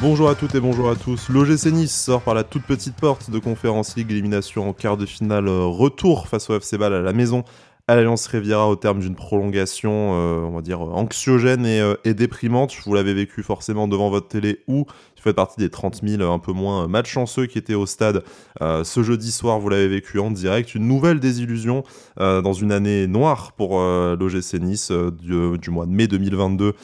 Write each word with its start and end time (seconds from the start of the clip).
Bonjour 0.00 0.30
à 0.30 0.36
toutes 0.36 0.54
et 0.54 0.60
bonjour 0.60 0.88
à 0.88 0.94
tous. 0.94 1.28
L'OGC 1.28 1.72
Nice 1.72 1.92
sort 1.92 2.22
par 2.22 2.34
la 2.34 2.44
toute 2.44 2.62
petite 2.62 2.94
porte 2.94 3.30
de 3.30 3.40
Conférence 3.40 3.96
League, 3.96 4.12
élimination 4.12 4.68
en 4.68 4.72
quart 4.72 4.96
de 4.96 5.04
finale 5.04 5.48
euh, 5.48 5.64
retour 5.64 6.28
face 6.28 6.48
au 6.50 6.56
FC 6.56 6.78
Ball 6.78 6.94
à 6.94 7.00
la 7.00 7.12
maison 7.12 7.42
à 7.88 7.96
l'Alliance 7.96 8.28
Riviera 8.28 8.68
au 8.68 8.76
terme 8.76 9.00
d'une 9.00 9.16
prolongation, 9.16 10.12
euh, 10.14 10.44
on 10.44 10.52
va 10.52 10.62
dire, 10.62 10.80
anxiogène 10.82 11.66
et, 11.66 11.80
euh, 11.80 11.96
déprimante. 12.04 12.72
Vous 12.86 12.94
l'avez 12.94 13.12
vécu 13.12 13.42
forcément 13.42 13.88
devant 13.88 14.08
votre 14.08 14.28
télé 14.28 14.60
ou 14.68 14.84
vous 14.84 15.22
faites 15.22 15.34
partie 15.34 15.58
des 15.58 15.68
30 15.68 16.00
000 16.06 16.32
un 16.32 16.38
peu 16.38 16.52
moins 16.52 16.86
malchanceux 16.86 17.46
qui 17.46 17.58
étaient 17.58 17.74
au 17.74 17.86
stade 17.86 18.22
ce 18.60 19.02
jeudi 19.02 19.32
soir. 19.32 19.58
Vous 19.58 19.68
l'avez 19.68 19.88
vécu 19.88 20.20
en 20.20 20.30
direct. 20.30 20.76
Une 20.76 20.86
nouvelle 20.86 21.18
désillusion 21.18 21.82
dans 22.18 22.52
une 22.52 22.70
année 22.70 23.08
noire 23.08 23.50
pour 23.52 23.80
l'OGC 23.80 24.60
Nice 24.60 24.92
du 24.92 25.70
mois 25.70 25.86
de 25.86 25.90
mai 25.90 26.06
2022 26.06 26.74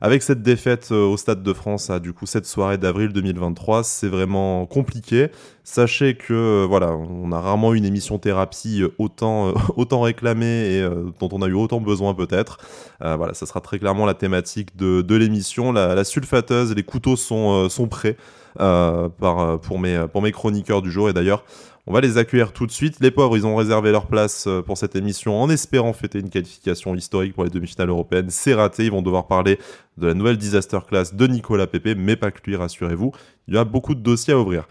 avec 0.00 0.22
cette 0.22 0.42
défaite 0.42 0.88
euh, 0.92 1.04
au 1.04 1.16
Stade 1.16 1.42
de 1.42 1.52
France 1.52 1.90
à 1.90 2.00
du 2.00 2.12
coup 2.12 2.26
cette 2.26 2.46
soirée 2.46 2.78
d'avril 2.78 3.12
2023, 3.12 3.84
c'est 3.84 4.08
vraiment 4.08 4.64
compliqué. 4.66 5.28
Sachez 5.62 6.14
que 6.14 6.32
euh, 6.32 6.66
voilà, 6.66 6.92
on 6.92 7.30
a 7.32 7.40
rarement 7.40 7.74
une 7.74 7.84
émission 7.84 8.18
thérapie 8.18 8.82
euh, 8.82 8.94
autant 8.98 10.00
réclamée 10.00 10.76
et 10.76 10.88
dont 11.20 11.28
on 11.32 11.42
a 11.42 11.46
eu 11.46 11.54
autant 11.54 11.80
besoin 11.80 12.14
peut-être. 12.14 12.58
voilà, 13.00 13.34
ça 13.34 13.46
sera 13.46 13.60
très 13.60 13.78
clairement 13.78 14.06
la 14.06 14.14
thématique 14.14 14.76
de, 14.76 15.14
l'émission. 15.14 15.72
La, 15.72 15.94
la, 15.94 16.04
sulfateuse, 16.04 16.74
les 16.74 16.82
couteaux 16.82 17.16
sont 17.16 17.88
prêts 17.90 18.16
pour 18.56 19.60
pour 19.60 20.22
mes 20.22 20.32
chroniqueurs 20.32 20.82
du 20.82 20.90
jour 20.90 21.08
et 21.08 21.12
d'ailleurs 21.12 21.44
on 21.86 21.92
va 21.92 22.00
les 22.00 22.18
accueillir 22.18 22.52
tout 22.52 22.66
de 22.66 22.70
suite. 22.70 23.00
Les 23.00 23.10
pauvres, 23.10 23.36
ils 23.36 23.46
ont 23.46 23.56
réservé 23.56 23.90
leur 23.90 24.06
place 24.06 24.46
euh, 24.46 24.62
pour 24.62 24.76
cette 24.76 24.96
émission 24.96 25.40
en 25.40 25.48
espérant 25.48 25.92
fêter 25.92 26.20
une 26.20 26.28
qualification 26.28 26.94
historique 26.94 27.34
pour 27.34 27.44
les 27.44 27.50
demi-finales 27.50 27.88
européennes. 27.88 28.26
C'est 28.28 28.54
raté, 28.54 28.84
ils 28.84 28.90
vont 28.90 29.02
devoir 29.02 29.26
parler 29.26 29.58
de 29.96 30.06
la 30.06 30.14
nouvelle 30.14 30.36
disaster 30.36 30.78
class 30.86 31.14
de 31.14 31.26
Nicolas 31.26 31.66
Pépé, 31.66 31.94
mais 31.94 32.16
pas 32.16 32.30
que 32.30 32.40
lui, 32.44 32.56
rassurez-vous. 32.56 33.12
Il 33.48 33.54
y 33.54 33.58
a 33.58 33.64
beaucoup 33.64 33.94
de 33.94 34.00
dossiers 34.00 34.34
à 34.34 34.38
ouvrir. 34.38 34.68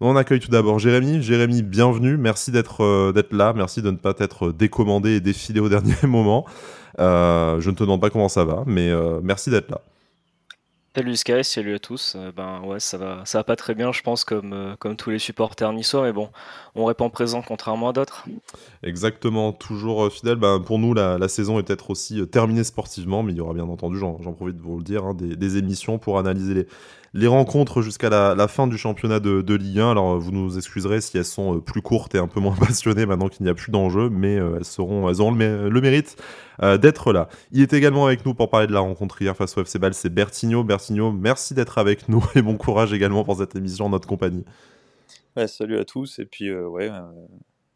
On 0.00 0.16
accueille 0.16 0.40
tout 0.40 0.50
d'abord 0.50 0.78
Jérémy. 0.78 1.22
Jérémy, 1.22 1.62
bienvenue. 1.62 2.16
Merci 2.16 2.50
d'être 2.50 2.82
euh, 2.82 3.22
là. 3.32 3.52
Merci 3.54 3.82
de 3.82 3.90
ne 3.90 3.96
pas 3.96 4.14
être 4.18 4.52
décommandé 4.52 5.16
et 5.16 5.20
défilé 5.20 5.60
au 5.60 5.68
dernier 5.70 5.94
moment. 6.04 6.46
Euh, 6.98 7.60
je 7.60 7.70
ne 7.70 7.74
te 7.74 7.84
demande 7.84 8.00
pas 8.00 8.10
comment 8.10 8.28
ça 8.28 8.44
va, 8.44 8.64
mais 8.66 8.90
merci 9.22 9.50
d'être 9.50 9.70
là. 9.70 9.80
Salut 10.96 11.14
Sky, 11.14 11.44
salut 11.44 11.74
à 11.74 11.78
tous. 11.78 12.16
Ben 12.34 12.62
ouais, 12.62 12.80
ça 12.80 12.96
va, 12.96 13.22
ça 13.26 13.40
va 13.40 13.44
pas 13.44 13.54
très 13.54 13.74
bien, 13.74 13.92
je 13.92 14.00
pense, 14.00 14.24
comme, 14.24 14.54
euh, 14.54 14.94
tous 14.94 15.10
les 15.10 15.18
supporters 15.18 15.70
niçois, 15.74 16.00
mais 16.02 16.12
bon, 16.14 16.30
on 16.76 16.84
répond 16.84 17.10
présent 17.10 17.42
contrairement 17.46 17.88
à 17.88 17.92
d'autres. 17.92 18.26
Exactement, 18.82 19.52
toujours 19.52 20.04
euh, 20.04 20.10
fidèle. 20.10 20.36
Ben, 20.36 20.60
pour 20.60 20.78
nous, 20.78 20.94
la, 20.94 21.28
saison 21.28 21.58
est 21.58 21.62
peut-être 21.62 21.90
aussi 21.90 22.26
terminée 22.28 22.64
sportivement, 22.64 23.22
mais 23.22 23.32
il 23.32 23.38
y 23.38 23.40
aura 23.40 23.54
bien 23.54 23.64
entendu, 23.64 23.98
j'en 23.98 24.14
profite 24.32 24.56
de 24.56 24.62
vous 24.62 24.78
le 24.78 24.84
dire, 24.84 25.04
hein, 25.04 25.14
des, 25.14 25.56
émissions 25.56 25.98
pour 25.98 26.18
analyser 26.18 26.66
les, 27.14 27.26
rencontres 27.26 27.82
jusqu'à 27.82 28.10
la, 28.10 28.48
fin 28.48 28.66
du 28.66 28.76
championnat 28.76 29.20
de, 29.20 29.54
Ligue 29.54 29.80
1. 29.80 29.90
Alors 29.90 30.18
vous 30.18 30.30
nous 30.32 30.56
excuserez 30.56 31.00
si 31.00 31.16
elles 31.16 31.24
sont 31.24 31.56
euh, 31.56 31.60
plus 31.60 31.82
courtes 31.82 32.14
et 32.14 32.18
un 32.18 32.28
peu 32.28 32.40
moins 32.40 32.54
passionnées 32.60 33.06
maintenant 33.06 33.28
qu'il 33.28 33.44
n'y 33.44 33.50
a 33.50 33.54
plus 33.54 33.70
d'enjeu, 33.72 34.10
mais 34.10 34.38
euh, 34.38 34.56
elles, 34.56 34.64
seront, 34.64 35.08
elles 35.08 35.20
auront 35.20 35.32
le, 35.32 35.80
mérite 35.80 36.16
euh, 36.62 36.78
d'être 36.78 37.12
là. 37.12 37.28
Il 37.52 37.62
est 37.62 37.72
également 37.72 38.06
avec 38.06 38.24
nous 38.24 38.34
pour 38.34 38.50
parler 38.50 38.66
de 38.66 38.72
la 38.72 38.80
rencontre 38.80 39.20
hier 39.20 39.36
face 39.36 39.56
au 39.56 39.62
FC 39.62 39.78
Ball, 39.78 39.94
c'est 39.94 40.10
Bertigno. 40.10 40.64
Bertigno, 40.64 41.12
merci 41.12 41.54
d'être 41.54 41.78
avec 41.78 42.08
nous 42.08 42.24
et 42.34 42.42
bon 42.42 42.56
courage 42.56 42.92
également 42.92 43.24
pour 43.24 43.36
cette 43.36 43.56
émission 43.56 43.86
en 43.86 43.90
notre 43.90 44.08
compagnie. 44.08 44.44
Salut 45.46 45.78
à 45.78 45.84
tous 45.84 46.18
et 46.18 46.26
puis 46.26 46.52
ouais, 46.52 46.90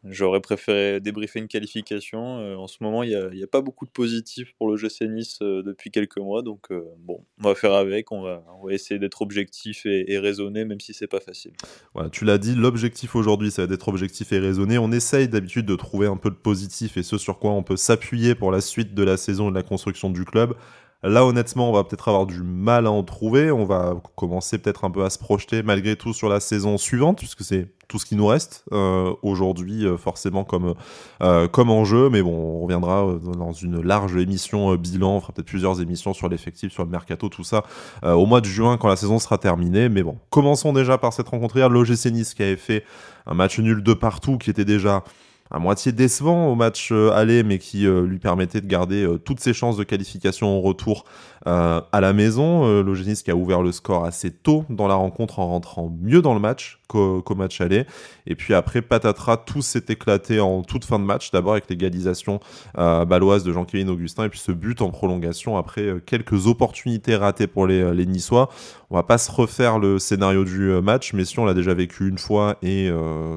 J'aurais 0.03 0.41
préféré 0.41 0.99
débriefer 0.99 1.39
une 1.39 1.47
qualification. 1.47 2.39
Euh, 2.39 2.55
en 2.55 2.65
ce 2.65 2.77
moment, 2.81 3.03
il 3.03 3.29
n'y 3.33 3.43
a, 3.43 3.47
pas 3.47 3.61
beaucoup 3.61 3.85
de 3.85 3.91
positifs 3.91 4.55
pour 4.57 4.67
le 4.67 4.75
GC 4.75 5.07
Nice 5.07 5.37
euh, 5.43 5.61
depuis 5.61 5.91
quelques 5.91 6.17
mois. 6.17 6.41
Donc, 6.41 6.71
euh, 6.71 6.81
bon, 6.97 7.23
on 7.39 7.43
va 7.43 7.53
faire 7.53 7.73
avec. 7.73 8.11
On 8.11 8.23
va, 8.23 8.43
on 8.59 8.65
va 8.65 8.73
essayer 8.73 8.99
d'être 8.99 9.21
objectif 9.21 9.85
et, 9.85 10.17
raisonné, 10.17 10.65
même 10.65 10.79
si 10.79 10.95
c'est 10.95 11.07
pas 11.07 11.19
facile. 11.19 11.51
Voilà, 11.93 12.09
tu 12.09 12.25
l'as 12.25 12.39
dit, 12.39 12.55
l'objectif 12.55 13.15
aujourd'hui, 13.15 13.51
c'est 13.51 13.67
d'être 13.67 13.89
objectif 13.89 14.31
et 14.31 14.39
raisonné. 14.39 14.79
On 14.79 14.91
essaye 14.91 15.27
d'habitude 15.27 15.67
de 15.67 15.75
trouver 15.75 16.07
un 16.07 16.17
peu 16.17 16.31
de 16.31 16.35
positif 16.35 16.97
et 16.97 17.03
ce 17.03 17.19
sur 17.19 17.37
quoi 17.37 17.51
on 17.51 17.61
peut 17.61 17.77
s'appuyer 17.77 18.33
pour 18.33 18.51
la 18.51 18.61
suite 18.61 18.95
de 18.95 19.03
la 19.03 19.17
saison 19.17 19.49
et 19.49 19.51
de 19.51 19.55
la 19.55 19.63
construction 19.63 20.09
du 20.09 20.25
club. 20.25 20.55
Là, 21.03 21.25
honnêtement, 21.25 21.69
on 21.69 21.73
va 21.73 21.83
peut-être 21.83 22.09
avoir 22.09 22.27
du 22.27 22.43
mal 22.43 22.85
à 22.85 22.91
en 22.91 23.03
trouver. 23.03 23.51
On 23.51 23.65
va 23.65 23.95
commencer 24.15 24.59
peut-être 24.59 24.85
un 24.85 24.91
peu 24.91 25.03
à 25.03 25.09
se 25.09 25.17
projeter 25.17 25.63
malgré 25.63 25.95
tout 25.95 26.13
sur 26.13 26.29
la 26.29 26.39
saison 26.39 26.77
suivante, 26.77 27.17
puisque 27.17 27.43
c'est 27.43 27.69
tout 27.87 27.97
ce 27.97 28.05
qui 28.05 28.15
nous 28.15 28.27
reste 28.27 28.63
euh, 28.71 29.11
aujourd'hui, 29.23 29.85
euh, 29.85 29.97
forcément 29.97 30.43
comme, 30.43 30.75
euh, 31.23 31.47
comme 31.47 31.71
enjeu. 31.71 32.09
Mais 32.09 32.21
bon, 32.21 32.33
on 32.33 32.61
reviendra 32.61 33.15
dans 33.35 33.51
une 33.51 33.81
large 33.81 34.15
émission 34.15 34.75
bilan. 34.75 35.15
On 35.15 35.21
fera 35.21 35.33
peut-être 35.33 35.47
plusieurs 35.47 35.81
émissions 35.81 36.13
sur 36.13 36.29
l'effectif, 36.29 36.71
sur 36.71 36.83
le 36.83 36.89
mercato, 36.91 37.29
tout 37.29 37.43
ça 37.43 37.63
au 38.03 38.27
mois 38.27 38.41
de 38.41 38.45
juin 38.45 38.77
quand 38.77 38.87
la 38.87 38.95
saison 38.95 39.17
sera 39.17 39.39
terminée. 39.39 39.89
Mais 39.89 40.03
bon, 40.03 40.19
commençons 40.29 40.71
déjà 40.71 40.99
par 40.99 41.13
cette 41.13 41.29
rencontre. 41.29 41.59
L'OGC 41.59 42.11
Nice 42.11 42.35
qui 42.35 42.43
avait 42.43 42.55
fait 42.55 42.83
un 43.25 43.33
match 43.33 43.59
nul 43.59 43.81
de 43.81 43.93
partout, 43.93 44.37
qui 44.37 44.51
était 44.51 44.65
déjà 44.65 45.03
à 45.51 45.59
moitié 45.59 45.91
décevant 45.91 46.47
au 46.47 46.55
match 46.55 46.89
euh, 46.91 47.11
aller, 47.11 47.43
mais 47.43 47.57
qui 47.57 47.85
euh, 47.85 48.05
lui 48.05 48.19
permettait 48.19 48.61
de 48.61 48.67
garder 48.67 49.03
euh, 49.03 49.17
toutes 49.17 49.41
ses 49.41 49.53
chances 49.53 49.75
de 49.75 49.83
qualification 49.83 50.57
au 50.57 50.61
retour 50.61 51.03
à 51.43 52.01
la 52.01 52.13
maison. 52.13 52.83
L'Ogénis 52.83 53.23
qui 53.23 53.31
a 53.31 53.35
ouvert 53.35 53.63
le 53.63 53.71
score 53.71 54.05
assez 54.05 54.29
tôt 54.29 54.63
dans 54.69 54.87
la 54.87 54.93
rencontre 54.93 55.39
en 55.39 55.47
rentrant 55.47 55.91
mieux 55.99 56.21
dans 56.21 56.35
le 56.35 56.39
match 56.39 56.79
qu'au 56.87 57.23
match 57.35 57.59
aller. 57.61 57.87
Et 58.27 58.35
puis 58.35 58.53
après, 58.53 58.83
patatras, 58.83 59.37
tout 59.37 59.63
s'est 59.63 59.85
éclaté 59.89 60.39
en 60.39 60.61
toute 60.61 60.85
fin 60.85 60.99
de 60.99 61.03
match. 61.03 61.31
D'abord 61.31 61.53
avec 61.53 61.67
l'égalisation 61.67 62.41
baloise 62.75 63.43
de 63.43 63.51
Jean-Kévin 63.51 63.87
Augustin 63.87 64.25
et 64.25 64.29
puis 64.29 64.37
ce 64.37 64.51
but 64.51 64.83
en 64.83 64.91
prolongation 64.91 65.57
après 65.57 65.95
quelques 66.05 66.45
opportunités 66.45 67.15
ratées 67.15 67.47
pour 67.47 67.65
les, 67.65 67.91
les 67.91 68.05
Niçois. 68.05 68.49
On 68.91 68.95
va 68.95 69.01
pas 69.01 69.17
se 69.17 69.31
refaire 69.31 69.79
le 69.79 69.97
scénario 69.97 70.43
du 70.43 70.79
match, 70.83 71.13
mais 71.13 71.25
si 71.25 71.39
on 71.39 71.45
l'a 71.45 71.55
déjà 71.55 71.73
vécu 71.73 72.07
une 72.07 72.19
fois 72.19 72.57
et 72.61 72.91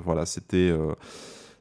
voilà, 0.04 0.26
c'était 0.26 0.74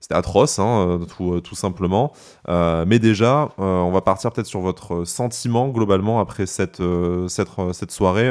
c'était 0.04 0.16
atroce, 0.16 0.60
hein, 0.60 0.86
euh, 0.86 1.06
tout, 1.06 1.36
euh, 1.36 1.40
tout, 1.40 1.56
simplement. 1.56 2.12
Euh, 2.50 2.84
mais 2.86 3.00
déjà, 3.00 3.52
on 3.58 3.90
va 3.90 4.02
partir 4.02 4.34
peut-être 4.34 4.48
sur 4.48 4.60
votre 4.60 5.06
sentiment 5.06 5.70
globalement 5.70 6.20
après 6.20 6.46
cette, 6.46 6.82
soirée. 7.90 8.30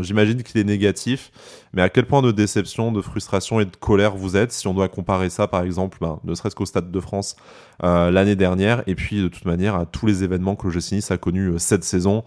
J'imagine 0.00 0.42
qu'il 0.42 0.60
est 0.60 0.64
négatif, 0.64 1.32
mais 1.72 1.80
à 1.80 1.88
quel 1.88 2.04
point 2.04 2.20
de 2.20 2.30
déception, 2.30 2.92
de 2.92 3.00
frustration 3.00 3.58
et 3.58 3.64
de 3.64 3.74
colère 3.74 4.14
vous 4.16 4.36
êtes 4.36 4.52
si 4.52 4.68
on 4.68 4.74
doit 4.74 4.88
comparer 4.88 5.30
ça, 5.30 5.48
par 5.48 5.62
exemple, 5.62 5.96
ben, 5.98 6.20
ne 6.24 6.34
serait-ce 6.34 6.54
qu'au 6.54 6.66
Stade 6.66 6.90
de 6.90 7.00
France 7.00 7.36
l'année 7.80 8.36
dernière, 8.36 8.82
et 8.86 8.94
puis 8.94 9.22
de 9.22 9.28
toute 9.28 9.46
manière 9.46 9.76
à 9.76 9.86
tous 9.86 10.04
les 10.04 10.24
événements 10.24 10.56
que 10.56 10.68
le 10.68 10.74
Nice 10.92 11.10
a 11.10 11.16
connus 11.16 11.54
cette 11.56 11.84
saison, 11.84 12.22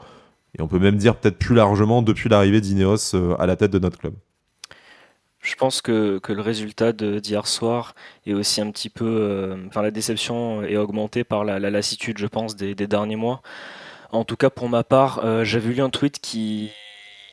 et 0.57 0.61
on 0.63 0.67
peut 0.67 0.79
même 0.79 0.97
dire 0.97 1.15
peut-être 1.17 1.37
plus 1.37 1.53
largement 1.53 2.01
depuis 2.01 2.29
l'arrivée 2.29 2.61
d'Ineos 2.61 3.15
à 3.37 3.45
la 3.45 3.55
tête 3.55 3.71
de 3.71 3.79
notre 3.79 3.99
club. 3.99 4.15
Je 5.47 5.55
pense 5.55 5.81
que, 5.81 6.19
que 6.19 6.33
le 6.33 6.41
résultat 6.41 6.91
d'hier 6.91 7.47
soir 7.47 7.95
est 8.25 8.33
aussi 8.33 8.59
un 8.59 8.69
petit 8.69 8.89
peu. 8.89 9.05
Euh, 9.05 9.55
enfin, 9.67 9.81
la 9.81 9.91
déception 9.91 10.61
est 10.63 10.75
augmentée 10.75 11.23
par 11.23 11.45
la, 11.45 11.57
lassitude, 11.57 12.17
je 12.17 12.27
pense, 12.27 12.57
des, 12.57 12.75
derniers 12.75 13.15
mois. 13.15 13.41
En 14.11 14.25
tout 14.25 14.35
cas, 14.35 14.49
pour 14.49 14.67
ma 14.67 14.83
part, 14.83 15.21
euh, 15.23 15.45
j'avais 15.45 15.73
lu 15.73 15.81
un 15.81 15.89
tweet 15.89 16.19
qui, 16.19 16.71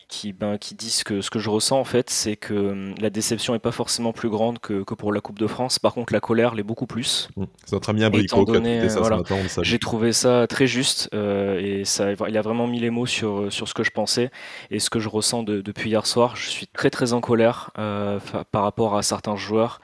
qui, 0.08 0.32
ben, 0.32 0.58
qui 0.58 0.74
disent 0.74 1.02
que 1.02 1.20
ce 1.20 1.30
que 1.30 1.38
je 1.38 1.50
ressens 1.50 1.78
en 1.78 1.84
fait, 1.84 2.10
c'est 2.10 2.36
que 2.36 2.54
hum, 2.54 2.94
la 3.00 3.10
déception 3.10 3.52
n'est 3.52 3.58
pas 3.58 3.72
forcément 3.72 4.12
plus 4.12 4.28
grande 4.28 4.58
que, 4.58 4.82
que, 4.82 4.94
pour 4.94 5.12
la 5.12 5.20
Coupe 5.20 5.38
de 5.38 5.46
France. 5.46 5.78
Par 5.78 5.94
contre, 5.94 6.12
la 6.12 6.20
colère 6.20 6.54
l'est 6.54 6.62
beaucoup 6.62 6.86
plus. 6.86 7.28
Mmh. 7.36 7.44
C'est 7.64 7.72
notre 7.72 7.90
ami 7.90 8.04
Abricot 8.04 8.44
qui 8.44 8.56
a 8.56 8.88
ça 8.88 9.00
voilà, 9.00 9.22
J'ai 9.62 9.78
trouvé 9.78 10.12
ça 10.12 10.46
très 10.46 10.66
juste 10.66 11.08
euh, 11.14 11.58
et 11.60 11.84
ça, 11.84 12.12
il 12.28 12.36
a 12.36 12.42
vraiment 12.42 12.66
mis 12.66 12.80
les 12.80 12.90
mots 12.90 13.06
sur, 13.06 13.52
sur 13.52 13.68
ce 13.68 13.74
que 13.74 13.82
je 13.82 13.90
pensais 13.90 14.30
et 14.70 14.78
ce 14.78 14.90
que 14.90 15.00
je 15.00 15.08
ressens 15.08 15.42
depuis 15.42 15.90
hier 15.90 16.06
soir. 16.06 16.36
Je 16.36 16.48
suis 16.48 16.66
très 16.66 16.90
très 16.90 17.12
en 17.12 17.20
colère 17.20 17.70
euh, 17.78 18.18
par 18.50 18.62
rapport 18.62 18.96
à 18.96 19.02
certains 19.02 19.36
joueurs, 19.36 19.80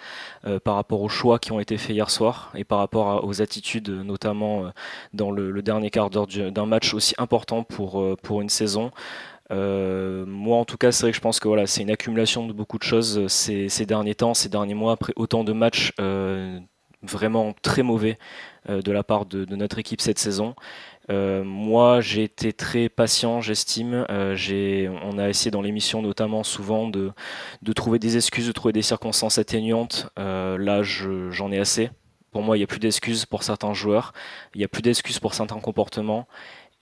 euh, 0.46 0.58
par 0.60 0.74
rapport 0.74 1.02
aux 1.02 1.08
choix 1.08 1.38
qui 1.38 1.52
ont 1.52 1.60
été 1.60 1.76
faits 1.76 1.94
hier 1.94 2.10
soir 2.10 2.52
et 2.54 2.64
par 2.64 2.78
rapport 2.78 3.24
aux 3.24 3.42
attitudes, 3.42 3.88
notamment 3.88 4.70
dans 5.14 5.30
le, 5.30 5.50
le 5.50 5.62
dernier 5.62 5.90
quart 5.90 6.10
d'heure 6.10 6.26
d'un 6.26 6.66
match 6.66 6.94
aussi 6.94 7.14
important 7.18 7.62
pour, 7.64 8.04
pour 8.22 8.40
une 8.40 8.48
saison. 8.48 8.90
Euh, 9.50 10.24
moi, 10.26 10.58
en 10.58 10.64
tout 10.64 10.76
cas, 10.76 10.92
c'est 10.92 11.02
vrai 11.02 11.10
que 11.10 11.16
je 11.16 11.20
pense 11.20 11.40
que 11.40 11.48
voilà, 11.48 11.66
c'est 11.66 11.82
une 11.82 11.90
accumulation 11.90 12.46
de 12.46 12.52
beaucoup 12.52 12.78
de 12.78 12.84
choses 12.84 13.18
euh, 13.18 13.28
ces, 13.28 13.86
derniers 13.86 14.14
temps, 14.14 14.34
ces 14.34 14.48
derniers 14.48 14.74
mois, 14.74 14.92
après 14.92 15.12
autant 15.16 15.44
de 15.44 15.52
matchs 15.52 15.92
euh, 16.00 16.58
vraiment 17.02 17.54
très 17.62 17.82
mauvais 17.82 18.18
de 18.68 18.92
la 18.92 19.02
part 19.02 19.24
de, 19.24 19.46
notre 19.54 19.78
équipe 19.78 20.02
cette 20.02 20.18
saison. 20.18 20.54
moi, 21.08 22.02
j'ai 22.02 22.24
été 22.24 22.52
très 22.52 22.90
patient, 22.90 23.40
j'estime. 23.40 24.04
on 24.10 25.18
a 25.18 25.28
essayé 25.30 25.50
dans 25.50 25.62
l'émission 25.62 26.02
notamment 26.02 26.44
souvent 26.44 26.88
de, 26.88 27.12
trouver 27.74 27.98
des 27.98 28.16
excuses, 28.16 28.46
de 28.46 28.52
trouver 28.52 28.74
des 28.74 28.82
circonstances 28.82 29.38
atténuantes. 29.38 30.10
là, 30.18 30.82
j'en 30.82 31.50
ai 31.50 31.58
assez. 31.58 31.88
Pour 32.32 32.42
moi, 32.42 32.56
il 32.56 32.60
n'y 32.60 32.64
a 32.64 32.66
plus 32.66 32.80
d'excuses 32.80 33.24
pour 33.24 33.44
certains 33.44 33.72
joueurs, 33.72 34.12
il 34.54 34.58
n'y 34.58 34.64
a 34.64 34.68
plus 34.68 34.82
d'excuses 34.82 35.20
pour 35.20 35.32
certains 35.32 35.58
comportements, 35.58 36.28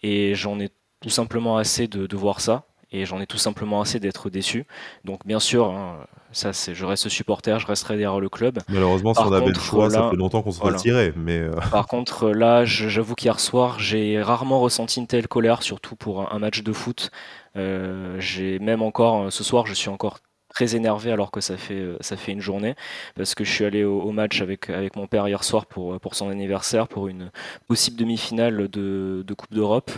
et 0.03 0.35
j'en 0.35 0.59
ai 0.59 0.69
tout 1.00 1.11
simplement 1.11 1.56
assez 1.56 1.87
de, 1.89 2.17
voir 2.17 2.41
ça. 2.41 2.65
et 2.91 3.05
j'en 3.05 3.21
ai 3.21 3.27
tout 3.27 3.39
simplement 3.39 3.81
assez 3.81 4.00
d'être 4.00 4.31
déçu. 4.31 4.67
Donc 5.05 5.27
bien 5.27 5.39
sûr, 5.39 5.71
hein, 5.71 6.06
ça 6.33 6.53
c'est, 6.53 6.75
je 6.75 6.85
reste 6.85 7.09
supporter, 7.09 7.59
je 7.59 7.67
resterai 7.67 7.97
derrière 7.97 8.21
le 8.21 8.29
club. 8.29 8.59
Malheureusement, 8.69 9.15
si 9.15 9.21
on 9.21 9.33
avait 9.33 9.49
le 9.49 9.55
choix, 9.55 9.91
ça 9.91 10.11
fait 10.11 10.17
longtemps 10.17 10.43
qu'on 10.43 10.53
se 10.53 10.61
retirait. 10.61 11.12
Mais 11.17 11.39
euh. 11.39 11.53
Par 11.71 11.87
contre, 11.89 12.31
là, 12.31 12.65
j'avoue 12.65 13.15
qu'hier 13.15 13.41
soir, 13.41 13.79
j'ai 13.79 14.21
rarement 14.21 14.61
ressenti 14.61 15.00
une 15.00 15.06
telle 15.06 15.29
colère, 15.29 15.62
surtout 15.62 15.97
pour 15.97 16.33
un, 16.33 16.39
match 16.39 16.62
de 16.62 16.73
foot. 16.73 17.11
Euh, 17.56 18.17
j'ai 18.19 18.59
même 18.59 18.83
encore, 18.83 19.33
ce 19.33 19.45
soir, 19.45 19.67
je 19.67 19.75
suis 19.75 19.89
encore 19.89 20.19
très 20.49 20.75
énervé 20.75 21.12
alors 21.12 21.31
que 21.31 21.41
ça 21.41 21.56
fait, 21.56 21.85
ça 22.00 22.17
fait 22.17 22.33
une 22.33 22.41
journée 22.41 22.75
parce 23.15 23.35
que 23.35 23.45
je 23.45 23.53
suis 23.53 23.65
allé 23.67 23.85
au, 23.85 24.11
match 24.12 24.41
avec, 24.41 24.71
avec 24.71 24.97
mon 24.97 25.06
père 25.06 25.29
hier 25.29 25.45
soir 25.45 25.67
pour, 25.67 26.00
pour 26.00 26.15
son 26.15 26.31
anniversaire, 26.31 26.89
pour 26.89 27.06
une 27.06 27.31
possible 27.67 27.97
demi-finale 27.97 28.69
de, 28.69 29.23
de 29.27 29.35
Coupe 29.35 29.53
d'Europe 29.53 29.91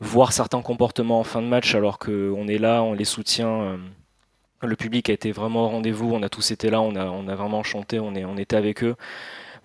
voir 0.00 0.32
certains 0.32 0.62
comportements 0.62 1.20
en 1.20 1.24
fin 1.24 1.42
de 1.42 1.46
match 1.46 1.74
alors 1.74 1.98
qu'on 1.98 2.48
est 2.48 2.58
là, 2.58 2.82
on 2.82 2.92
les 2.92 3.04
soutient. 3.04 3.62
Euh, 3.62 3.76
le 4.62 4.76
public 4.76 5.10
a 5.10 5.12
été 5.12 5.32
vraiment 5.32 5.66
au 5.66 5.68
rendez-vous, 5.68 6.12
on 6.12 6.22
a 6.22 6.28
tous 6.28 6.50
été 6.50 6.70
là, 6.70 6.80
on 6.80 6.94
a, 6.96 7.06
on 7.06 7.28
a 7.28 7.34
vraiment 7.34 7.62
chanté, 7.62 8.00
on, 8.00 8.14
est, 8.14 8.24
on 8.24 8.36
était 8.36 8.56
avec 8.56 8.82
eux. 8.82 8.96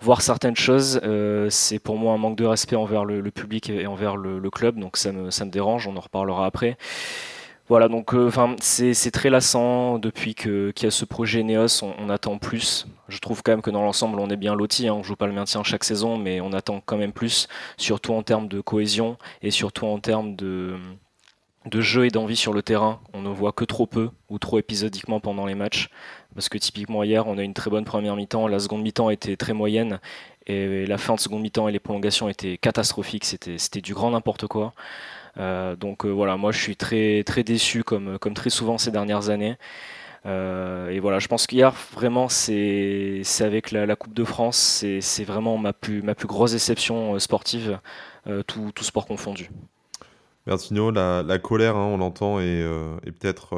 Voir 0.00 0.20
certaines 0.20 0.56
choses, 0.56 1.00
euh, 1.04 1.48
c'est 1.48 1.78
pour 1.78 1.96
moi 1.96 2.14
un 2.14 2.18
manque 2.18 2.36
de 2.36 2.44
respect 2.44 2.76
envers 2.76 3.04
le, 3.04 3.22
public 3.30 3.70
et 3.70 3.86
envers 3.86 4.16
le, 4.16 4.38
le, 4.38 4.50
club, 4.50 4.78
donc 4.78 4.96
ça 4.96 5.12
me, 5.12 5.30
ça 5.30 5.44
me 5.44 5.50
dérange, 5.50 5.86
on 5.86 5.96
en 5.96 6.00
reparlera 6.00 6.44
après. 6.44 6.76
Voilà, 7.68 7.88
donc 7.88 8.12
euh, 8.12 8.26
enfin 8.26 8.56
c'est 8.60 9.10
très 9.12 9.30
lassant 9.30 9.98
depuis 9.98 10.34
qu'il 10.34 10.72
y 10.82 10.86
a 10.86 10.90
ce 10.90 11.04
projet 11.04 11.42
Neos, 11.42 11.82
on, 11.82 12.10
attend 12.10 12.36
plus. 12.38 12.86
Je 13.08 13.18
trouve 13.20 13.42
quand 13.42 13.52
même 13.52 13.62
que 13.62 13.70
dans 13.70 13.82
l'ensemble 13.82 14.18
on 14.18 14.28
est 14.30 14.36
bien 14.36 14.54
loti, 14.54 14.88
hein, 14.88 14.94
on 14.94 15.02
joue 15.02 15.14
pas 15.14 15.26
le 15.26 15.32
maintien 15.32 15.62
chaque 15.62 15.84
saison, 15.84 16.18
mais 16.18 16.40
on 16.40 16.52
attend 16.52 16.82
quand 16.84 16.96
même 16.96 17.12
plus, 17.12 17.46
surtout 17.76 18.14
en 18.14 18.22
termes 18.22 18.48
de 18.48 18.60
cohésion 18.60 19.16
et 19.42 19.52
surtout 19.52 19.86
en 19.86 20.00
termes 20.00 20.34
de, 20.34 20.76
jeu 21.72 22.04
et 22.06 22.10
d'envie 22.10 22.36
sur 22.36 22.52
le 22.52 22.62
terrain. 22.62 23.00
On 23.14 23.22
ne 23.22 23.28
voit 23.28 23.52
que 23.52 23.64
trop 23.64 23.86
peu 23.86 24.10
ou 24.28 24.38
trop 24.38 24.58
épisodiquement 24.58 25.20
pendant 25.20 25.46
les 25.46 25.54
matchs. 25.54 25.88
Parce 26.34 26.48
que 26.48 26.58
typiquement 26.58 27.04
hier, 27.04 27.26
on 27.28 27.38
a 27.38 27.42
une 27.42 27.54
très 27.54 27.70
bonne 27.70 27.84
première 27.84 28.16
mi-temps, 28.16 28.48
la 28.48 28.58
seconde 28.58 28.82
mi-temps 28.82 29.10
était 29.10 29.36
très 29.36 29.52
moyenne 29.52 30.00
et 30.46 30.86
la 30.86 30.98
fin 30.98 31.14
de 31.14 31.20
seconde 31.20 31.42
mi-temps 31.42 31.68
et 31.68 31.72
les 31.72 31.78
prolongations 31.78 32.28
étaient 32.28 32.58
catastrophiques, 32.58 33.24
c'était 33.24 33.80
du 33.80 33.94
grand 33.94 34.10
n'importe 34.10 34.46
quoi. 34.48 34.72
Euh, 35.38 35.76
donc 35.76 36.04
euh, 36.04 36.10
voilà, 36.10 36.36
moi 36.36 36.52
je 36.52 36.60
suis 36.60 36.76
très, 36.76 37.22
très 37.24 37.42
déçu 37.42 37.84
comme, 37.84 38.18
comme 38.18 38.34
très 38.34 38.50
souvent 38.50 38.78
ces 38.78 38.90
dernières 38.90 39.30
années. 39.30 39.56
Euh, 40.24 40.90
et 40.90 41.00
voilà, 41.00 41.18
je 41.18 41.26
pense 41.26 41.46
qu'hier, 41.46 41.72
vraiment, 41.92 42.28
c'est 42.28 43.22
avec 43.40 43.72
la, 43.72 43.96
Coupe 43.96 44.14
de 44.14 44.24
France, 44.24 44.84
c'est 45.00 45.24
vraiment 45.24 45.58
ma 45.58 45.72
plus, 45.72 46.02
ma 46.02 46.14
plus 46.14 46.28
grosse 46.28 46.52
déception 46.52 47.18
sportive, 47.18 47.80
tout, 48.46 48.70
tout, 48.72 48.84
sport 48.84 49.06
confondu. 49.06 49.50
Bertino, 50.46 50.92
la, 50.92 51.38
colère, 51.38 51.76
hein, 51.76 51.86
on 51.86 51.98
l'entend, 51.98 52.38
est, 52.38 52.60
est 53.04 53.10
peut-être 53.10 53.56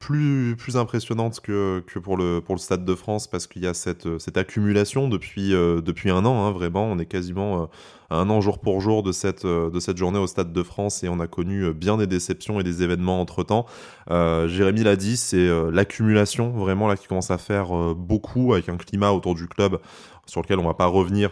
plus, 0.00 0.56
plus 0.56 0.78
impressionnante 0.78 1.40
que, 1.40 1.84
que 1.86 1.98
pour, 1.98 2.16
le, 2.16 2.40
pour 2.40 2.54
le 2.56 2.58
Stade 2.58 2.84
de 2.86 2.94
France 2.94 3.28
parce 3.28 3.46
qu'il 3.46 3.62
y 3.62 3.66
a 3.66 3.74
cette, 3.74 4.18
cette 4.18 4.38
accumulation 4.38 5.08
depuis, 5.08 5.54
euh, 5.54 5.82
depuis 5.82 6.10
un 6.10 6.24
an, 6.24 6.46
hein, 6.46 6.50
vraiment. 6.52 6.86
On 6.86 6.98
est 6.98 7.06
quasiment 7.06 7.62
euh, 7.62 7.66
un 8.08 8.30
an 8.30 8.40
jour 8.40 8.58
pour 8.60 8.80
jour 8.80 9.02
de 9.02 9.12
cette, 9.12 9.44
euh, 9.44 9.70
de 9.70 9.78
cette 9.78 9.98
journée 9.98 10.18
au 10.18 10.26
Stade 10.26 10.54
de 10.54 10.62
France 10.62 11.04
et 11.04 11.08
on 11.10 11.20
a 11.20 11.26
connu 11.26 11.72
bien 11.74 11.98
des 11.98 12.06
déceptions 12.06 12.58
et 12.58 12.64
des 12.64 12.82
événements 12.82 13.20
entre-temps. 13.20 13.66
Jérémy 14.08 14.82
l'a 14.82 14.96
dit, 14.96 15.16
c'est 15.16 15.48
l'accumulation 15.70 16.50
vraiment 16.50 16.88
là 16.88 16.96
qui 16.96 17.06
commence 17.06 17.30
à 17.30 17.38
faire 17.38 17.94
beaucoup 17.94 18.54
avec 18.54 18.68
un 18.68 18.76
climat 18.76 19.12
autour 19.12 19.34
du 19.34 19.46
club 19.46 19.78
sur 20.26 20.40
lequel 20.40 20.58
on 20.58 20.66
va 20.66 20.74
pas 20.74 20.86
revenir 20.86 21.30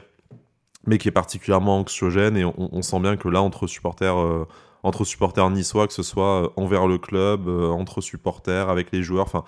mais 0.86 0.98
qui 0.98 1.08
est 1.08 1.12
particulièrement 1.12 1.78
anxiogène 1.78 2.36
et 2.36 2.44
on 2.44 2.82
sent 2.82 3.00
bien 3.00 3.16
que 3.16 3.28
là 3.28 3.42
entre 3.42 3.66
supporters 3.66 4.46
entre 4.82 5.04
supporters 5.04 5.50
niçois, 5.50 5.86
que 5.86 5.92
ce 5.92 6.02
soit 6.02 6.44
euh, 6.44 6.48
envers 6.56 6.86
le 6.86 6.98
club, 6.98 7.48
euh, 7.48 7.68
entre 7.68 8.00
supporters, 8.00 8.68
avec 8.68 8.92
les 8.92 9.02
joueurs. 9.02 9.26
Enfin, 9.26 9.44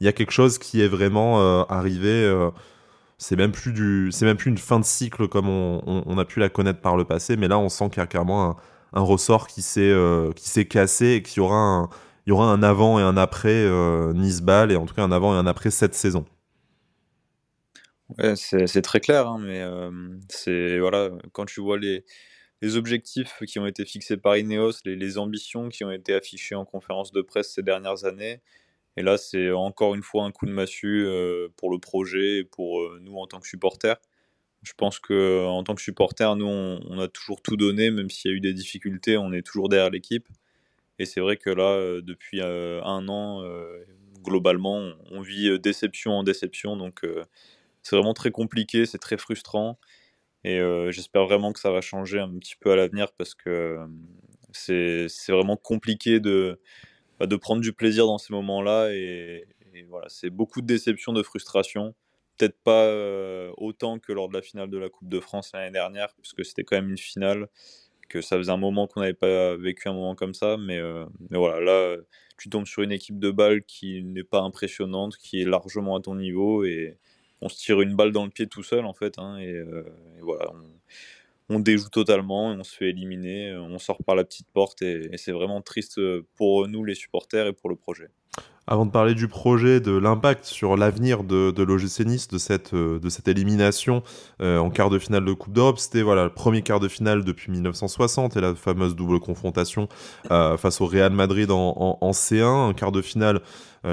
il 0.00 0.04
y 0.06 0.08
a 0.08 0.12
quelque 0.12 0.32
chose 0.32 0.58
qui 0.58 0.80
est 0.80 0.88
vraiment 0.88 1.40
euh, 1.40 1.64
arrivé. 1.68 2.30
c'est 3.18 3.36
même 3.36 3.52
plus 3.52 3.72
du, 3.72 4.10
c'est 4.10 4.24
même 4.24 4.36
plus 4.36 4.50
une 4.50 4.58
fin 4.58 4.80
de 4.80 4.84
cycle 4.84 5.28
comme 5.28 5.48
on, 5.48 6.18
a 6.18 6.24
pu 6.24 6.40
la 6.40 6.48
connaître 6.48 6.80
par 6.80 6.96
le 6.96 7.04
passé, 7.04 7.36
mais 7.36 7.48
là 7.48 7.58
on 7.58 7.68
sent 7.68 7.90
qu'il 7.90 7.98
y 7.98 8.02
a 8.02 8.06
carrément 8.06 8.56
un, 8.92 9.00
ressort 9.00 9.46
qui 9.46 9.62
s'est 9.62 9.94
qui 10.34 10.48
s'est 10.48 10.66
cassé 10.66 11.06
et 11.12 11.22
qu'il 11.22 11.38
y 11.38 11.40
aura 11.40 11.56
un 11.56 11.88
il 12.26 12.30
y 12.30 12.32
aura 12.32 12.46
un 12.46 12.62
avant 12.62 12.98
et 12.98 13.02
un 13.02 13.16
après 13.16 13.68
Nice-Ball 14.14 14.72
et 14.72 14.76
en 14.76 14.86
tout 14.86 14.94
cas 14.94 15.02
un 15.04 15.12
avant 15.12 15.34
et 15.34 15.38
un 15.38 15.46
après 15.46 15.70
cette 15.70 15.94
saison. 15.94 16.24
C'est 18.34 18.82
très 18.82 19.00
clair, 19.00 19.28
hein, 19.28 19.38
mais 19.40 19.64
c'est 20.28 20.80
voilà 20.80 21.10
quand 21.32 21.44
tu 21.46 21.60
vois 21.60 21.78
les 21.78 22.04
les 22.62 22.76
objectifs 22.76 23.42
qui 23.46 23.58
ont 23.58 23.66
été 23.66 23.84
fixés 23.84 24.16
par 24.16 24.36
Ineos, 24.36 24.74
les, 24.84 25.18
ambitions 25.18 25.68
qui 25.68 25.84
ont 25.84 25.90
été 25.90 26.14
affichées 26.14 26.54
en 26.54 26.64
conférence 26.64 27.10
de 27.10 27.20
presse 27.20 27.52
ces 27.52 27.62
dernières 27.62 28.04
années. 28.04 28.40
Et 28.96 29.02
là, 29.02 29.18
c'est 29.18 29.50
encore 29.50 29.96
une 29.96 30.02
fois 30.04 30.24
un 30.24 30.30
coup 30.30 30.46
de 30.46 30.52
massue 30.52 31.04
euh, 31.04 31.48
pour 31.56 31.70
le 31.70 31.78
projet 31.78 32.38
et 32.38 32.44
pour 32.44 32.80
euh, 32.80 33.00
nous 33.02 33.16
en 33.16 33.26
tant 33.26 33.40
que 33.40 33.48
supporters. 33.48 33.96
Je 34.62 34.74
pense 34.76 35.00
que 35.00 35.12
euh, 35.12 35.46
en 35.48 35.64
tant 35.64 35.74
que 35.74 35.82
supporters, 35.82 36.36
nous, 36.36 36.46
on, 36.46 36.98
a 37.00 37.08
toujours 37.08 37.42
tout 37.42 37.56
donné, 37.56 37.90
même 37.90 38.10
s'il 38.10 38.30
y 38.30 38.34
a 38.34 38.36
eu 38.36 38.40
des 38.40 38.54
difficultés, 38.54 39.16
on 39.16 39.32
est 39.32 39.42
toujours 39.42 39.68
derrière 39.68 39.90
l'équipe. 39.90 40.28
Et 41.00 41.04
c'est 41.04 41.20
vrai 41.20 41.38
que 41.38 41.50
là, 41.50 42.00
depuis 42.00 42.42
un 42.42 43.08
an, 43.08 43.42
globalement, 44.22 44.92
on 45.10 45.20
vit 45.20 45.58
déception 45.58 46.12
en 46.12 46.22
déception. 46.22 46.76
Donc, 46.76 47.00
c'est 47.82 47.96
vraiment 47.96 48.14
très 48.14 48.30
compliqué, 48.30 48.86
c'est 48.86 48.98
très 48.98 49.16
frustrant. 49.16 49.80
Et 50.44 50.58
euh, 50.58 50.90
j'espère 50.90 51.24
vraiment 51.24 51.52
que 51.52 51.60
ça 51.60 51.70
va 51.70 51.80
changer 51.80 52.18
un 52.18 52.30
petit 52.38 52.56
peu 52.56 52.72
à 52.72 52.76
l'avenir 52.76 53.12
parce 53.12 53.34
que 53.34 53.78
euh, 54.58 55.08
c'est 55.08 55.32
vraiment 55.32 55.56
compliqué 55.56 56.20
de, 56.20 56.60
bah, 57.20 57.26
de 57.26 57.36
prendre 57.36 57.60
du 57.60 57.72
plaisir 57.72 58.06
dans 58.06 58.18
ces 58.18 58.32
moments-là. 58.32 58.92
Et, 58.92 59.46
voilà, 59.88 60.06
c'est 60.08 60.30
beaucoup 60.30 60.60
de 60.60 60.66
déception, 60.66 61.12
de 61.12 61.22
frustration. 61.22 61.94
Peut-être 62.36 62.58
pas 62.62 62.84
euh, 62.86 63.52
autant 63.56 63.98
que 63.98 64.12
lors 64.12 64.28
de 64.28 64.34
la 64.34 64.42
finale 64.42 64.68
de 64.68 64.78
la 64.78 64.90
Coupe 64.90 65.08
de 65.08 65.20
France 65.20 65.52
l'année 65.54 65.70
dernière, 65.70 66.08
puisque 66.20 66.44
c'était 66.44 66.64
quand 66.64 66.76
même 66.76 66.90
une 66.90 66.98
finale, 66.98 67.48
que 68.08 68.20
ça 68.20 68.36
faisait 68.36 68.52
un 68.52 68.58
moment 68.58 68.86
qu'on 68.86 69.00
n'avait 69.00 69.14
pas 69.14 69.56
vécu 69.56 69.88
un 69.88 69.94
moment 69.94 70.14
comme 70.14 70.34
ça. 70.34 70.56
Mais, 70.58 70.78
mais 71.30 71.38
voilà, 71.38 71.60
là, 71.60 71.96
tu 72.36 72.50
tombes 72.50 72.66
sur 72.66 72.82
une 72.82 72.92
équipe 72.92 73.18
de 73.18 73.30
balle 73.30 73.62
qui 73.64 74.02
n'est 74.02 74.24
pas 74.24 74.40
impressionnante, 74.40 75.16
qui 75.16 75.40
est 75.40 75.44
largement 75.46 75.96
à 75.96 76.00
ton 76.00 76.16
niveau. 76.16 76.64
Et, 76.64 76.98
on 77.42 77.48
se 77.48 77.56
tire 77.56 77.80
une 77.80 77.94
balle 77.94 78.12
dans 78.12 78.24
le 78.24 78.30
pied 78.30 78.46
tout 78.46 78.62
seul 78.62 78.86
en 78.86 78.94
fait. 78.94 79.18
Hein, 79.18 79.36
et, 79.38 79.52
euh, 79.52 79.84
voilà, 80.20 80.52
on, 81.48 81.58
déjoue 81.58 81.90
totalement, 81.90 82.46
on 82.46 82.64
se 82.64 82.74
fait 82.74 82.90
éliminer, 82.90 83.54
on 83.54 83.78
sort 83.78 84.02
par 84.04 84.14
la 84.14 84.24
petite 84.24 84.48
porte 84.52 84.80
et 84.80 85.10
c'est 85.16 85.32
vraiment 85.32 85.60
triste 85.60 86.00
pour 86.34 86.66
nous 86.68 86.84
les 86.84 86.94
supporters 86.94 87.46
et 87.48 87.52
pour 87.52 87.68
le 87.68 87.76
projet. 87.76 88.08
Avant 88.68 88.86
de 88.86 88.92
parler 88.92 89.14
du 89.14 89.26
projet, 89.26 89.80
de 89.80 89.90
l'impact 89.90 90.44
sur 90.44 90.76
l'avenir 90.76 91.24
de, 91.24 91.50
de 91.50 91.62
l'OGC 91.64 92.06
Nice, 92.06 92.28
de 92.28 92.38
cette, 92.38 92.74
euh, 92.74 93.00
de 93.00 93.08
cette 93.08 93.26
élimination 93.26 94.04
euh, 94.40 94.58
en 94.58 94.70
quart 94.70 94.88
de 94.88 95.00
finale 95.00 95.24
de 95.24 95.32
Coupe 95.32 95.52
d'Europe, 95.52 95.80
c'était 95.80 96.02
voilà, 96.02 96.24
le 96.24 96.30
premier 96.30 96.62
quart 96.62 96.78
de 96.78 96.86
finale 96.86 97.24
depuis 97.24 97.50
1960 97.50 98.36
et 98.36 98.40
la 98.40 98.54
fameuse 98.54 98.94
double 98.94 99.18
confrontation 99.18 99.88
euh, 100.30 100.56
face 100.56 100.80
au 100.80 100.86
Real 100.86 101.10
Madrid 101.10 101.50
en, 101.50 101.98
en, 102.00 102.10
C1, 102.12 102.70
un 102.70 102.72
quart 102.72 102.92
de 102.92 103.02
finale 103.02 103.40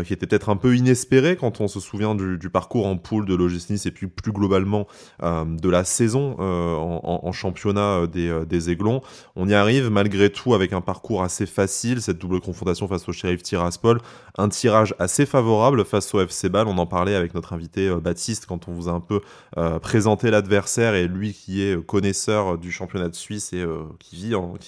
qui 0.05 0.13
était 0.13 0.27
peut-être 0.27 0.49
un 0.49 0.55
peu 0.55 0.75
inespéré 0.75 1.35
quand 1.35 1.61
on 1.61 1.67
se 1.67 1.79
souvient 1.79 2.15
du, 2.15 2.49
parcours 2.49 2.85
en 2.85 2.97
poule 2.97 3.25
de 3.25 3.35
l'OGC 3.35 3.71
Nice 3.71 3.85
et 3.85 3.91
puis 3.91 4.07
plus 4.07 4.31
globalement 4.31 4.87
de 5.21 5.69
la 5.69 5.83
saison 5.83 6.35
en, 6.39 7.21
en, 7.23 7.31
championnat 7.31 8.07
des, 8.07 8.43
des 8.47 8.69
Aiglons. 8.69 9.01
On 9.35 9.47
y 9.47 9.53
arrive 9.53 9.89
malgré 9.89 10.29
tout 10.29 10.53
avec 10.53 10.73
un 10.73 10.81
parcours 10.81 11.23
assez 11.23 11.45
facile, 11.45 12.01
cette 12.01 12.19
double 12.19 12.39
confrontation 12.39 12.87
face 12.87 13.07
au 13.07 13.11
Sheriff 13.11 13.43
Tiraspol, 13.43 13.99
un 14.37 14.49
tirage 14.49 14.95
assez 14.99 15.25
favorable 15.25 15.85
face 15.85 16.13
au 16.13 16.21
FC 16.21 16.49
Ball. 16.49 16.67
On 16.67 16.77
en 16.77 16.85
parlait 16.85 17.15
avec 17.15 17.33
notre 17.33 17.53
invité 17.53 17.87
euh, 17.87 17.99
Baptiste 17.99 18.45
quand 18.45 18.67
on 18.67 18.73
vous 18.73 18.87
a 18.87 18.91
un 18.91 18.99
peu 18.99 19.21
euh, 19.57 19.79
présenté 19.79 20.31
l'adversaire 20.31 20.95
et 20.95 21.07
lui 21.07 21.33
qui 21.33 21.61
est 21.61 21.83
connaisseur 21.85 22.57
du 22.57 22.71
championnat 22.71 23.09
de 23.09 23.15
Suisse 23.15 23.53
et 23.53 23.61
euh, 23.61 23.83
qui 23.99 24.15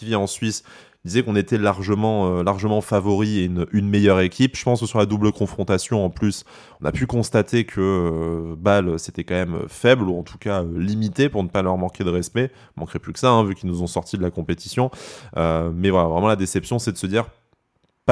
vit 0.05 0.15
en 0.15 0.27
Suisse 0.27 0.63
disait 1.05 1.23
qu'on 1.23 1.35
était 1.35 1.57
largement, 1.57 2.43
largement 2.43 2.81
favori 2.81 3.39
et 3.39 3.45
une, 3.45 3.89
meilleure 3.89 4.19
équipe. 4.19 4.55
Je 4.55 4.63
pense 4.63 4.81
que 4.81 4.85
sur 4.85 4.99
la 4.99 5.05
double 5.05 5.31
confrontation, 5.31 6.05
en 6.05 6.09
plus, 6.09 6.43
on 6.81 6.85
a 6.85 6.91
pu 6.91 7.07
constater 7.07 7.65
que 7.65 8.55
Bâle, 8.57 8.99
c'était 8.99 9.23
quand 9.23 9.35
même 9.35 9.63
faible, 9.67 10.03
ou 10.09 10.17
en 10.17 10.23
tout 10.23 10.37
cas 10.37 10.63
limité, 10.63 11.29
pour 11.29 11.43
ne 11.43 11.49
pas 11.49 11.61
leur 11.61 11.77
manquer 11.77 12.03
de 12.03 12.09
respect. 12.09 12.51
Manquerait 12.75 12.99
plus 12.99 13.13
que 13.13 13.19
ça, 13.19 13.31
hein, 13.31 13.43
vu 13.43 13.55
qu'ils 13.55 13.69
nous 13.69 13.81
ont 13.81 13.87
sorti 13.87 14.17
de 14.17 14.21
la 14.21 14.31
compétition. 14.31 14.91
mais 15.35 15.89
voilà, 15.89 16.07
vraiment 16.07 16.27
la 16.27 16.35
déception, 16.35 16.77
c'est 16.79 16.91
de 16.91 16.97
se 16.97 17.07
dire, 17.07 17.25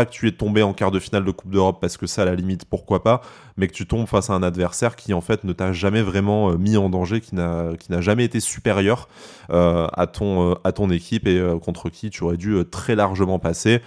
que 0.05 0.11
tu 0.11 0.27
es 0.27 0.31
tombé 0.31 0.63
en 0.63 0.73
quart 0.73 0.91
de 0.91 0.99
finale 0.99 1.25
de 1.25 1.31
Coupe 1.31 1.51
d'Europe 1.51 1.79
parce 1.81 1.97
que 1.97 2.07
ça, 2.07 2.23
à 2.23 2.25
la 2.25 2.35
limite, 2.35 2.65
pourquoi 2.65 3.03
pas, 3.03 3.21
mais 3.57 3.67
que 3.67 3.73
tu 3.73 3.85
tombes 3.85 4.07
face 4.07 4.29
à 4.29 4.33
un 4.33 4.43
adversaire 4.43 4.95
qui, 4.95 5.13
en 5.13 5.21
fait, 5.21 5.43
ne 5.43 5.53
t'a 5.53 5.71
jamais 5.73 6.01
vraiment 6.01 6.51
euh, 6.51 6.57
mis 6.57 6.77
en 6.77 6.89
danger, 6.89 7.21
qui 7.21 7.35
n'a, 7.35 7.73
jamais 7.99 8.25
été 8.25 8.39
supérieur 8.39 9.07
euh, 9.51 9.87
euh, 10.21 10.55
à 10.63 10.71
ton 10.71 10.89
équipe 10.89 11.27
et 11.27 11.41
contre 11.63 11.89
qui 11.89 12.09
tu 12.09 12.23
aurais 12.23 12.37
dû 12.37 12.57
très 12.69 12.95
largement 12.95 13.39
passer. 13.39 13.81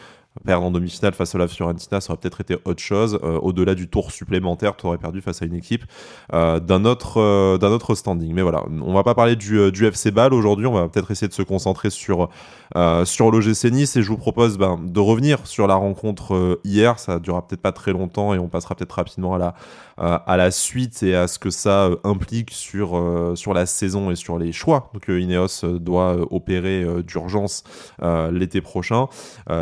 Perdre 0.47 0.65
en 0.65 0.71
demi-finale 0.71 1.13
face 1.13 1.35
à 1.35 1.39
la 1.39 1.47
Fiorentina, 1.47 2.01
ça 2.01 2.13
aurait 2.13 2.21
peut-être 2.21 2.41
été 2.41 2.57
autre 2.65 2.81
chose. 2.81 3.19
Au-delà 3.23 3.75
du 3.75 3.89
tour 3.89 4.11
supplémentaire, 4.11 4.77
tu 4.77 4.87
aurais 4.87 4.97
perdu 4.97 5.21
face 5.21 5.43
à 5.43 5.45
une 5.45 5.55
équipe 5.55 5.85
d'un 6.33 6.85
autre, 6.87 7.59
d'un 7.59 7.71
autre 7.71 7.95
standing. 7.95 8.33
Mais 8.33 8.41
voilà, 8.41 8.65
on 8.83 8.95
va 8.95 9.03
pas 9.03 9.15
parler 9.15 9.37
du, 9.37 9.71
du 9.71 9.87
FC 9.87 10.11
Ball 10.11 10.33
aujourd'hui, 10.33 10.67
on 10.67 10.73
va 10.73 10.89
peut-être 10.89 11.11
essayer 11.11 11.29
de 11.29 11.35
se 11.35 11.43
concentrer 11.43 11.91
sur, 11.91 12.31
sur 13.05 13.31
l'OGC 13.31 13.65
Nice 13.71 13.97
et 13.97 14.03
je 14.03 14.09
vous 14.09 14.17
propose 14.17 14.57
ben, 14.57 14.81
de 14.83 15.01
revenir 15.01 15.47
sur 15.47 15.67
la 15.67 15.75
rencontre 15.75 16.59
hier. 16.65 16.99
Ça 16.99 17.19
durera 17.19 17.47
peut-être 17.47 17.63
pas 17.63 17.73
très 17.73 17.93
longtemps 17.93 18.33
et 18.33 18.39
on 18.39 18.49
passera 18.49 18.75
peut-être 18.75 18.93
rapidement 18.93 19.35
à 19.35 19.39
la, 19.39 19.55
à 19.99 20.37
la 20.39 20.51
suite 20.51 21.03
et 21.03 21.15
à 21.15 21.29
ce 21.29 21.39
que 21.39 21.51
ça 21.51 21.91
implique 22.05 22.53
sur, 22.53 23.33
sur 23.35 23.53
la 23.53 23.67
saison 23.67 24.11
et 24.11 24.17
sur 24.17 24.39
les 24.39 24.53
choix 24.53 24.91
que 25.03 25.13
Ineos 25.13 25.79
doit 25.79 26.17
opérer 26.33 26.87
d'urgence 27.03 27.65
l'été 28.01 28.63
prochain. 28.63 29.09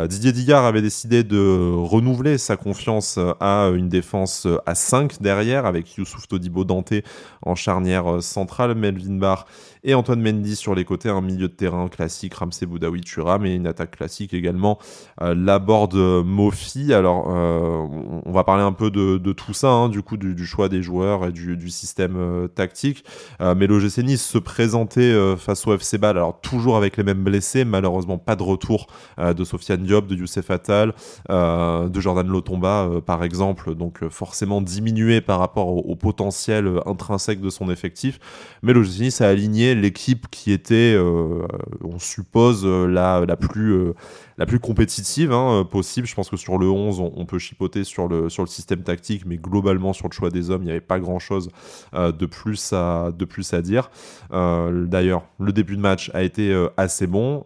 Didier 0.07 0.31
Digard 0.31 0.60
avait 0.65 0.81
décidé 0.81 1.23
de 1.23 1.73
renouveler 1.75 2.37
sa 2.37 2.57
confiance 2.57 3.19
à 3.39 3.71
une 3.75 3.89
défense 3.89 4.47
à 4.65 4.75
5 4.75 5.21
derrière 5.21 5.65
avec 5.65 5.95
Youssouf 5.95 6.27
Todibo 6.27 6.63
Dante 6.63 6.93
en 7.41 7.55
charnière 7.55 8.21
centrale, 8.21 8.75
Melvin 8.75 9.17
Barr 9.17 9.45
et 9.83 9.95
Antoine 9.95 10.21
Mendy 10.21 10.55
sur 10.55 10.75
les 10.75 10.85
côtés, 10.85 11.09
un 11.09 11.21
milieu 11.21 11.47
de 11.47 11.53
terrain 11.53 11.87
classique, 11.87 12.35
Ramsey 12.35 12.67
Boudaoui 12.67 13.01
Thuram 13.01 13.45
et 13.45 13.55
une 13.55 13.65
attaque 13.65 13.97
classique 13.97 14.33
également, 14.33 14.77
euh, 15.21 15.33
Laborde 15.33 15.95
Mofi. 15.95 16.93
Alors, 16.93 17.25
euh, 17.29 17.87
on 18.25 18.31
va 18.31 18.43
parler 18.43 18.63
un 18.63 18.73
peu 18.73 18.91
de, 18.91 19.17
tout 19.33 19.53
ça, 19.53 19.69
hein, 19.69 19.89
du 19.89 20.03
coup, 20.03 20.17
du, 20.17 20.45
choix 20.45 20.69
des 20.69 20.83
joueurs 20.83 21.25
et 21.25 21.31
du, 21.31 21.69
système 21.69 22.15
euh, 22.17 22.47
tactique. 22.47 23.03
mais 23.39 23.65
l'OGC 23.65 23.99
Nice 23.99 24.23
se 24.23 24.37
présentait 24.37 25.15
face 25.37 25.65
au 25.65 25.73
FC 25.73 25.97
Ball, 25.97 26.17
alors 26.17 26.39
toujours 26.41 26.77
avec 26.77 26.97
les 26.97 27.03
mêmes 27.03 27.23
blessés, 27.23 27.65
malheureusement 27.65 28.17
pas 28.17 28.35
de 28.35 28.43
retour 28.43 28.87
de 29.17 29.43
Sofiane 29.43 29.83
Diop, 29.83 30.07
de 30.07 30.15
Youssef 30.15 30.51
Attal, 30.51 30.93
de 31.29 31.99
Jordan 31.99 32.27
Lotomba 32.27 32.89
par 33.05 33.23
exemple, 33.23 33.75
donc 33.75 34.07
forcément 34.09 34.61
diminué 34.61 35.21
par 35.21 35.39
rapport 35.39 35.67
au, 35.67 35.79
au 35.79 35.95
potentiel 35.95 36.79
intrinsèque 36.85 37.41
de 37.41 37.49
son 37.49 37.69
effectif. 37.69 38.19
Mais 38.63 38.73
l'OGC 38.73 38.99
Nice 38.99 39.21
a 39.21 39.29
aligné 39.29 39.70
l'équipe 39.75 40.27
qui 40.29 40.51
était, 40.51 40.93
euh, 40.95 41.45
on 41.83 41.99
suppose, 41.99 42.63
euh, 42.65 42.87
la, 42.87 43.25
la, 43.25 43.35
plus, 43.35 43.71
euh, 43.71 43.93
la 44.37 44.45
plus 44.45 44.59
compétitive 44.59 45.31
hein, 45.31 45.67
possible. 45.69 46.07
Je 46.07 46.15
pense 46.15 46.29
que 46.29 46.37
sur 46.37 46.57
le 46.57 46.69
11, 46.69 46.99
on, 46.99 47.25
peut 47.25 47.39
chipoter 47.39 47.83
sur 47.83 48.07
le, 48.07 48.29
sur 48.29 48.43
le 48.43 48.47
système 48.47 48.83
tactique, 48.83 49.23
mais 49.25 49.37
globalement, 49.37 49.93
sur 49.93 50.07
le 50.07 50.13
choix 50.13 50.29
des 50.29 50.49
hommes, 50.49 50.63
il 50.63 50.65
n'y 50.65 50.71
avait 50.71 50.81
pas 50.81 50.99
grand-chose 50.99 51.49
de, 51.93 52.25
plus 52.25 52.73
à, 52.73 53.11
de 53.17 53.25
plus 53.25 53.53
à 53.53 53.61
dire. 53.61 53.89
D'ailleurs, 54.31 55.23
le 55.39 55.51
début 55.51 55.75
de 55.75 55.81
match 55.81 56.11
a 56.13 56.23
été 56.23 56.53
assez 56.77 57.07
bon. 57.07 57.45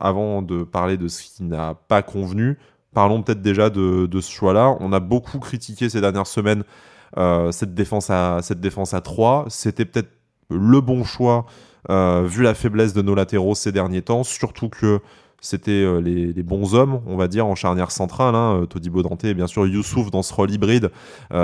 avant 0.00 0.42
de 0.42 0.62
parler 0.62 0.96
de 0.96 1.08
ce 1.08 1.22
qui 1.22 1.42
n'a 1.42 1.74
pas 1.74 2.02
convenu, 2.02 2.58
parlons 2.94 3.22
peut-être 3.22 3.42
déjà 3.42 3.70
de, 3.70 4.20
ce 4.20 4.30
choix-là. 4.30 4.76
On 4.80 4.92
a 4.92 5.00
beaucoup 5.00 5.38
critiqué 5.38 5.88
ces 5.88 6.00
dernières 6.00 6.26
semaines 6.26 6.64
cette, 7.50 7.74
défense 7.74 8.10
à, 8.10 8.40
cette 8.42 8.60
défense 8.60 8.94
à 8.94 9.00
3. 9.00 9.46
C'était 9.48 9.84
peut-être 9.84 10.15
le 10.50 10.80
bon 10.80 11.04
choix 11.04 11.46
euh, 11.90 12.26
vu 12.26 12.42
la 12.42 12.54
faiblesse 12.54 12.92
de 12.94 13.02
nos 13.02 13.14
latéraux 13.14 13.54
ces 13.54 13.72
derniers 13.72 14.02
temps, 14.02 14.24
surtout 14.24 14.68
que 14.68 15.00
c'était 15.40 15.70
euh, 15.70 16.00
les, 16.00 16.42
bons 16.42 16.74
hommes, 16.74 17.00
on 17.06 17.16
va 17.16 17.28
dire, 17.28 17.46
en 17.46 17.54
charnière 17.54 17.92
centrale. 17.92 18.34
Hein, 18.34 18.62
euh, 18.62 18.66
Todibo 18.66 19.02
Dante 19.02 19.24
et 19.24 19.34
bien 19.34 19.46
sûr 19.46 19.66
Youssouf 19.66 20.10
dans 20.10 20.22
ce 20.22 20.34
rôle 20.34 20.50
hybride. 20.50 20.90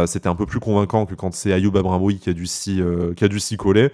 c'était 0.07 0.29
un 0.29 0.35
peu 0.35 0.47
plus 0.47 0.61
convaincant 0.61 1.07
que 1.07 1.15
quand 1.15 1.35
c'est 1.35 1.53
Ayoub 1.53 1.77
Abramoui 1.77 2.19
qui 2.19 2.31
a 2.31 2.33
dû 2.33 2.47
s'y, 2.47 2.81
s'y 3.39 3.57
coller. 3.57 3.91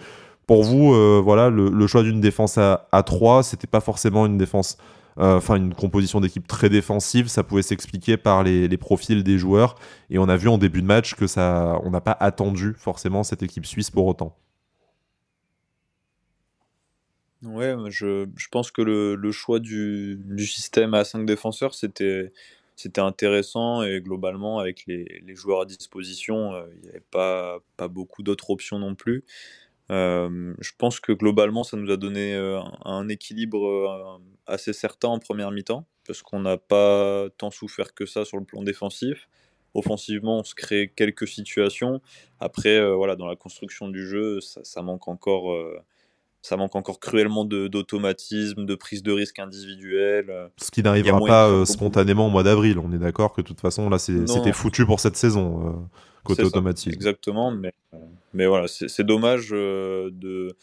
Pour 0.47 0.65
vous, 0.65 0.95
voilà, 1.23 1.51
le, 1.51 1.87
choix 1.87 2.03
d'une 2.03 2.21
défense 2.21 2.57
à, 2.57 2.89
à 2.93 3.03
3, 3.03 3.43
c'était 3.43 3.67
pas 3.67 3.81
forcément 3.81 4.25
une 4.27 4.39
défense 4.39 4.79
enfin 5.21 5.57
une 5.57 5.75
composition 5.75 6.21
d'équipe 6.21 6.47
très 6.47 6.69
défensive, 6.69 7.27
ça 7.27 7.43
pouvait 7.43 7.63
s'expliquer 7.63 8.17
par 8.17 8.45
les, 8.45 8.69
les, 8.69 8.77
profils 8.77 9.25
des 9.25 9.37
joueurs. 9.37 9.75
Et 10.11 10.19
on 10.21 10.29
a 10.29 10.37
vu 10.37 10.49
en 10.49 10.59
début 10.59 10.81
de 10.81 10.87
match 10.87 11.17
que 11.17 11.27
ça, 11.27 11.81
on 11.83 11.91
n'a 11.91 12.01
pas 12.01 12.17
attendu 12.21 12.77
forcément 12.79 13.25
cette 13.25 13.43
équipe 13.43 13.67
suisse 13.67 13.91
pour 13.91 14.07
autant. 14.07 14.37
Ouais, 17.45 17.77
je, 17.89 18.27
je 18.37 18.49
pense 18.49 18.73
que 18.73 18.83
le, 18.83 19.15
le 19.15 19.31
choix 19.33 19.61
du, 19.61 20.17
du 20.25 20.47
système 20.47 20.95
à 20.95 21.05
5 21.05 21.25
défenseurs, 21.25 21.73
c'était, 21.75 22.33
intéressant 22.97 23.83
et 23.83 24.01
globalement, 24.01 24.59
avec 24.59 24.85
les, 24.87 25.23
les 25.25 25.35
joueurs 25.37 25.61
à 25.63 25.65
disposition, 25.65 26.55
euh, 26.55 26.67
il 26.75 26.81
n'y 26.83 26.89
avait 26.89 27.03
pas, 27.13 27.59
pas 27.77 27.87
beaucoup 27.89 28.23
d'autres 28.25 28.51
options 28.51 28.79
non 28.81 28.95
plus. 28.97 29.25
Euh, 29.93 30.55
je 30.61 30.73
pense 30.79 31.01
que 31.01 31.13
globalement, 31.13 31.63
ça 31.65 31.77
nous 31.77 31.91
a 31.93 31.97
donné 31.97 32.35
euh, 32.35 32.61
un, 32.85 33.09
équilibre 33.09 34.21
assez 34.47 34.73
certain 34.73 35.09
en 35.09 35.19
première 35.21 35.53
mi-temps, 35.53 35.87
parce 36.07 36.23
qu'on 36.23 36.41
n'a 36.41 36.57
pas 36.57 37.29
tant 37.39 37.51
souffert 37.53 37.95
que 37.95 38.05
ça 38.07 38.25
sur 38.25 38.39
le 38.39 38.45
plan 38.45 38.63
défensif. 38.65 39.29
Offensivement, 39.75 40.41
on 40.41 40.45
se 40.45 40.55
crée 40.57 40.93
quelques 40.95 41.29
situations. 41.29 42.01
Après, 42.41 42.95
voilà, 42.95 43.15
dans 43.17 43.27
la 43.29 43.37
construction 43.37 43.89
du 43.89 44.07
jeu, 44.07 44.41
ça 44.41 44.83
manque 44.83 45.07
encore 45.09 45.57
ça 46.43 46.57
manque 46.57 46.77
encore 46.77 47.01
cruellement 47.01 47.45
d'automatisme, 47.45 48.65
de, 48.65 48.75
prise 48.75 49.03
de 49.03 49.13
risque 49.13 49.39
individuelle. 49.39 50.31
Euh. 50.31 50.49
Ce 50.57 50.71
qui 50.71 50.83
n'arrivera 50.83 51.21
pas 51.21 51.49
euh, 51.49 51.65
spontanément 51.65 52.27
au 52.27 52.31
mois 52.31 52.43
d'avril. 52.43 52.79
On 52.79 52.93
est 52.93 52.99
d'accord 52.99 53.33
que 53.33 53.41
de 53.41 53.47
toute 53.47 53.61
façon, 53.61 53.89
là, 53.91 53.99
c'était 53.99 54.53
foutu 54.53 54.87
pour 54.87 55.01
cette 55.01 55.17
saison, 55.17 55.69
euh, 55.69 55.73
côté 56.25 56.43
automatisme. 56.45 56.91
exactement, 56.91 57.51
mais, 57.51 57.73
mais 58.35 58.47
voilà, 58.47 58.67
c'est 58.69 59.05
dommage 59.05 59.51
de 59.51 60.55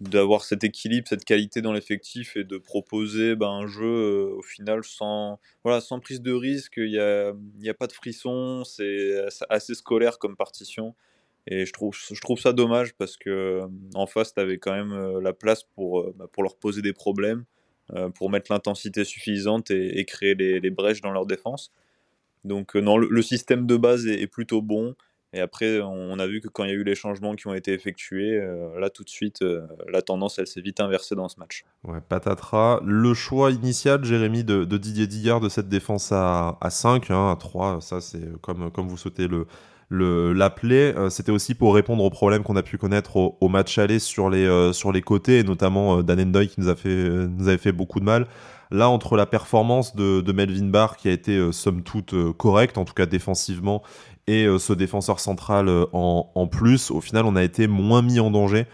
d'avoir 0.00 0.44
cet 0.44 0.62
équilibre, 0.62 1.08
cette 1.08 1.24
qualité 1.24 1.60
dans 1.60 1.72
l'effectif 1.72 2.36
et 2.36 2.44
de 2.44 2.56
proposer 2.56 3.34
ben, 3.34 3.48
un 3.48 3.66
jeu 3.66 4.30
au 4.32 4.42
final 4.42 4.84
sans, 4.84 5.40
voilà, 5.64 5.80
sans 5.80 5.98
prise 5.98 6.22
de 6.22 6.32
risque. 6.32 6.74
Il 6.76 6.92
n'y 6.92 7.00
a, 7.00 7.32
y 7.58 7.68
a 7.68 7.74
pas 7.74 7.88
de 7.88 7.92
frisson, 7.92 8.62
c'est 8.62 9.26
assez 9.50 9.74
scolaire 9.74 10.20
comme 10.20 10.36
partition. 10.36 10.94
Et 11.50 11.64
je 11.64 11.72
trouve, 11.72 11.94
je 11.94 12.20
trouve 12.20 12.38
ça 12.38 12.52
dommage 12.52 12.94
parce 12.94 13.16
que 13.16 13.62
en 13.94 14.06
face, 14.06 14.34
tu 14.34 14.40
avais 14.40 14.58
quand 14.58 14.72
même 14.72 14.92
euh, 14.92 15.20
la 15.20 15.32
place 15.32 15.64
pour, 15.74 16.00
euh, 16.00 16.14
bah, 16.16 16.26
pour 16.30 16.42
leur 16.42 16.56
poser 16.56 16.82
des 16.82 16.92
problèmes, 16.92 17.44
euh, 17.94 18.10
pour 18.10 18.30
mettre 18.30 18.52
l'intensité 18.52 19.02
suffisante 19.04 19.70
et, 19.70 20.04
créer 20.04 20.34
les, 20.34 20.70
brèches 20.70 21.00
dans 21.00 21.10
leur 21.10 21.24
défense. 21.24 21.72
Donc 22.44 22.74
non, 22.74 22.98
le, 22.98 23.22
système 23.22 23.66
de 23.66 23.76
base 23.78 24.06
est, 24.06 24.26
plutôt 24.26 24.60
bon. 24.60 24.94
Et 25.32 25.40
après, 25.40 25.80
on 25.80 26.18
a 26.18 26.26
vu 26.26 26.40
que 26.40 26.48
quand 26.48 26.64
il 26.64 26.70
y 26.70 26.72
a 26.72 26.76
eu 26.76 26.84
les 26.84 26.94
changements 26.94 27.34
qui 27.34 27.46
ont 27.48 27.54
été 27.54 27.72
effectués, 27.74 28.40
là 28.78 28.88
tout 28.88 29.04
de 29.04 29.10
suite, 29.10 29.44
la 29.86 30.00
tendance, 30.00 30.38
elle 30.38 30.46
s'est 30.46 30.62
vite 30.62 30.80
inversée 30.80 31.14
dans 31.16 31.28
ce 31.28 31.38
match. 31.38 31.64
Ouais, 31.84 32.00
patatras. 32.00 32.80
Le 32.84 33.12
choix 33.12 33.50
initial, 33.50 34.04
Jérémy, 34.04 34.44
de, 34.44 34.64
Didier 34.64 35.06
Dillard 35.06 35.40
de 35.40 35.50
cette 35.50 35.68
défense 35.68 36.12
à, 36.12 36.56
à 36.62 36.70
5, 36.70 37.10
hein, 37.10 37.30
à 37.32 37.36
3, 37.36 37.82
ça 37.82 38.00
c'est 38.00 38.40
comme, 38.40 38.70
comme 38.70 38.88
vous 38.88 38.96
souhaitez 38.96 39.28
le, 39.28 39.46
l'appeler, 39.90 40.92
euh, 40.96 41.10
c'était 41.10 41.32
aussi 41.32 41.54
pour 41.54 41.74
répondre 41.74 42.04
aux 42.04 42.10
problèmes 42.10 42.42
qu'on 42.42 42.56
a 42.56 42.62
pu 42.62 42.76
connaître 42.78 43.16
au, 43.16 43.48
match 43.48 43.78
aller 43.78 43.98
sur 43.98 44.28
les, 44.28 44.44
euh, 44.44 44.72
sur 44.72 44.92
les 44.92 45.02
côtés, 45.02 45.38
et 45.38 45.44
notamment 45.44 45.98
euh, 45.98 46.02
Dan 46.02 46.20
Endoy 46.20 46.48
qui 46.48 46.60
nous, 46.60 46.68
a 46.68 46.76
fait, 46.76 47.08
nous 47.08 47.48
avait 47.48 47.58
fait 47.58 47.72
beaucoup 47.72 48.00
de 48.00 48.04
mal. 48.04 48.26
Là, 48.70 48.90
entre 48.90 49.16
la 49.16 49.24
performance 49.24 49.96
de, 49.96 50.32
Melvin 50.32 50.66
Barr, 50.66 50.96
qui 50.96 51.08
a 51.08 51.12
été 51.12 51.52
somme 51.52 51.82
toute 51.82 52.14
correcte, 52.36 52.76
en 52.76 52.84
tout 52.84 52.92
cas 52.92 53.06
défensivement, 53.06 53.82
et 54.26 54.46
ce 54.58 54.74
défenseur 54.74 55.20
central 55.20 55.70
en, 55.94 56.46
plus, 56.48 56.90
au 56.90 57.00
final, 57.00 57.24
on 57.24 57.34
a 57.34 57.42
été 57.42 57.66
moins 57.66 58.02
mis 58.02 58.20
en 58.20 58.30
danger 58.30 58.66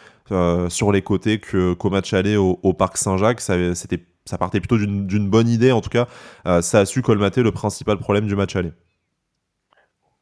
sur 0.68 0.90
les 0.90 1.02
côtés 1.02 1.40
qu'au 1.40 1.90
match 1.90 2.12
aller 2.12 2.36
au, 2.36 2.72
Parc 2.72 2.96
Saint-Jacques. 2.96 3.40
Ça, 3.40 3.54
ça 4.24 4.36
partait 4.36 4.58
plutôt 4.58 4.78
d'une 4.78 5.30
bonne 5.30 5.48
idée, 5.48 5.70
en 5.70 5.80
tout 5.80 5.90
cas, 5.90 6.08
ça 6.60 6.80
a 6.80 6.86
su 6.86 7.00
colmater 7.00 7.44
le 7.44 7.52
principal 7.52 7.96
problème 7.98 8.26
du 8.26 8.34
match 8.34 8.56
aller. 8.56 8.72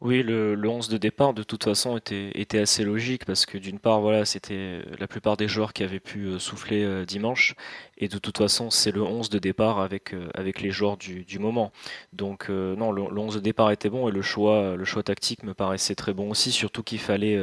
Oui, 0.05 0.25
le, 0.25 0.57
le 0.57 0.69
11 0.69 0.89
de 0.89 0.99
départ, 0.99 1.33
de 1.33 1.45
toute 1.45 1.63
façon, 1.63 1.97
était, 1.97 2.33
était 2.35 2.59
assez 2.59 2.83
logique 2.83 3.25
parce 3.25 3.47
que 3.47 3.57
d'une 3.57 3.79
part, 3.79 4.01
voilà, 4.01 4.25
c'était 4.25 4.81
la 4.99 5.07
plupart 5.07 5.37
des 5.37 5.47
joueurs 5.47 5.73
qui 5.73 5.85
avaient 5.85 6.01
pu 6.01 6.25
euh, 6.25 6.39
souffler 6.41 6.83
euh, 6.83 7.05
dimanche. 7.05 7.55
Et 7.99 8.09
de 8.09 8.19
toute 8.19 8.37
façon, 8.39 8.69
c'est 8.71 8.91
le 8.91 9.03
11 9.05 9.31
de 9.31 9.39
départ 9.39 9.79
avec, 9.79 10.13
euh, 10.13 10.29
avec 10.35 10.61
les 10.61 10.73
joueurs 10.73 10.97
du, 10.97 11.25
du 11.25 11.39
moment. 11.39 11.71
Donc, 12.13 12.49
non, 12.49 12.91
le, 12.91 13.03
11 13.17 13.37
de 13.37 13.41
départ 13.41 13.71
était 13.71 13.91
bon 13.91 14.09
et 14.09 14.11
le 14.11 14.23
choix, 14.23 14.75
le 14.77 14.85
choix 14.85 15.05
tactique 15.05 15.45
me 15.45 15.55
paraissait 15.55 15.95
très 15.95 16.13
bon 16.13 16.31
aussi, 16.31 16.51
surtout 16.51 16.83
qu'il 16.83 16.99
fallait 16.99 17.39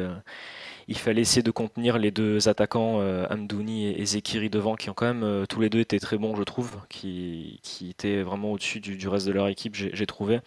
il 0.90 0.98
fallait 0.98 1.22
essayer 1.22 1.44
de 1.44 1.52
contenir 1.52 1.98
les 1.98 2.10
deux 2.10 2.48
attaquants, 2.48 3.00
euh, 3.00 3.24
Amdouni 3.30 3.86
et, 3.86 4.04
Zekiri 4.04 4.50
devant, 4.50 4.74
qui 4.74 4.90
ont 4.90 4.92
quand 4.92 5.06
même 5.06 5.22
euh, 5.22 5.46
tous 5.46 5.60
les 5.60 5.70
deux 5.70 5.78
été 5.78 6.00
très 6.00 6.18
bons, 6.18 6.34
je 6.34 6.42
trouve, 6.42 6.78
qui, 6.88 7.60
qui 7.62 7.90
étaient 7.90 8.22
vraiment 8.22 8.50
au-dessus 8.50 8.80
du, 8.80 9.08
reste 9.08 9.26
de 9.26 9.32
leur 9.32 9.46
équipe, 9.46 9.76
j'ai 9.76 10.06
trouvé. 10.06 10.40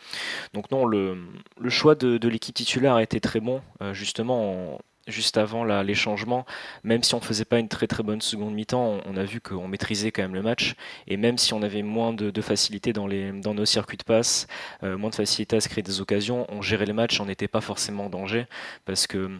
Donc 0.53 0.69
non, 0.69 0.85
le, 0.85 1.17
le 1.57 1.69
choix 1.69 1.95
de, 1.95 2.27
l'équipe 2.27 2.53
titulaire 2.53 2.95
a 2.95 3.03
été 3.03 3.21
très 3.21 3.39
bon, 3.39 3.61
euh, 3.81 3.93
justement. 3.93 4.79
juste 5.07 5.37
avant 5.37 5.63
les 5.63 5.95
changements, 5.95 6.45
même 6.83 7.03
si 7.03 7.15
on 7.15 7.21
faisait 7.21 7.45
pas 7.45 7.59
une 7.59 7.69
très 7.69 7.87
très 7.87 8.03
bonne 8.03 8.21
seconde 8.21 8.53
mi-temps, 8.53 8.99
on, 9.05 9.15
a 9.17 9.23
vu 9.23 9.39
qu'on 9.39 9.67
maîtrisait 9.69 10.11
quand 10.11 10.23
même 10.23 10.35
le 10.35 10.41
match. 10.41 10.75
Et 11.07 11.15
même 11.17 11.37
si 11.37 11.53
on 11.53 11.61
avait 11.61 11.83
moins 11.83 12.13
de, 12.13 12.41
facilité 12.41 12.91
dans, 12.91 13.07
les, 13.07 13.31
dans 13.31 13.53
nos 13.53 13.65
circuits 13.65 13.97
de 13.97 14.03
passe, 14.03 14.47
moins 14.81 15.09
de 15.09 15.15
facilité 15.15 15.55
à 15.55 15.61
se 15.61 15.69
créer 15.69 15.83
des 15.83 16.01
occasions, 16.01 16.45
on 16.49 16.61
gérait 16.61 16.85
le 16.85 16.93
match, 16.93 17.19
on 17.21 17.25
n'était 17.25 17.49
pas 17.49 17.61
forcément 17.61 18.05
en 18.07 18.09
danger. 18.09 18.45
Parce 18.85 19.07
que 19.07 19.39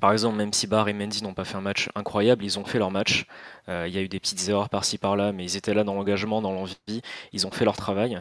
par 0.00 0.12
exemple, 0.12 0.36
même 0.36 0.52
si 0.52 0.66
Barr 0.66 0.88
et 0.88 0.92
Mendy 0.92 1.22
n'ont 1.22 1.34
pas 1.34 1.44
fait 1.44 1.56
un 1.56 1.60
match 1.60 1.88
incroyable, 1.94 2.44
ils 2.44 2.58
ont 2.58 2.64
fait 2.64 2.78
leur 2.78 2.90
match. 2.90 3.26
Euh, 3.68 3.86
il 3.86 3.94
y 3.94 3.98
a 3.98 4.00
eu 4.00 4.08
des 4.08 4.20
petites 4.20 4.48
erreurs 4.48 4.68
par-ci 4.68 4.98
par-là, 4.98 5.32
mais 5.32 5.44
ils 5.44 5.56
étaient 5.56 5.74
là 5.74 5.84
dans 5.84 5.94
l'engagement, 5.94 6.42
dans 6.42 6.52
l'envie. 6.52 7.02
Ils 7.32 7.46
ont 7.46 7.50
fait 7.50 7.64
leur 7.64 7.76
travail. 7.76 8.20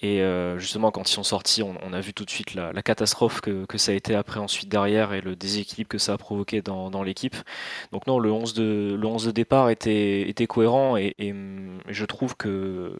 Et 0.00 0.22
euh, 0.22 0.58
justement, 0.58 0.92
quand 0.92 1.10
ils 1.10 1.12
sont 1.12 1.24
sortis, 1.24 1.62
on, 1.62 1.92
a 1.92 2.00
vu 2.00 2.14
tout 2.14 2.24
de 2.24 2.30
suite 2.30 2.54
la, 2.54 2.82
catastrophe 2.82 3.40
que, 3.40 3.66
ça 3.76 3.90
a 3.90 3.94
été 3.96 4.14
après, 4.14 4.38
ensuite 4.38 4.68
derrière, 4.68 5.12
et 5.12 5.20
le 5.20 5.34
déséquilibre 5.34 5.88
que 5.88 5.98
ça 5.98 6.12
a 6.12 6.18
provoqué 6.18 6.62
dans, 6.62 7.02
l'équipe. 7.02 7.36
Donc 7.90 8.06
non, 8.06 8.20
le 8.20 8.30
11 8.30 8.54
de, 8.54 8.96
le 8.96 9.06
11 9.06 9.26
de 9.26 9.30
départ 9.32 9.70
était, 9.70 10.46
cohérent, 10.48 10.96
et, 10.96 11.14
je 11.88 12.04
trouve 12.04 12.36
que, 12.36 12.96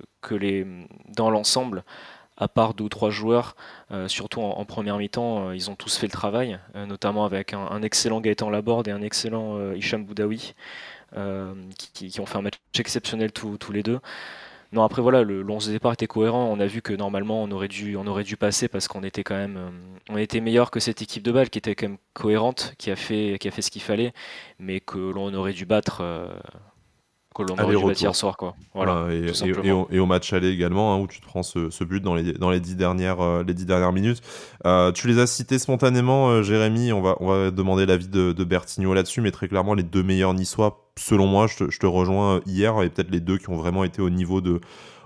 dans 1.17 1.31
l'ensemble, 1.31 1.85
à 2.39 2.49
part 2.49 2.75
deux 2.75 2.85
ou 2.85 2.89
trois 2.89 3.11
joueurs, 3.11 3.57
euh, 3.91 4.09
surtout 4.09 4.41
en, 4.41 4.65
première 4.65 4.97
mi-temps, 4.97 5.49
euh, 5.49 5.57
ils 5.57 5.71
ont 5.71 5.77
tous 5.77 5.99
fait 5.99 6.07
le 6.07 6.13
travail, 6.13 6.59
notamment 6.75 7.25
avec 7.25 7.53
un, 7.53 7.83
excellent 7.83 8.21
Gaëtan 8.21 8.49
Laborde 8.49 8.89
et 8.89 8.93
un 8.93 9.03
excellent 9.03 9.73
Hicham 9.73 10.05
Boudaoui, 10.05 10.55
qui, 11.95 12.21
ont 12.21 12.27
fait 12.27 12.39
un 12.39 12.43
match 12.43 12.55
exceptionnel 12.79 13.33
tous 13.33 13.73
les 13.73 13.83
deux. 13.83 14.01
Non, 14.73 14.83
après 14.85 15.01
voilà, 15.01 15.23
le, 15.23 15.49
11 15.49 15.67
de 15.69 15.73
départ 15.73 15.95
était 15.95 16.07
cohérent. 16.07 16.45
On 16.53 16.61
a 16.61 16.67
vu 16.67 16.83
que 16.83 16.93
normalement 16.93 17.43
on 17.43 17.51
aurait 17.51 17.69
dû, 17.69 17.97
on 17.97 18.07
aurait 18.07 18.25
dû 18.25 18.37
passer 18.37 18.69
parce 18.69 18.87
qu'on 18.87 19.03
était 19.03 19.25
quand 19.25 19.35
même, 19.35 19.57
euh, 19.57 19.71
on 20.11 20.19
était 20.19 20.41
meilleur 20.41 20.71
que 20.71 20.79
cette 20.79 21.01
équipe 21.01 21.23
de 21.23 21.33
balle 21.33 21.49
qui 21.49 21.59
était 21.59 21.75
quand 21.75 21.89
même 21.89 21.99
cohérente, 22.13 22.75
qui 22.77 22.91
a 22.91 22.97
fait, 22.97 23.39
qui 23.41 23.49
a 23.49 23.51
fait 23.51 23.63
ce 23.63 23.71
qu'il 23.71 23.81
fallait, 23.83 24.13
mais 24.59 24.81
que 24.81 24.99
l'on 24.99 25.33
aurait 25.35 25.55
dû 25.55 25.65
battre. 25.65 26.03
Euh, 27.41 27.45
que 27.45 27.53
l'on 27.53 27.83
aurait 27.83 27.95
dû 27.95 28.01
hier 28.01 28.15
soir, 28.15 28.37
quoi. 28.37 28.55
Voilà, 28.75 29.09
et, 29.13 29.99
au, 30.01 30.07
match 30.07 30.33
aller 30.33 30.51
également, 30.51 30.95
hein, 30.95 30.99
où 30.99 31.07
tu 31.07 31.21
te 31.21 31.27
prends 31.27 31.43
ce, 31.43 31.85
but 31.85 32.03
dans 32.03 32.15
les, 32.15 32.33
dans 32.33 32.51
les 32.51 32.61
dix 32.61 32.77
dernières, 32.77 33.21
euh, 33.21 33.45
les 33.47 33.55
dix 33.55 33.67
dernières 33.67 33.93
minutes. 33.93 34.23
tu 34.95 35.09
les 35.09 35.19
as 35.19 35.27
cités 35.27 35.59
spontanément, 35.59 36.43
Jérémy. 36.43 36.93
On 36.93 37.03
va, 37.03 37.17
on 37.21 37.27
va 37.27 37.51
demander 37.51 37.87
l'avis 37.87 38.09
de, 38.09 38.33
de 38.33 38.45
Bertigno 38.45 38.95
là-dessus, 38.95 39.21
mais 39.21 39.31
très 39.31 39.49
clairement, 39.49 39.75
les 39.75 39.83
deux 39.83 40.03
meilleurs 40.03 40.35
niçois 40.35 40.89
selon 40.99 41.27
moi, 41.27 41.47
je 41.47 41.65
te, 41.65 41.87
rejoins 41.87 42.37
euh, 42.37 42.41
hier, 42.47 42.83
et 42.83 42.91
peut-être 42.91 43.11
les 43.11 43.21
deux 43.21 43.39
qui 43.39 43.49
ont 43.51 43.57
vraiment 43.57 43.85
été 43.85 44.03
au 44.03 44.11
niveau 44.11 44.41
de, 44.41 44.61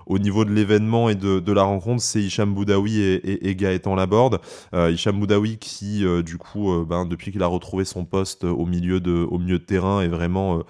au 0.05 0.19
niveau 0.19 0.43
de 0.43 0.51
l'événement 0.51 1.09
et 1.09 1.15
de, 1.15 1.51
la 1.51 1.63
rencontre, 1.63 2.01
c'est 2.01 2.21
Hicham 2.21 2.53
Boudaoui 2.53 2.99
et, 2.99 3.49
et, 3.49 3.55
Gaëtan 3.55 3.95
Laborde. 3.95 4.39
Euh, 4.73 4.91
Hicham 4.91 5.17
Boudaoui 5.19 5.57
qui, 5.57 6.05
euh, 6.05 6.21
du 6.21 6.37
coup, 6.37 6.71
euh, 6.71 6.85
ben, 6.85 7.05
depuis 7.05 7.31
qu'il 7.31 7.43
a 7.43 7.47
retrouvé 7.47 7.85
son 7.85 8.03
poste 8.03 8.43
au 8.43 8.65
milieu 8.65 8.99
de, 8.99 9.25
au 9.29 9.37
milieu 9.37 9.59
de 9.59 9.63
terrain, 9.63 10.01
est 10.01 10.09
vraiment 10.09 10.63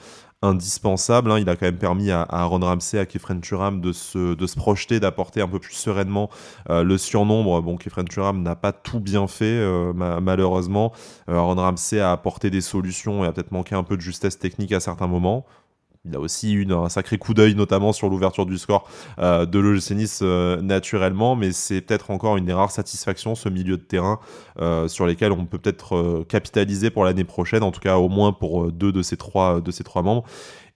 indispensable. 0.44 1.32
Hein. 1.32 1.40
Il 1.40 1.50
a 1.50 1.56
quand 1.56 1.66
même 1.66 1.78
permis 1.78 2.12
à, 2.12 2.22
Aaron 2.30 2.60
Ramsey, 2.60 3.00
à 3.00 3.06
Kefren 3.06 3.42
Turam 3.42 3.82
de 3.82 3.92
se, 3.92 4.36
de 4.36 4.48
se 4.48 4.56
projeter, 4.56 5.00
d'apporter 5.00 5.42
un 5.42 5.48
peu 5.48 5.60
plus 5.60 5.74
sereinement 5.74 6.30
euh, 6.70 6.84
le 6.84 6.98
surnombre. 6.98 7.62
Bon, 7.62 7.78
Kefren 7.78 8.06
Turam 8.06 8.44
n'a 8.44 8.56
pas 8.56 8.74
tout 8.74 9.00
bien 9.00 9.28
fait, 9.28 9.46
euh, 9.46 9.94
malheureusement. 9.94 10.92
Euh, 11.30 11.38
Aaron 11.38 11.56
Ramsey 11.56 12.00
a 12.00 12.12
apporté 12.12 12.50
des 12.50 12.62
solutions 12.62 13.24
et 13.24 13.28
a 13.28 13.32
peut-être 13.32 13.52
manqué 13.52 13.74
un 13.74 13.84
peu 13.84 13.96
de 13.96 14.02
justesse 14.02 14.38
technique 14.38 14.74
à 14.74 14.80
certains 14.80 15.08
moments. 15.08 15.46
Il 16.06 16.18
a 16.18 16.20
aussi 16.20 16.52
eu 16.52 16.70
un 16.70 16.90
sacré 16.90 17.18
coup 17.18 17.34
d'œil, 17.34 17.56
notamment 17.56 17.94
sur 17.94 18.10
l'ouverture 18.10 18.46
du 18.46 18.58
score 18.58 18.90
euh, 19.20 19.46
de 19.46 19.58
l'OGC 19.58 20.22
euh, 20.22 20.62
naturellement, 20.62 21.38
mais 21.38 21.54
c'est 21.54 21.80
peut-être 21.80 22.12
encore 22.12 22.36
une 22.36 22.44
des 22.44 22.52
rares 22.52 22.72
satisfactions, 22.72 23.36
ce 23.36 23.48
milieu 23.48 23.78
de 23.78 23.84
terrain, 23.84 24.20
euh, 24.60 24.90
sur 24.90 25.08
lesquels 25.08 25.32
on 25.32 25.46
peut 25.46 25.60
peut-être 25.60 26.26
capitaliser 26.28 26.90
pour 26.90 27.06
l'année 27.06 27.24
prochaine, 27.24 27.64
en 27.64 27.72
tout 27.72 27.80
cas 27.80 27.96
au 27.96 28.10
moins 28.10 28.34
pour 28.34 28.70
deux 28.70 28.92
de 28.92 29.02
ces 29.02 29.16
trois, 29.16 29.62
de 29.62 29.72
ces 29.72 29.86
trois 29.86 30.02
membres 30.02 30.26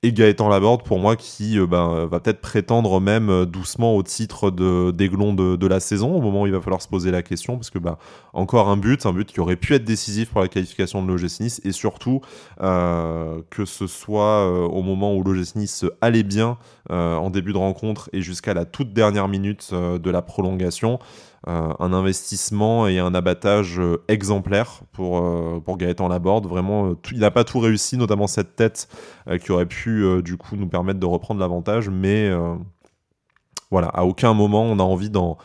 et 0.03 0.13
Gaëtan 0.13 0.47
Laborde 0.47 0.83
pour 0.83 0.99
moi 0.99 1.15
qui 1.15 1.57
euh, 1.57 1.65
ben, 1.65 2.05
va 2.05 2.19
peut-être 2.19 2.39
prétendre 2.39 3.01
même 3.01 3.31
euh, 3.31 3.45
doucement 3.45 3.95
au 3.95 4.03
titre 4.03 4.51
de 4.51 4.91
d'aiglon 4.91 5.33
de, 5.33 5.67
la 5.67 5.79
saison 5.79 6.15
au 6.15 6.21
moment 6.21 6.43
où 6.43 6.45
il 6.45 6.53
va 6.53 6.61
falloir 6.61 6.83
se 6.83 6.87
poser 6.87 7.09
la 7.09 7.23
question 7.23 7.55
parce 7.55 7.71
que 7.71 7.79
ben, 7.79 7.97
encore 8.33 8.69
un 8.69 8.77
but, 8.77 9.07
un 9.07 9.13
but 9.13 9.27
qui 9.27 9.39
aurait 9.39 9.55
pu 9.55 9.73
être 9.73 9.83
décisif 9.83 10.29
pour 10.29 10.41
la 10.41 10.49
qualification 10.49 11.03
de 11.03 11.07
l'OGC 11.07 11.39
Nice 11.39 11.61
et 11.65 11.71
surtout 11.71 12.21
euh, 12.61 13.41
que 13.49 13.65
ce 13.65 13.87
soit 13.87 14.47
au 14.67 14.83
moment 14.83 15.15
où 15.15 15.23
l'OGC 15.23 15.55
Nice 15.55 15.85
allait 15.99 16.23
bien 16.23 16.57
en 16.89 17.29
début 17.29 17.51
de 17.51 17.57
rencontre 17.57 18.09
et 18.13 18.21
jusqu'à 18.21 18.53
la 18.53 18.65
toute 18.65 18.93
dernière 18.93 19.27
minute 19.27 19.73
de 19.73 20.09
la 20.09 20.21
prolongation. 20.21 20.99
Euh, 21.47 21.71
un 21.79 21.93
investissement 21.93 22.87
et 22.87 22.97
un 22.97 23.13
abattage 23.13 23.79
euh, 23.79 24.03
exemplaire 24.07 24.81
pour, 24.91 25.19
euh, 25.19 25.61
pour 25.63 25.77
Gaëtan 25.77 26.07
Laborde. 26.07 26.47
Vraiment, 26.47 26.95
il 27.11 27.19
n'a 27.19 27.29
pas 27.29 27.43
tout 27.43 27.59
réussi, 27.59 27.95
notamment 27.95 28.25
cette 28.25 28.55
tête 28.55 28.89
qui 29.43 29.51
aurait 29.51 29.67
pu 29.67 30.21
du 30.23 30.37
coup 30.37 30.55
nous 30.55 30.67
permettre 30.67 30.99
de 30.99 31.05
reprendre 31.05 31.39
l'avantage, 31.39 31.89
mais 31.89 32.31
voilà, 33.71 33.87
à 33.89 34.05
aucun 34.05 34.33
moment 34.33 34.63
on 34.63 34.79
a 34.79 34.83
envie 34.83 35.09
d'en 35.09 35.37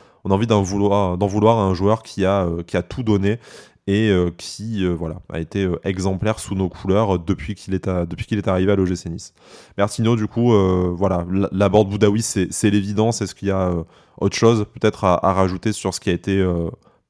vouloir, 0.63 1.59
à 1.59 1.63
un 1.63 1.75
joueur 1.75 2.03
qui 2.03 2.25
a 2.25 2.47
tout 2.89 3.03
donné 3.03 3.39
et 3.87 4.11
euh, 4.11 4.31
qui 4.37 4.85
euh, 4.85 4.91
voilà, 4.91 5.21
a 5.29 5.41
été 5.41 5.65
euh, 5.65 5.81
exemplaire 5.85 6.39
sous 6.39 6.55
nos 6.55 6.69
couleurs 6.69 7.19
depuis 7.19 7.55
qu'il 7.55 7.75
est, 7.75 7.89
depuis 7.89 8.27
qu'il 8.27 8.39
est 8.39 8.49
arrivé 8.49 8.73
à 8.73 8.77
l'OGC 8.77 9.07
Nice. 9.07 9.35
Bertino, 9.77 10.17
du 10.17 10.29
coup, 10.29 10.53
voilà, 10.95 11.27
la, 11.53 11.69
borde 11.69 11.89
Boudaoui, 11.89 12.23
c'est, 12.23 12.71
l'évidence. 12.71 13.23
Est-ce 13.23 13.35
qu'il 13.35 13.49
y 13.49 13.53
a 13.53 13.73
autre 14.19 14.37
chose 14.37 14.67
peut-être 14.75 15.05
à, 15.05 15.33
rajouter 15.33 15.73
sur 15.73 15.95
ce 15.95 16.01
qui 16.01 16.11
a 16.11 16.13
été 16.13 16.45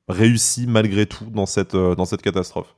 réussi 0.08 0.66
malgré 0.66 1.06
tout 1.06 1.26
dans 1.26 1.46
cette, 1.46 1.76
dans 1.76 2.04
cette 2.04 2.22
catastrophe? 2.22 2.74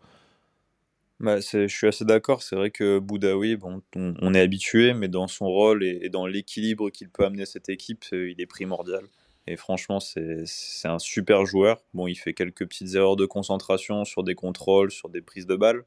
Bah, 1.21 1.39
je 1.41 1.69
suis 1.69 1.87
assez 1.87 2.05
d'accord. 2.05 2.43
C'est 2.43 2.57
vrai 2.57 2.71
que 2.71 2.99
Boudaoui, 2.99 3.57
bon, 3.57 3.83
on, 3.95 4.35
est 4.35 4.41
habitué, 4.41 4.93
mais 4.95 5.09
dans 5.09 5.29
son 5.29 5.47
rôle 5.47 5.85
et, 5.85 6.01
et 6.03 6.09
dans 6.09 6.27
l'équilibre 6.27 6.91
qu'il 6.91 7.09
peut 7.09 7.25
amener 7.25 7.43
à 7.43 7.47
cette 7.47 7.69
équipe, 7.69 8.05
il 8.13 8.35
est 8.39 8.47
primordial. 8.47 9.05
Et 9.47 9.57
franchement, 9.57 10.01
c'est 10.01 10.89
un 10.89 10.99
super 10.99 11.45
joueur. 11.45 11.83
Bon, 11.93 12.07
il 12.07 12.15
fait 12.15 12.33
quelques 12.33 12.67
petites 12.67 12.95
erreurs 12.95 13.17
de 13.17 13.27
concentration 13.27 14.05
sur 14.05 14.25
des 14.25 14.35
contrôles, 14.35 14.91
sur 14.91 15.11
des 15.11 15.21
prises 15.21 15.47
de 15.47 15.57
balles. 15.57 15.85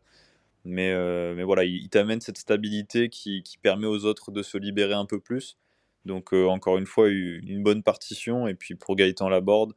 Mais, 0.64 0.92
euh, 0.92 1.34
mais 1.36 1.44
voilà, 1.44 1.64
il, 1.66 1.90
t'amène 1.90 2.22
cette 2.22 2.38
stabilité 2.38 3.10
qui, 3.10 3.42
qui, 3.44 3.58
permet 3.58 3.88
aux 3.88 4.06
autres 4.06 4.32
de 4.32 4.44
se 4.44 4.58
libérer 4.58 4.94
un 4.94 5.06
peu 5.06 5.20
plus. 5.20 5.58
Donc, 6.06 6.34
euh, 6.34 6.46
encore 6.48 6.78
une 6.78 6.86
fois, 6.86 7.10
une 7.10 7.64
bonne 7.64 7.84
partition. 7.84 8.48
Et 8.48 8.54
puis 8.54 8.76
pour 8.76 8.96
Gaëtan 8.96 9.30
Laborde, 9.30 9.74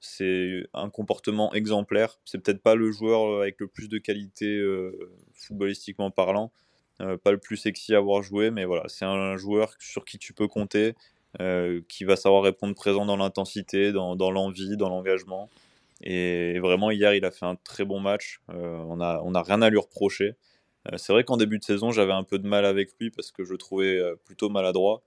c'est 0.00 0.64
un 0.74 0.90
comportement 0.90 1.52
exemplaire. 1.54 2.18
C'est 2.24 2.38
peut-être 2.38 2.62
pas 2.62 2.74
le 2.74 2.90
joueur 2.90 3.42
avec 3.42 3.60
le 3.60 3.68
plus 3.68 3.88
de 3.88 3.98
qualité 3.98 4.46
euh, 4.46 5.12
footballistiquement 5.34 6.10
parlant, 6.10 6.52
pas 6.98 7.32
le 7.32 7.38
plus 7.38 7.56
sexy 7.56 7.94
à 7.94 7.98
avoir 7.98 8.22
joué, 8.22 8.50
mais 8.50 8.66
voilà, 8.66 8.84
c'est 8.88 9.06
un 9.06 9.36
joueur 9.38 9.74
sur 9.78 10.04
qui 10.04 10.18
tu 10.18 10.34
peux 10.34 10.48
compter 10.48 10.94
euh, 11.38 11.80
qui 11.88 12.02
va 12.02 12.16
savoir 12.16 12.42
répondre 12.42 12.74
présent 12.74 13.06
dans 13.06 13.16
l'intensité, 13.16 13.92
dans, 13.92 14.16
l'envie, 14.32 14.76
dans 14.76 14.88
l'engagement. 14.88 15.48
Et 16.02 16.58
vraiment, 16.58 16.90
hier, 16.90 17.14
il 17.14 17.24
a 17.24 17.30
fait 17.30 17.46
un 17.46 17.54
très 17.54 17.84
bon 17.84 18.00
match. 18.00 18.40
Euh, 18.50 18.78
on 18.88 18.96
n'a 18.96 19.20
on 19.24 19.34
a 19.34 19.42
rien 19.42 19.62
à 19.62 19.70
lui 19.70 19.78
reprocher. 19.78 20.34
Euh, 20.90 20.96
c'est 20.96 21.12
vrai 21.12 21.22
qu'en 21.24 21.36
début 21.36 21.58
de 21.58 21.64
saison, 21.64 21.92
j'avais 21.92 22.12
un 22.12 22.24
peu 22.24 22.38
de 22.40 22.48
mal 22.48 22.64
avec 22.64 22.90
lui 22.98 23.10
parce 23.10 23.30
que 23.30 23.44
je 23.44 23.52
le 23.52 23.58
trouvais 23.58 24.00
plutôt 24.24 24.48
maladroit. 24.48 25.02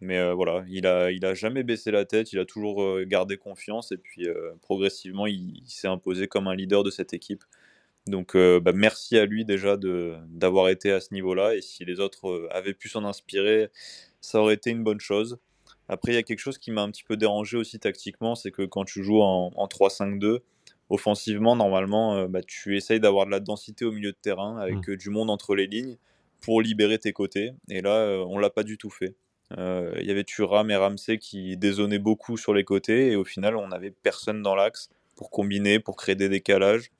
Mais 0.00 0.32
voilà, 0.34 0.64
il 0.68 0.86
a, 0.86 1.10
il 1.12 1.24
a 1.24 1.34
jamais 1.34 1.62
baissé 1.62 1.90
la 1.90 2.04
tête, 2.04 2.32
il 2.32 2.38
a 2.38 2.44
toujours 2.44 3.00
gardé 3.06 3.38
confiance 3.38 3.90
et 3.92 3.96
puis 3.96 4.26
progressivement, 4.60 5.26
il, 5.26 5.62
s'est 5.66 5.88
imposé 5.88 6.28
comme 6.28 6.48
un 6.48 6.54
leader 6.54 6.82
de 6.82 6.90
cette 6.90 7.14
équipe. 7.14 7.44
Donc 8.06 8.36
bah, 8.36 8.72
merci 8.74 9.16
à 9.16 9.24
lui 9.24 9.44
déjà 9.46 9.78
d'avoir 9.78 10.68
été 10.68 10.92
à 10.92 11.00
ce 11.00 11.14
niveau-là 11.14 11.54
et 11.54 11.62
si 11.62 11.84
les 11.86 12.00
autres 12.00 12.48
avaient 12.50 12.74
pu 12.74 12.88
s'en 12.88 13.04
inspirer, 13.04 13.70
ça 14.20 14.40
aurait 14.40 14.54
été 14.54 14.70
une 14.70 14.84
bonne 14.84 15.00
chose. 15.00 15.38
Après, 15.88 16.12
il 16.12 16.14
y 16.14 16.18
a 16.18 16.22
quelque 16.22 16.38
chose 16.38 16.58
qui 16.58 16.70
m'a 16.70 16.82
un 16.82 16.90
petit 16.90 17.04
peu 17.04 17.16
dérangé 17.16 17.56
aussi 17.56 17.78
tactiquement, 17.78 18.34
c'est 18.34 18.50
que 18.50 18.62
quand 18.62 18.84
tu 18.84 19.02
joues 19.02 19.20
en, 19.20 19.66
3-5-2, 19.66 20.38
offensivement, 20.88 21.56
normalement, 21.56 22.16
euh, 22.16 22.26
bah, 22.26 22.42
tu 22.42 22.76
essayes 22.76 23.00
d'avoir 23.00 23.26
de 23.26 23.30
la 23.30 23.40
densité 23.40 23.84
au 23.84 23.92
milieu 23.92 24.12
de 24.12 24.18
terrain 24.20 24.58
avec 24.58 24.88
mmh. 24.88 24.92
euh, 24.92 24.96
du 24.96 25.10
monde 25.10 25.30
entre 25.30 25.54
les 25.54 25.66
lignes 25.66 25.96
pour 26.40 26.62
libérer 26.62 26.98
tes 26.98 27.12
côtés. 27.12 27.52
Et 27.68 27.80
là, 27.80 27.96
euh, 27.96 28.24
on 28.28 28.38
l'a 28.38 28.50
pas 28.50 28.62
du 28.62 28.78
tout 28.78 28.90
fait. 28.90 29.16
Il 29.56 30.04
y 30.04 30.10
avait 30.10 30.24
Thuram 30.24 30.68
et 30.72 30.76
Ramsey 30.76 31.18
qui 31.18 31.56
désonnaient 31.56 32.00
beaucoup 32.00 32.36
sur 32.36 32.54
les 32.54 32.64
côtés 32.64 33.12
et 33.12 33.16
au 33.16 33.22
final, 33.22 33.54
on 33.54 33.68
n'avait 33.68 33.92
personne 33.92 34.42
dans 34.42 34.56
l'axe 34.56 34.88
pour 35.14 35.30
combiner, 35.30 35.78
pour 35.78 35.96
créer 35.96 36.16
des 36.16 36.28
décalages. 36.28 36.90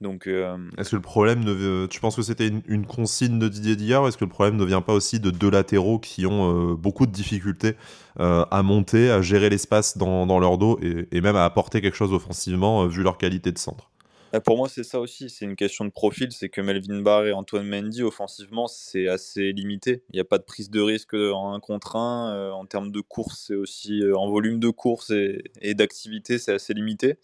Donc, 0.00 0.28
euh, 0.28 0.56
Est-ce 0.78 0.90
que 0.90 0.96
le 0.96 1.02
problème 1.02 1.42
ne 1.42 1.86
tu 1.86 1.98
penses 2.00 2.14
que 2.14 2.22
c'était 2.22 2.46
une, 2.46 2.86
consigne 2.86 3.38
de 3.40 3.48
Didier 3.48 3.74
Dillard 3.74 4.06
Est-ce 4.06 4.16
que 4.16 4.24
le 4.24 4.30
problème 4.30 4.56
ne 4.56 4.64
vient 4.64 4.80
pas 4.80 4.92
aussi 4.92 5.18
de 5.18 5.30
deux 5.30 5.50
latéraux 5.50 5.98
qui 5.98 6.24
ont 6.24 6.72
euh, 6.72 6.76
beaucoup 6.76 7.06
de 7.06 7.10
difficultés 7.10 7.74
euh, 8.20 8.44
à 8.50 8.62
monter, 8.62 9.10
à 9.10 9.22
gérer 9.22 9.50
l'espace 9.50 9.98
dans, 9.98 10.38
leur 10.38 10.56
dos 10.56 10.78
et, 10.80 11.20
même 11.20 11.34
à 11.34 11.44
apporter 11.44 11.80
quelque 11.80 11.96
chose 11.96 12.12
offensivement 12.12 12.86
vu 12.86 13.02
leur 13.02 13.18
qualité 13.18 13.50
de 13.50 13.58
centre? 13.58 13.90
Pour 14.44 14.58
moi, 14.58 14.68
c'est 14.68 14.84
ça 14.84 15.00
aussi. 15.00 15.30
C'est 15.30 15.46
une 15.46 15.56
question 15.56 15.84
de 15.84 15.90
profil. 15.90 16.30
C'est 16.30 16.50
que 16.50 16.60
Melvin 16.60 17.00
Barr 17.00 17.26
et 17.26 17.32
Antoine 17.32 17.66
Mendy, 17.66 18.02
offensivement, 18.02 18.66
c'est 18.66 19.08
assez 19.08 19.52
limité. 19.52 20.02
Il 20.12 20.16
n'y 20.16 20.20
a 20.20 20.24
pas 20.24 20.36
de 20.38 20.44
prise 20.44 20.70
de 20.70 20.80
risque 20.80 21.14
en 21.14 21.54
un 21.54 21.60
contre 21.60 21.96
un. 21.96 22.52
en 22.52 22.66
termes 22.66 22.92
de 22.92 23.00
course, 23.00 23.46
c'est 23.48 23.54
aussi 23.56 24.02
en 24.14 24.28
volume 24.28 24.60
de 24.60 24.68
course 24.68 25.10
et, 25.10 25.42
et 25.62 25.74
d'activité, 25.74 26.38
c'est 26.38 26.52
assez 26.52 26.74
limité. 26.74 27.18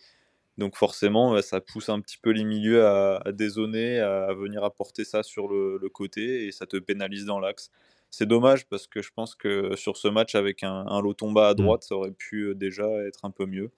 Donc 0.58 0.76
forcément, 0.76 1.40
ça 1.42 1.60
pousse 1.60 1.88
un 1.88 2.00
petit 2.00 2.18
peu 2.18 2.30
les 2.30 2.44
milieux 2.44 2.86
à, 2.86 3.20
à 3.24 3.32
dézoner, 3.32 3.98
à, 3.98 4.32
venir 4.34 4.62
apporter 4.64 5.04
ça 5.04 5.22
sur 5.22 5.48
le, 5.48 5.88
côté 5.92 6.46
et 6.46 6.52
ça 6.52 6.66
te 6.66 6.76
pénalise 6.76 7.24
dans 7.24 7.40
l'axe. 7.40 7.70
C'est 8.10 8.26
dommage 8.26 8.66
parce 8.66 8.86
que 8.86 9.02
je 9.02 9.10
pense 9.12 9.34
que 9.34 9.74
sur 9.74 9.96
ce 9.96 10.06
match 10.06 10.36
avec 10.36 10.62
un, 10.62 10.86
un 10.86 11.02
Lotomba 11.02 11.48
à 11.48 11.52
mmh. 11.52 11.56
droite, 11.56 11.82
ça 11.82 11.96
aurait 11.96 12.12
pu 12.12 12.42
euh, 12.42 12.54
déjà 12.54 12.86
être 13.06 13.24
un 13.24 13.30
peu 13.30 13.46
mieux. 13.46 13.72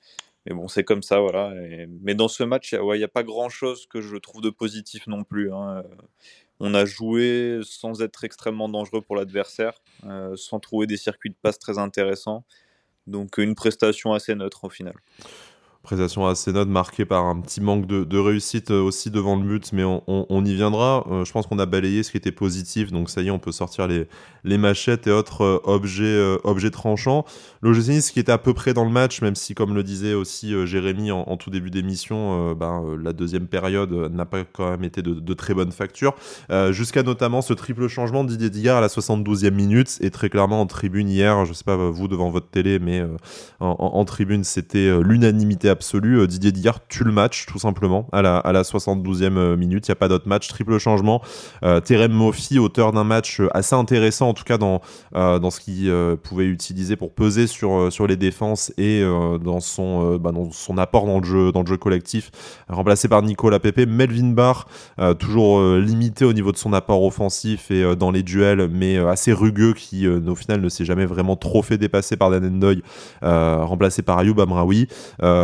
Mais 0.46 0.54
bon, 0.54 0.68
c'est 0.68 0.84
comme 0.84 1.02
ça, 1.02 1.18
voilà. 1.18 1.52
Mais 2.02 2.14
dans 2.14 2.28
ce 2.28 2.44
match, 2.44 2.72
il 2.72 2.98
n'y 2.98 3.02
a 3.02 3.08
pas 3.08 3.24
grand-chose 3.24 3.86
que 3.86 4.00
je 4.00 4.16
trouve 4.16 4.42
de 4.42 4.50
positif 4.50 5.08
non 5.08 5.24
plus. 5.24 5.52
Hein. 5.52 5.82
On 6.60 6.72
a 6.72 6.84
joué 6.84 7.60
sans 7.62 8.00
être 8.00 8.24
extrêmement 8.24 8.68
dangereux 8.68 9.02
pour 9.02 9.16
l'adversaire, 9.16 9.74
euh, 10.04 10.36
sans 10.36 10.60
trouver 10.60 10.86
des 10.86 10.96
circuits 10.96 11.30
de 11.30 11.36
passe 11.40 11.58
très 11.58 11.78
intéressants. 11.78 12.44
Donc 13.08 13.38
une 13.38 13.54
prestation 13.54 14.12
assez 14.12 14.34
neutre 14.34 14.64
au 14.64 14.70
final. 14.70 14.94
Prestation 15.86 16.26
assez 16.26 16.52
neutre, 16.52 16.68
marquée 16.68 17.04
par 17.04 17.26
un 17.26 17.40
petit 17.40 17.60
manque 17.60 17.86
de, 17.86 18.18
réussite 18.18 18.72
euh, 18.72 18.82
aussi 18.82 19.08
devant 19.12 19.36
le 19.36 19.44
but, 19.44 19.72
mais 19.72 19.84
on, 19.84 20.44
y 20.44 20.52
viendra. 20.52 21.06
Euh, 21.08 21.24
je 21.24 21.30
pense 21.30 21.46
qu'on 21.46 21.60
a 21.60 21.66
balayé 21.66 22.02
ce 22.02 22.10
qui 22.10 22.16
était 22.16 22.32
positif, 22.32 22.90
donc 22.90 23.08
ça 23.08 23.22
y 23.22 23.28
est, 23.28 23.30
on 23.30 23.38
peut 23.38 23.52
sortir 23.52 23.86
les, 23.86 24.58
machettes 24.58 25.06
et 25.06 25.12
autres 25.12 25.44
euh, 25.44 26.40
objets, 26.42 26.70
tranchants. 26.72 27.24
L'OGC 27.62 28.12
qui 28.12 28.18
était 28.18 28.32
à 28.32 28.38
peu 28.38 28.52
près 28.52 28.74
dans 28.74 28.84
le 28.84 28.90
match, 28.90 29.22
même 29.22 29.36
si, 29.36 29.54
comme 29.54 29.76
le 29.76 29.84
disait 29.84 30.14
aussi 30.14 30.66
Jérémy 30.66 31.12
en, 31.12 31.36
tout 31.36 31.50
début 31.50 31.70
d'émission, 31.70 32.52
ben, 32.54 32.96
la 33.00 33.12
deuxième 33.12 33.46
période 33.46 33.92
n'a 33.92 34.24
pas 34.24 34.44
quand 34.44 34.70
même 34.70 34.82
été 34.82 35.02
de, 35.02 35.34
très 35.34 35.54
bonne 35.54 35.72
facture. 35.72 36.14
Jusqu'à 36.70 37.02
notamment 37.02 37.42
ce 37.42 37.52
triple 37.52 37.88
changement 37.88 38.24
de 38.24 38.34
Didier 38.34 38.70
à 38.70 38.80
la 38.80 38.88
72e 38.88 39.50
minute, 39.50 39.98
et 40.00 40.10
très 40.10 40.30
clairement 40.30 40.60
en 40.60 40.66
tribune 40.66 41.08
hier, 41.08 41.44
je 41.44 41.52
sais 41.52 41.64
pas 41.64 41.76
vous 41.76 42.08
devant 42.08 42.30
votre 42.30 42.48
télé, 42.48 42.78
mais 42.78 43.02
en, 43.60 43.76
en, 43.78 44.04
tribune 44.04 44.44
c'était 44.44 45.00
l'unanimité 45.00 45.70
absolue. 45.76 46.20
Euh, 46.20 46.26
Didier 46.26 46.52
Digard 46.52 46.86
tue 46.88 47.04
le 47.04 47.12
match, 47.12 47.44
tout 47.46 47.58
simplement, 47.58 48.08
à 48.12 48.22
la, 48.22 48.38
à 48.38 48.52
la 48.52 48.62
72e 48.62 49.36
euh, 49.36 49.56
minute. 49.56 49.86
Il 49.86 49.90
n'y 49.90 49.92
a 49.92 49.96
pas 49.96 50.08
d'autre 50.08 50.26
match. 50.26 50.48
Triple 50.48 50.78
changement. 50.78 51.20
Euh, 51.64 51.80
Terem 51.80 52.12
Moffi, 52.12 52.58
auteur 52.58 52.92
d'un 52.92 53.04
match 53.04 53.42
assez 53.52 53.74
intéressant, 53.74 54.30
en 54.30 54.34
tout 54.34 54.44
cas 54.44 54.56
dans, 54.58 54.80
dans 55.12 55.50
ce 55.50 55.60
qu'il 55.60 55.92
pouvait 56.22 56.46
utiliser 56.46 56.96
pour 56.96 57.12
peser 57.12 57.46
sur, 57.46 57.92
sur 57.92 58.06
les 58.06 58.16
défenses 58.16 58.72
et 58.78 59.02
dans, 59.02 59.60
son, 59.60 60.16
bah, 60.16 60.32
dans 60.32 60.50
son 60.50 60.78
apport 60.78 61.06
dans 61.06 61.20
le 61.20 61.24
jeu, 61.24 61.52
dans 61.52 61.62
le 61.62 61.66
jeu 61.66 61.76
collectif, 61.76 62.30
remplacé 62.68 63.08
par 63.08 63.22
Nicolas 63.22 63.58
Pepe. 63.58 63.86
Melvin 63.88 64.32
Barr, 64.32 64.66
toujours 65.18 65.62
limité 65.76 66.24
au 66.24 66.32
niveau 66.32 66.52
de 66.52 66.56
son 66.56 66.72
apport 66.72 67.02
offensif 67.02 67.70
et 67.70 67.96
dans 67.96 68.10
les 68.10 68.22
duels, 68.22 68.68
mais 68.72 68.98
assez 68.98 69.32
rugueux, 69.32 69.74
qui 69.74 70.08
au 70.08 70.34
final 70.34 70.60
ne 70.60 70.68
s'est 70.68 70.84
jamais 70.84 71.06
vraiment 71.06 71.36
trop 71.36 71.62
fait 71.62 71.78
dépasser 71.78 72.16
par 72.16 72.30
Dan 72.30 72.44
Endoy, 72.44 72.82
remplacé 73.22 74.02
par 74.02 74.18
Ayoub 74.18 74.40
Amraoui. 74.40 74.88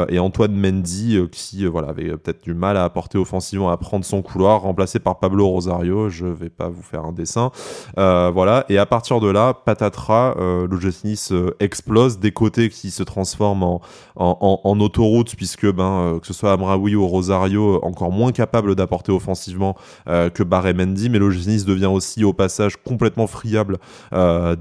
et 0.09 0.19
Antoine 0.23 0.55
Mendy 0.55 1.17
euh, 1.17 1.27
qui 1.27 1.65
euh, 1.65 1.69
voilà, 1.69 1.89
avait 1.89 2.09
peut-être 2.17 2.43
du 2.43 2.55
mal 2.55 2.77
à 2.77 2.85
apporter 2.85 3.19
offensivement, 3.19 3.71
à 3.71 3.77
prendre 3.77 4.05
son 4.05 4.23
couloir, 4.23 4.63
remplacé 4.63 4.99
par 4.99 5.19
Pablo 5.19 5.47
Rosario. 5.49 6.09
Je 6.09 6.27
vais 6.27 6.49
pas 6.49 6.69
vous 6.69 6.83
faire 6.83 7.05
un 7.05 7.13
dessin. 7.13 7.51
Euh, 7.99 8.31
voilà. 8.33 8.65
Et 8.69 8.79
à 8.79 8.87
partir 8.87 9.21
de 9.21 9.29
là, 9.29 9.55
patatras, 9.55 10.35
le 10.39 10.93
Nice 11.05 11.33
explose, 11.59 12.19
des 12.19 12.33
côtés 12.33 12.69
qui 12.69 12.91
se 12.91 13.03
transforment 13.03 13.63
en, 13.63 14.61
en, 14.65 14.81
autoroute, 14.81 15.35
puisque 15.37 15.71
ben, 15.71 16.19
que 16.21 16.27
ce 16.27 16.33
soit 16.33 16.53
Amraoui 16.53 16.95
ou 16.95 17.07
Rosario, 17.07 17.83
encore 17.83 18.13
moins 18.13 18.33
capable 18.33 18.75
d'apporter 18.75 19.11
offensivement 19.11 19.77
que 20.07 20.43
Barre 20.43 20.75
Mendy, 20.75 21.09
mais 21.09 21.19
le 21.19 21.29
Nice 21.29 21.65
devient 21.65 21.87
aussi 21.87 22.25
au 22.25 22.33
passage 22.33 22.77
complètement 22.77 23.27
friable 23.27 23.79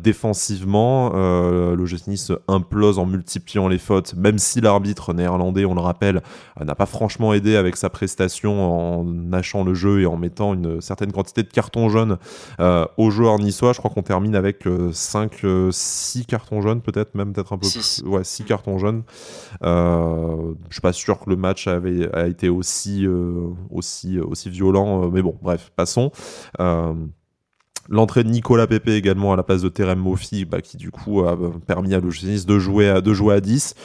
défensivement. 0.02 1.12
le 1.14 1.86
Nice 2.08 2.32
implose 2.48 2.98
en 2.98 3.06
multipliant 3.06 3.68
les 3.68 3.78
fautes, 3.78 4.16
même 4.16 4.38
si 4.38 4.62
l'arbitre 4.62 5.14
néerlandais 5.14 5.51
on 5.66 5.76
le 5.76 5.82
rappelle, 5.82 6.22
euh, 6.60 6.66
n'a 6.66 6.76
pas 6.76 6.86
franchement 6.86 7.34
aidé 7.34 7.56
avec 7.56 7.76
sa 7.76 7.90
prestation 7.90 9.00
en 9.00 9.04
nachant 9.04 9.64
le 9.64 9.74
jeu 9.74 10.02
et 10.02 10.06
en 10.06 10.18
mettant 10.18 10.54
une 10.54 10.82
certaine 10.82 11.12
quantité 11.12 11.44
de 11.44 11.50
cartons 11.50 11.90
jaunes 11.90 12.18
euh, 12.60 12.86
aux 12.98 13.10
joueurs 13.10 13.40
niçois. 13.40 13.74
Je 13.74 13.80
crois 13.80 13.92
qu'on 13.92 14.04
termine 14.04 14.36
avec 14.36 14.66
5, 14.92 15.44
euh, 15.44 15.70
6 15.72 16.26
cartons 16.26 16.62
jaunes, 16.62 16.82
peut-être, 16.82 17.16
même 17.16 17.34
peut-être 17.34 17.54
un 17.54 17.58
peu 17.58 17.68
plus. 17.68 18.04
Ouais, 18.06 18.24
6 18.24 18.44
cartons 18.44 18.78
jaunes. 18.78 19.04
je 19.62 20.54
suis 20.72 20.82
pas 20.82 20.94
sûr 20.94 21.20
que 21.20 21.30
le 21.30 21.36
match 21.36 21.68
avait, 21.68 22.14
a 22.14 22.28
été 22.28 22.50
aussi, 22.50 23.08
aussi, 23.70 24.20
aussi 24.20 24.50
violent, 24.50 25.10
mais 25.10 25.22
bon, 25.22 25.38
bref, 25.42 25.72
passons. 25.76 26.12
L'entrée 27.90 28.24
de 28.24 28.30
Nicolas 28.30 28.68
Pepe 28.68 28.90
également 28.90 29.34
à 29.34 29.36
la 29.36 29.44
place 29.44 29.62
de 29.62 29.70
Terem 29.70 30.00
Mofi, 30.00 30.46
bah, 30.46 30.62
qui 30.62 30.78
du 30.78 30.92
coup 30.92 31.22
a 31.24 31.38
permis 31.68 31.94
à 31.94 32.00
l'OGC 32.00 32.46
de 32.46 32.60
jouer 32.60 32.90
à, 32.90 33.02
de 33.02 33.14
jouer 33.14 33.36
à 33.36 33.42
10. 33.42 33.76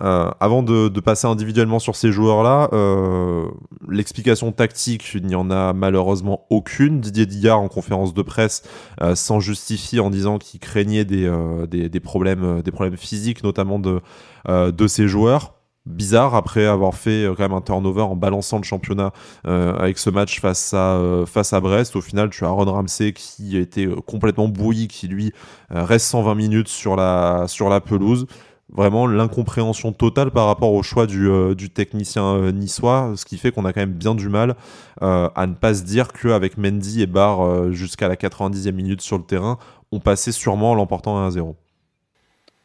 Euh, 0.00 0.30
avant 0.40 0.62
de, 0.62 0.88
passer 1.00 1.26
individuellement 1.26 1.78
sur 1.78 1.96
ces 1.96 2.12
joueurs-là, 2.12 2.68
euh, 2.72 3.46
l'explication 3.88 4.52
tactique, 4.52 5.10
il 5.14 5.26
n'y 5.26 5.34
en 5.34 5.50
a 5.50 5.72
malheureusement 5.72 6.46
aucune. 6.50 7.00
Didier 7.00 7.26
Digard, 7.26 7.60
en 7.60 7.68
conférence 7.68 8.14
de 8.14 8.22
presse, 8.22 8.62
euh, 9.00 9.14
s'en 9.14 9.40
justifie 9.40 10.00
en 10.00 10.10
disant 10.10 10.38
qu'il 10.38 10.60
craignait 10.60 11.04
des, 11.04 11.28
des, 11.68 12.00
problèmes, 12.00 12.62
des 12.62 12.70
problèmes 12.70 12.96
physiques, 12.96 13.42
notamment 13.42 13.78
de, 13.78 14.00
de 14.48 14.86
ses 14.86 15.08
joueurs 15.08 15.54
bizarre 15.86 16.34
après 16.34 16.66
avoir 16.66 16.94
fait 16.94 17.26
quand 17.34 17.42
même 17.42 17.54
un 17.54 17.62
turnover 17.62 18.02
en 18.02 18.14
balançant 18.14 18.58
le 18.58 18.62
championnat 18.62 19.10
avec 19.44 19.96
ce 19.96 20.10
match 20.10 20.38
face 20.38 20.74
à, 20.74 21.00
face 21.24 21.54
à 21.54 21.60
Brest. 21.60 21.96
Au 21.96 22.02
final, 22.02 22.28
tu 22.28 22.44
as 22.44 22.48
Ron 22.48 22.70
Ramsey 22.70 23.14
qui 23.14 23.56
été 23.56 23.88
complètement 24.06 24.48
bouilli, 24.48 24.88
qui 24.88 25.08
lui 25.08 25.32
reste 25.70 26.06
120 26.06 26.34
minutes 26.34 26.68
sur 26.68 26.94
la, 26.94 27.44
sur 27.46 27.70
la 27.70 27.80
pelouse 27.80 28.26
vraiment 28.70 29.06
l'incompréhension 29.06 29.92
totale 29.92 30.30
par 30.30 30.46
rapport 30.46 30.72
au 30.72 30.82
choix 30.82 31.06
du, 31.06 31.28
euh, 31.28 31.54
technicien 31.54 32.36
euh, 32.36 32.52
niçois, 32.52 33.14
ce 33.16 33.24
qui 33.24 33.38
fait 33.38 33.50
qu'on 33.50 33.64
a 33.64 33.72
quand 33.72 33.80
même 33.80 33.92
bien 33.92 34.14
du 34.14 34.28
mal 34.28 34.56
euh, 35.02 35.28
à 35.34 35.46
ne 35.46 35.54
pas 35.54 35.74
se 35.74 35.84
dire 35.84 36.12
qu'avec 36.12 36.58
Mendy 36.58 37.02
et 37.02 37.06
Barr 37.06 37.72
jusqu'à 37.72 38.08
la 38.08 38.16
90e 38.16 38.72
minute 38.72 39.00
sur 39.00 39.18
le 39.18 39.24
terrain, 39.24 39.58
on 39.92 40.00
passait 40.00 40.32
sûrement 40.32 40.72
en 40.72 40.74
l'emportant 40.74 41.28
1-0. 41.28 41.54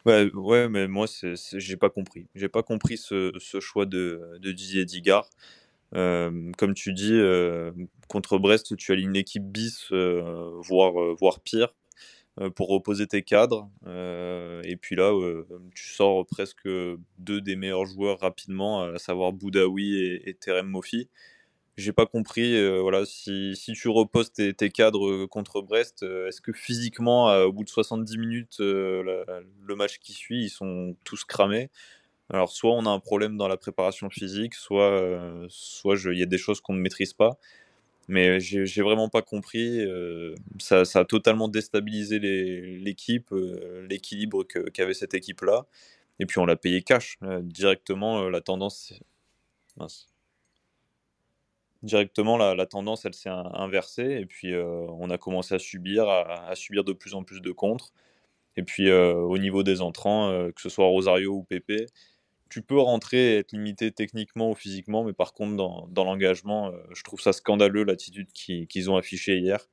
Ouais, 0.06 0.30
ouais, 0.34 0.68
mais 0.68 0.90
moi, 0.90 1.06
j'ai 1.54 1.78
pas 1.78 1.90
compris. 1.90 2.28
J'ai 2.36 2.50
pas 2.50 2.62
compris 2.62 2.98
ce, 2.98 3.32
choix 3.62 3.86
de, 3.86 4.38
de 4.42 4.52
Didier 4.52 4.84
Digard. 4.84 5.30
comme 5.94 6.74
tu 6.76 6.92
dis, 6.92 7.18
contre 8.10 8.38
Brest, 8.38 8.76
tu 8.76 8.92
as 8.92 8.96
une 8.96 9.16
équipe 9.16 9.46
bis, 9.46 9.92
voire, 9.92 10.94
voire 11.18 11.40
pire. 11.40 11.74
Euh, 12.42 12.50
pour 12.50 12.70
reposer 12.70 13.06
tes 13.06 13.22
cadres. 13.22 13.70
Euh, 13.86 14.64
et 14.64 14.76
puis 14.76 14.96
là, 14.96 15.12
euh, 15.14 15.46
tu 15.76 15.90
sors 15.90 16.26
presque 16.26 16.68
deux 17.20 17.42
des 17.42 17.56
meilleurs 17.56 17.86
joueurs 17.86 18.20
rapidement, 18.20 18.82
à 18.82 18.98
savoir 18.98 19.34
Boudaoui 19.34 19.98
et, 19.98 20.30
et 20.30 20.34
Terem 20.34 20.68
Mofi. 20.68 21.10
J'ai 21.78 21.94
pas 21.94 22.08
compris, 22.08 22.54
voilà, 22.82 23.04
si, 23.06 23.56
si, 23.56 23.74
tu 23.74 23.88
reposes 23.90 24.32
tes, 24.32 24.54
cadres 24.70 25.26
contre 25.26 25.62
Brest, 25.62 26.04
est-ce 26.04 26.40
que 26.40 26.54
physiquement, 26.54 27.34
au 27.46 27.52
bout 27.52 27.64
de 27.64 27.70
70 27.70 28.18
minutes, 28.20 28.58
le 28.60 29.76
match 29.76 29.98
qui 29.98 30.14
suit, 30.14 30.44
ils 30.44 30.50
sont 30.50 30.96
tous 31.04 31.26
cramés? 31.26 31.72
Alors, 32.30 32.52
soit 32.52 32.74
on 32.74 32.86
a 32.86 32.92
un 32.92 33.00
problème 33.00 33.38
dans 33.38 33.48
la 33.48 33.58
préparation 33.58 34.12
physique, 34.12 34.54
soit 34.54 35.48
soit 35.50 35.96
il 36.12 36.20
y 36.20 36.24
a 36.24 36.28
des 36.28 36.38
choses 36.38 36.62
qu'on 36.62 36.74
ne 36.74 36.80
maîtrise 36.80 37.14
pas. 37.14 37.40
Mais 38.08 38.40
j'ai 38.40 38.82
vraiment 38.82 39.10
pas 39.10 39.22
compris. 39.22 39.80
Euh, 39.80 40.36
ça, 40.60 40.84
a 40.96 41.06
totalement 41.06 41.48
déstabilisé 41.48 42.20
l'équipe, 42.20 43.34
l'équilibre 43.90 44.44
qu'avait 44.44 44.94
cette 44.94 45.14
équipe-là. 45.14 45.66
Et 46.20 46.26
puis 46.26 46.40
on 46.40 46.46
l'a 46.46 46.56
payé 46.56 46.82
cash. 46.82 47.18
Directement, 47.42 48.30
la 48.30 48.42
tendance. 48.42 48.94
Directement, 51.82 52.38
la, 52.38 52.66
tendance, 52.66 53.06
elle 53.06 53.14
s'est 53.14 53.30
inversée. 53.30 54.20
Et 54.20 54.26
puis 54.26 54.54
on 54.56 55.10
a 55.10 55.18
commencé 55.18 55.56
à 55.56 55.60
subir, 55.60 56.08
à, 56.10 56.56
subir 56.56 56.84
de 56.84 56.94
plus 56.94 57.16
en 57.16 57.24
plus 57.24 57.42
de 57.42 57.52
contre. 57.52 57.94
Et 58.58 58.64
puis 58.64 58.92
au 58.92 59.38
niveau 59.38 59.64
des 59.64 59.82
entrants, 59.82 60.50
que 60.54 60.62
ce 60.62 60.70
soit 60.70 60.86
Rosario 60.86 61.34
ou 61.34 61.44
Pepe, 61.44 61.88
tu 62.54 62.62
peux 62.62 62.80
rentrer 62.80 63.34
et 63.34 63.38
être 63.40 63.52
limité 63.52 63.92
techniquement 63.92 64.52
ou 64.52 64.54
physiquement, 64.54 65.04
mais 65.04 65.14
par 65.14 65.34
contre, 65.34 65.56
dans, 65.56 66.04
l'engagement, 66.04 66.68
euh, 66.68 66.78
je 66.94 67.02
trouve 67.02 67.20
ça 67.20 67.34
scandaleux 67.34 67.84
l'attitude 67.84 68.32
qu'ils 68.32 68.92
ont 68.92 68.96
affichée 68.96 69.40
hier. 69.40 69.68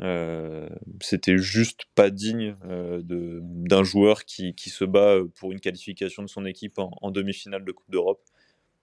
Euh, 0.00 0.66
C'était 1.02 1.36
juste 1.36 1.82
pas 1.94 2.08
digne 2.08 2.56
euh, 2.64 3.02
d'un 3.04 3.84
joueur 3.84 4.24
qui, 4.24 4.54
se 4.56 4.86
bat 4.86 5.18
pour 5.34 5.52
une 5.52 5.60
qualification 5.60 6.22
de 6.22 6.28
son 6.28 6.46
équipe 6.46 6.78
en, 6.78 7.10
demi-finale 7.10 7.62
de 7.62 7.72
Coupe 7.72 7.90
d'Europe. 7.90 8.22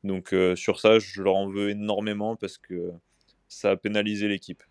Donc 0.03 0.35
sur 0.55 0.79
ça, 0.79 0.99
je 0.99 1.23
leur 1.23 1.35
en 1.35 1.49
veux 1.49 1.71
énormément 1.71 2.35
parce 2.35 2.59
que 2.59 2.91
ça 3.47 3.71
a 3.71 3.75
pénalisé 3.75 4.27
l'équipe 4.27 4.61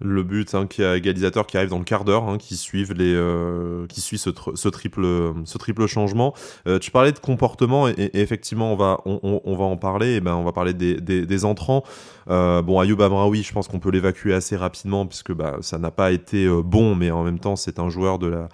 le 0.00 0.22
but 0.22 0.54
hein, 0.54 0.66
qui 0.66 0.82
a 0.82 0.96
égalisateur 0.96 1.46
qui 1.46 1.56
arrive 1.56 1.70
dans 1.70 1.78
le 1.78 1.84
quart 1.84 2.04
d'heure 2.04 2.28
hein, 2.28 2.38
qui 2.38 2.56
suivent 2.56 2.92
les 2.92 3.14
euh, 3.14 3.86
qui 3.86 4.00
suit 4.00 4.18
ce, 4.18 4.30
triple 4.30 5.06
ce 5.44 5.58
triple 5.58 5.86
changement. 5.86 6.34
Euh, 6.66 6.78
tu 6.78 6.90
parlais 6.90 7.12
de 7.12 7.18
comportement 7.18 7.88
et, 7.88 8.10
effectivement 8.14 8.72
on 8.72 8.76
va 8.76 9.00
on, 9.04 9.56
va 9.56 9.64
en 9.64 9.76
parler 9.76 10.14
et 10.14 10.20
ben 10.20 10.34
on 10.34 10.44
va 10.44 10.52
parler 10.52 10.72
des, 10.74 11.44
entrants. 11.44 11.82
Euh, 12.30 12.62
bon 12.62 12.78
Ayoub 12.80 13.00
Amraoui 13.00 13.42
je 13.42 13.52
pense 13.52 13.68
qu'on 13.68 13.80
peut 13.80 13.90
l'évacuer 13.90 14.32
assez 14.32 14.56
rapidement 14.56 15.06
puisque 15.06 15.32
bah, 15.32 15.56
ça 15.60 15.78
n'a 15.78 15.90
pas 15.90 16.12
été 16.12 16.44
euh, 16.44 16.62
bon 16.62 16.94
mais 16.94 17.10
en 17.10 17.24
même 17.24 17.40
temps 17.40 17.56
c'est 17.56 17.80
un 17.80 17.88
joueur 17.88 18.18
de 18.18 18.28
la 18.28 18.48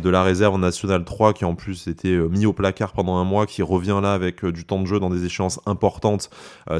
de 0.00 0.08
la 0.08 0.22
réserve 0.22 0.58
nationale 0.58 1.04
3 1.04 1.34
qui 1.34 1.44
en 1.44 1.54
plus 1.54 1.88
était 1.88 2.16
mis 2.16 2.46
au 2.46 2.54
placard 2.54 2.92
pendant 2.92 3.16
un 3.16 3.24
mois 3.24 3.46
qui 3.46 3.62
revient 3.62 4.00
là 4.02 4.14
avec 4.14 4.44
du 4.44 4.64
temps 4.64 4.80
de 4.80 4.86
jeu 4.86 4.98
dans 4.98 5.10
des 5.10 5.26
échéances 5.26 5.60
importantes. 5.66 6.30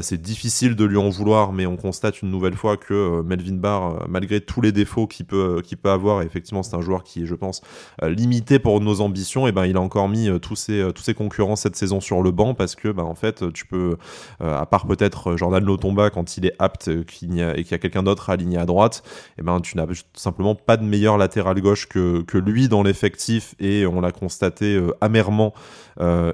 C'est 0.01 0.19
difficile 0.19 0.75
de 0.75 0.85
lui 0.85 0.97
en 0.97 1.09
vouloir 1.09 1.53
mais 1.53 1.67
on 1.67 1.77
constate 1.77 2.23
une 2.23 2.31
nouvelle 2.31 2.55
fois 2.55 2.77
que 2.77 3.21
Melvin 3.21 3.57
Barr 3.57 4.04
malgré 4.07 4.41
tous 4.41 4.61
les 4.61 4.71
défauts 4.71 5.07
qu'il 5.07 5.25
peut, 5.25 5.61
peut 5.81 5.89
avoir, 5.89 6.21
effectivement 6.21 6.63
c'est 6.63 6.75
un 6.75 6.81
joueur 6.81 7.03
qui 7.03 7.23
est, 7.23 7.25
je 7.25 7.35
pense, 7.35 7.61
limité 8.01 8.59
pour 8.59 8.79
nos 8.81 9.01
ambitions, 9.01 9.47
et 9.47 9.51
ben 9.51 9.65
il 9.65 9.77
a 9.77 9.81
encore 9.81 10.09
mis 10.09 10.29
tous 10.39 10.55
ses, 10.55 10.89
tous 10.93 11.03
ses 11.03 11.13
concurrents 11.13 11.55
cette 11.55 11.75
saison 11.75 11.99
sur 11.99 12.21
le 12.21 12.31
banc 12.31 12.53
parce 12.53 12.75
que 12.75 12.89
ben, 12.89 13.03
en 13.03 13.15
fait 13.15 13.51
tu 13.53 13.65
peux, 13.65 13.97
à 14.39 14.65
part 14.65 14.87
peut-être 14.87 15.35
Jordan 15.35 15.63
Lotomba 15.63 16.09
quand 16.09 16.37
il 16.37 16.45
est 16.45 16.55
apte 16.59 16.87
et 16.87 17.05
qu'il 17.05 17.35
y 17.35 17.41
a 17.41 17.77
quelqu'un 17.77 18.03
d'autre 18.03 18.29
aligné 18.29 18.57
à 18.57 18.65
droite, 18.65 19.03
et 19.37 19.41
ben 19.41 19.59
tu 19.61 19.77
n'as 19.77 19.85
simplement 20.13 20.55
pas 20.55 20.77
de 20.77 20.83
meilleur 20.83 21.17
latéral 21.17 21.59
gauche 21.61 21.87
que, 21.87 22.37
lui 22.37 22.67
dans 22.67 22.83
l'effectif, 22.83 23.55
et 23.59 23.85
on 23.85 24.01
l'a 24.01 24.11
constaté 24.11 24.81
amèrement 25.01 25.53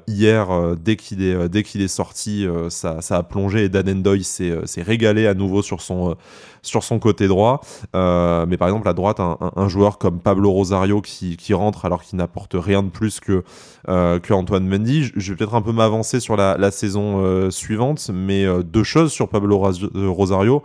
hier 0.08 0.76
dès 0.78 0.96
qu'il 0.96 1.22
est, 1.24 1.50
dès 1.50 1.64
qu'il 1.64 1.82
est 1.82 1.88
sorti, 1.88 2.48
ça, 2.70 3.02
ça 3.02 3.18
a 3.18 3.24
plongé 3.24 3.66
et 3.66 3.70
Dan 3.70 3.90
Endoy 3.90 4.24
s'est 4.24 4.82
régalé 4.82 5.28
à 5.28 5.34
nouveau 5.34 5.62
sur 5.62 5.82
son, 5.82 6.16
sur 6.62 6.84
son 6.84 7.00
côté 7.00 7.28
droit. 7.28 7.62
Euh, 7.96 8.46
mais 8.48 8.58
par 8.58 8.68
exemple, 8.68 8.88
à 8.88 8.94
droite, 8.94 9.20
un, 9.20 9.68
joueur 9.68 9.98
comme 9.98 10.20
Pablo 10.20 10.52
Rosario 10.52 11.02
qui, 11.02 11.54
rentre 11.54 11.86
alors 11.86 12.04
qu'il 12.04 12.18
n'apporte 12.18 12.56
rien 12.58 12.84
de 12.84 12.90
plus 12.90 13.20
que, 13.20 13.44
euh, 13.90 14.20
que 14.20 14.34
Antoine 14.34 14.68
Mendy. 14.68 15.12
Je 15.16 15.32
vais 15.32 15.38
peut-être 15.38 15.56
un 15.56 15.62
peu 15.62 15.72
m'avancer 15.72 16.20
sur 16.20 16.36
la, 16.36 16.72
saison 16.72 17.20
euh, 17.24 17.50
suivante, 17.50 18.10
mais 18.14 18.46
deux 18.64 18.84
choses 18.84 19.12
sur 19.12 19.30
Pablo 19.30 19.58
Rosario. 19.94 20.64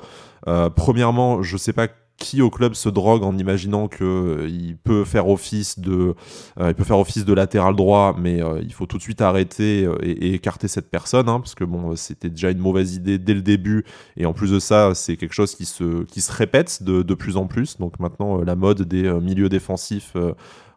premièrement, 0.77 1.43
je 1.43 1.57
sais 1.57 1.73
pas 1.73 1.89
qui 2.17 2.41
au 2.41 2.51
club 2.51 2.75
se 2.75 2.89
drogue 2.89 3.23
en 3.23 3.37
imaginant 3.37 3.89
qu'il 3.89 4.07
euh, 4.07 4.75
peut 4.85 5.05
faire 5.05 5.29
office 5.29 5.79
de 5.79 6.15
euh, 6.59 6.69
il 6.69 6.75
peut 6.75 6.85
faire 6.85 6.99
office 6.99 7.25
de 7.25 7.33
latéral 7.33 7.77
droit 7.77 8.17
mais 8.19 8.43
euh, 8.43 8.61
il 8.63 8.73
faut 8.73 8.87
tout 8.87 8.97
de 8.97 9.03
suite 9.03 9.21
arrêter 9.21 9.89
et, 10.03 10.35
écarter 10.35 10.69
cette 10.69 10.91
personne 10.91 11.29
hein, 11.29 11.41
parce 11.41 11.55
que 11.55 11.65
bon 11.65 11.95
c'était 11.95 12.31
déjà 12.31 12.51
une 12.51 12.59
mauvaise 12.59 12.95
idée 12.95 13.19
dès 13.19 13.35
le 13.35 13.43
début 13.43 13.85
et 14.17 14.25
en 14.25 14.33
plus 14.33 14.51
de 14.51 14.59
ça 14.59 14.95
c'est 14.95 15.17
quelque 15.17 15.35
chose 15.35 15.55
qui 15.55 15.67
se 15.67 16.05
qui 16.05 16.21
se 16.21 16.33
répète 16.33 16.83
de, 16.83 17.03
de 17.03 17.15
plus 17.15 17.37
en 17.37 17.47
plus. 17.47 17.79
Donc 17.79 17.99
maintenant 18.01 18.43
la 18.43 18.57
mode 18.57 18.83
des 18.83 19.11
milieux 19.21 19.49
défensifs 19.49 20.15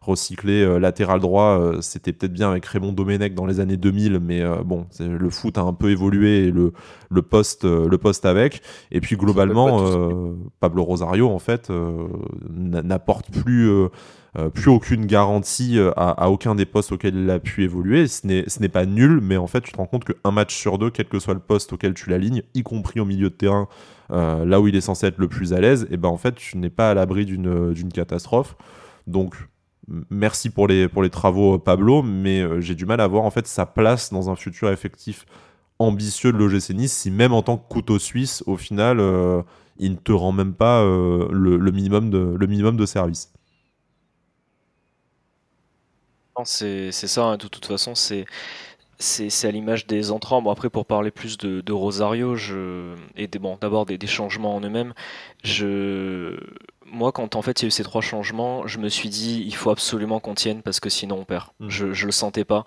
recycler 0.00 0.62
euh, 0.62 0.78
latéral 0.78 1.20
droit, 1.20 1.60
euh, 1.60 1.80
c'était 1.82 2.12
peut-être 2.12 2.32
bien 2.32 2.50
avec 2.50 2.64
Raymond 2.64 2.92
Domenech 2.92 3.34
dans 3.34 3.46
les 3.46 3.60
années 3.60 3.76
2000, 3.76 4.18
mais 4.20 4.40
euh, 4.40 4.62
bon, 4.64 4.86
le 4.98 5.30
foot 5.30 5.58
a 5.58 5.62
un 5.62 5.74
peu 5.74 5.90
évolué 5.90 6.46
et 6.46 6.50
le, 6.50 6.72
le, 7.10 7.22
poste, 7.22 7.64
le 7.64 7.98
poste 7.98 8.24
avec. 8.24 8.62
Et 8.90 9.00
puis 9.00 9.16
globalement, 9.16 9.84
Pablo 10.60 10.84
Rosario, 10.84 11.28
en 11.28 11.38
fait, 11.38 11.70
n'apporte 12.50 13.30
plus. 13.30 13.70
plus 14.54 14.70
aucune 14.70 15.06
garantie 15.06 15.78
à, 15.96 16.30
aucun 16.30 16.54
des 16.54 16.66
postes 16.66 16.92
auxquels 16.92 17.16
il 17.16 17.30
a 17.30 17.38
pu 17.38 17.64
évoluer. 17.64 18.06
Ce 18.06 18.26
n'est 18.26 18.68
pas 18.68 18.86
nul, 18.86 19.20
mais 19.22 19.36
en 19.36 19.46
fait, 19.46 19.60
tu 19.60 19.72
te 19.72 19.76
rends 19.76 19.86
compte 19.86 20.04
qu'un 20.04 20.30
match 20.30 20.54
sur 20.54 20.78
deux, 20.78 20.90
quel 20.90 21.06
que 21.06 21.18
soit 21.18 21.34
le 21.34 21.40
poste 21.40 21.72
auquel 21.72 21.94
tu 21.94 22.10
l'alignes, 22.10 22.42
y 22.54 22.62
compris 22.62 23.00
au 23.00 23.04
milieu 23.04 23.30
de 23.30 23.34
terrain, 23.34 23.68
là 24.10 24.60
où 24.60 24.68
il 24.68 24.76
est 24.76 24.80
censé 24.80 25.06
être 25.06 25.18
le 25.18 25.28
plus 25.28 25.52
à 25.52 25.60
l'aise, 25.60 25.86
et 25.90 25.96
ben 25.96 26.08
en 26.08 26.16
fait, 26.16 26.34
tu 26.36 26.58
n'es 26.58 26.70
pas 26.70 26.90
à 26.90 26.94
l'abri 26.94 27.26
d'une 27.26 27.92
catastrophe. 27.92 28.56
Donc, 29.06 29.34
merci 30.10 30.50
pour 30.50 30.68
les, 30.68 30.88
pour 30.88 31.02
les 31.02 31.10
travaux, 31.10 31.58
Pablo, 31.58 32.02
mais 32.02 32.40
euh, 32.40 32.60
j'ai 32.60 32.74
du 32.74 32.86
mal 32.86 33.00
à 33.00 33.06
voir 33.06 33.24
en 33.24 33.30
fait 33.30 33.46
sa 33.46 33.66
place 33.66 34.12
dans 34.12 34.30
un 34.30 34.36
futur 34.36 34.70
effectif 34.70 35.26
ambitieux 35.78 36.32
de 36.32 36.38
l'OGC 36.38 36.70
Nice 36.70 36.92
si 36.92 37.10
même 37.10 37.32
en 37.32 37.42
tant 37.42 37.56
que 37.56 37.68
couteau 37.68 37.98
suisse, 37.98 38.42
au 38.46 38.56
final, 38.56 39.00
euh, 39.00 39.42
il 39.78 39.92
ne 39.92 39.96
te 39.96 40.12
rend 40.12 40.32
même 40.32 40.54
pas 40.54 40.82
euh, 40.82 41.28
le, 41.30 41.72
minimum 41.72 42.10
de, 42.10 42.36
le 42.38 42.46
minimum 42.46 42.76
de 42.76 42.86
service. 42.86 43.32
C'est 46.44 46.90
ça, 46.90 47.24
hein, 47.24 47.36
de 47.36 47.48
toute 47.48 47.66
façon, 47.66 47.94
c'est 47.94 48.24
c'est 49.00 49.48
à 49.48 49.50
l'image 49.50 49.86
des 49.86 50.10
entrants. 50.10 50.42
Bon, 50.42 50.50
après, 50.50 50.70
pour 50.70 50.86
parler 50.86 51.10
plus 51.10 51.38
de, 51.38 51.72
Rosario, 51.72 52.36
je, 52.36 52.94
et 53.16 53.26
bon, 53.26 53.58
d'abord 53.60 53.86
des, 53.86 53.98
des, 53.98 54.06
changements 54.06 54.54
en 54.54 54.60
eux-mêmes, 54.60 54.92
je, 55.42 56.38
moi, 56.86 57.12
quand 57.12 57.36
en 57.36 57.42
fait 57.42 57.60
il 57.60 57.64
y 57.64 57.66
a 57.66 57.68
eu 57.68 57.70
ces 57.70 57.82
trois 57.82 58.02
changements, 58.02 58.66
je 58.66 58.78
me 58.78 58.88
suis 58.88 59.08
dit 59.08 59.42
il 59.46 59.54
faut 59.54 59.70
absolument 59.70 60.20
qu'on 60.20 60.34
tienne 60.34 60.62
parce 60.62 60.80
que 60.80 60.90
sinon 60.90 61.20
on 61.20 61.24
perd. 61.24 61.46
Mm. 61.60 61.68
Je, 61.68 61.92
je 61.92 62.06
le 62.06 62.12
sentais 62.12 62.44
pas. 62.44 62.64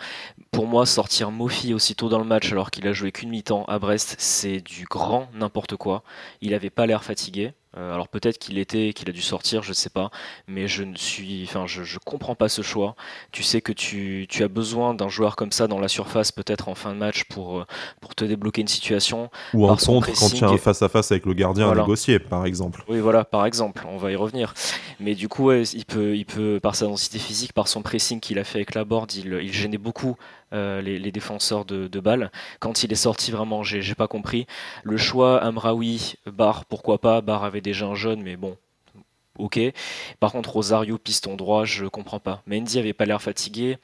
Pour 0.51 0.67
moi, 0.67 0.85
sortir 0.85 1.31
Mofi 1.31 1.73
aussitôt 1.73 2.09
dans 2.09 2.19
le 2.19 2.25
match 2.25 2.51
alors 2.51 2.71
qu'il 2.71 2.87
a 2.87 2.93
joué 2.93 3.11
qu'une 3.11 3.29
mi-temps 3.29 3.65
à 3.65 3.79
Brest, 3.79 4.15
c'est 4.17 4.61
du 4.61 4.85
grand 4.85 5.29
n'importe 5.33 5.75
quoi. 5.75 6.03
Il 6.41 6.53
avait 6.53 6.69
pas 6.69 6.85
l'air 6.85 7.03
fatigué. 7.03 7.53
Euh, 7.77 7.93
alors 7.93 8.07
peut-être 8.07 8.37
qu'il 8.37 8.57
était, 8.57 8.93
qu'il 8.93 9.09
a 9.09 9.11
dû 9.11 9.21
sortir, 9.21 9.63
je 9.63 9.73
sais 9.73 9.89
pas, 9.89 10.11
mais 10.47 10.67
je 10.67 10.83
ne 10.83 10.95
suis, 10.95 11.43
enfin, 11.47 11.65
je, 11.65 11.83
je 11.83 11.97
comprends 11.97 12.35
pas 12.35 12.49
ce 12.49 12.61
choix. 12.61 12.95
Tu 13.31 13.41
sais 13.41 13.61
que 13.61 13.71
tu, 13.71 14.27
tu 14.29 14.43
as 14.43 14.47
besoin 14.47 14.93
d'un 14.93 15.09
joueur 15.09 15.35
comme 15.35 15.51
ça 15.51 15.67
dans 15.67 15.79
la 15.79 15.87
surface, 15.87 16.31
peut-être 16.31 16.69
en 16.69 16.75
fin 16.75 16.93
de 16.93 16.99
match 16.99 17.23
pour 17.25 17.59
euh, 17.59 17.65
pour 17.99 18.15
te 18.15 18.25
débloquer 18.25 18.61
une 18.61 18.67
situation. 18.67 19.29
Ou 19.53 19.67
en 19.67 19.75
contre 19.75 20.11
quand 20.13 20.29
tu 20.29 20.43
as 20.43 20.49
un 20.49 20.57
face 20.57 20.81
à 20.81 20.89
face 20.89 21.11
avec 21.11 21.25
le 21.25 21.33
gardien 21.33 21.69
à 21.69 21.75
négocier, 21.75 22.19
par 22.19 22.45
exemple. 22.45 22.83
Oui, 22.87 22.99
voilà, 22.99 23.25
par 23.25 23.45
exemple, 23.45 23.85
on 23.89 23.97
va 23.97 24.11
y 24.11 24.15
revenir. 24.15 24.53
Mais 24.99 25.15
du 25.15 25.27
coup, 25.27 25.51
il 25.51 25.85
peut, 25.85 26.15
il 26.15 26.25
peut 26.25 26.59
par 26.61 26.75
sa 26.75 26.85
densité 26.85 27.17
physique, 27.19 27.53
par 27.53 27.67
son 27.67 27.81
pressing 27.81 28.19
qu'il 28.19 28.37
a 28.39 28.43
fait 28.43 28.59
avec 28.59 28.75
la 28.75 28.85
board, 28.85 29.13
il, 29.13 29.33
il 29.41 29.51
gênait 29.51 29.77
beaucoup 29.77 30.15
euh, 30.53 30.81
les, 30.81 31.11
défenseurs 31.11 31.65
de, 31.65 31.99
balles. 31.99 32.31
Quand 32.59 32.83
il 32.83 32.91
est 32.91 32.95
sorti, 32.95 33.31
vraiment, 33.31 33.63
j'ai 33.63 33.95
pas 33.95 34.07
compris. 34.07 34.45
Le 34.83 34.97
choix 34.97 35.41
Amraoui, 35.41 36.15
Bar, 36.27 36.65
pourquoi 36.65 36.99
pas? 36.99 37.21
Bar 37.21 37.43
avait 37.43 37.61
déjà 37.61 37.87
un 37.87 37.95
jeune, 37.95 38.21
mais 38.21 38.35
bon, 38.35 38.57
ok. 39.39 39.59
Par 40.19 40.31
contre, 40.31 40.51
Rosario, 40.51 40.97
piston 40.97 41.35
droit, 41.35 41.65
je 41.65 41.85
comprends 41.85 42.19
pas. 42.19 42.43
Mendy 42.45 42.77
avait 42.79 42.93
pas 42.93 43.05
l'air 43.05 43.21
fatigué. 43.21 43.77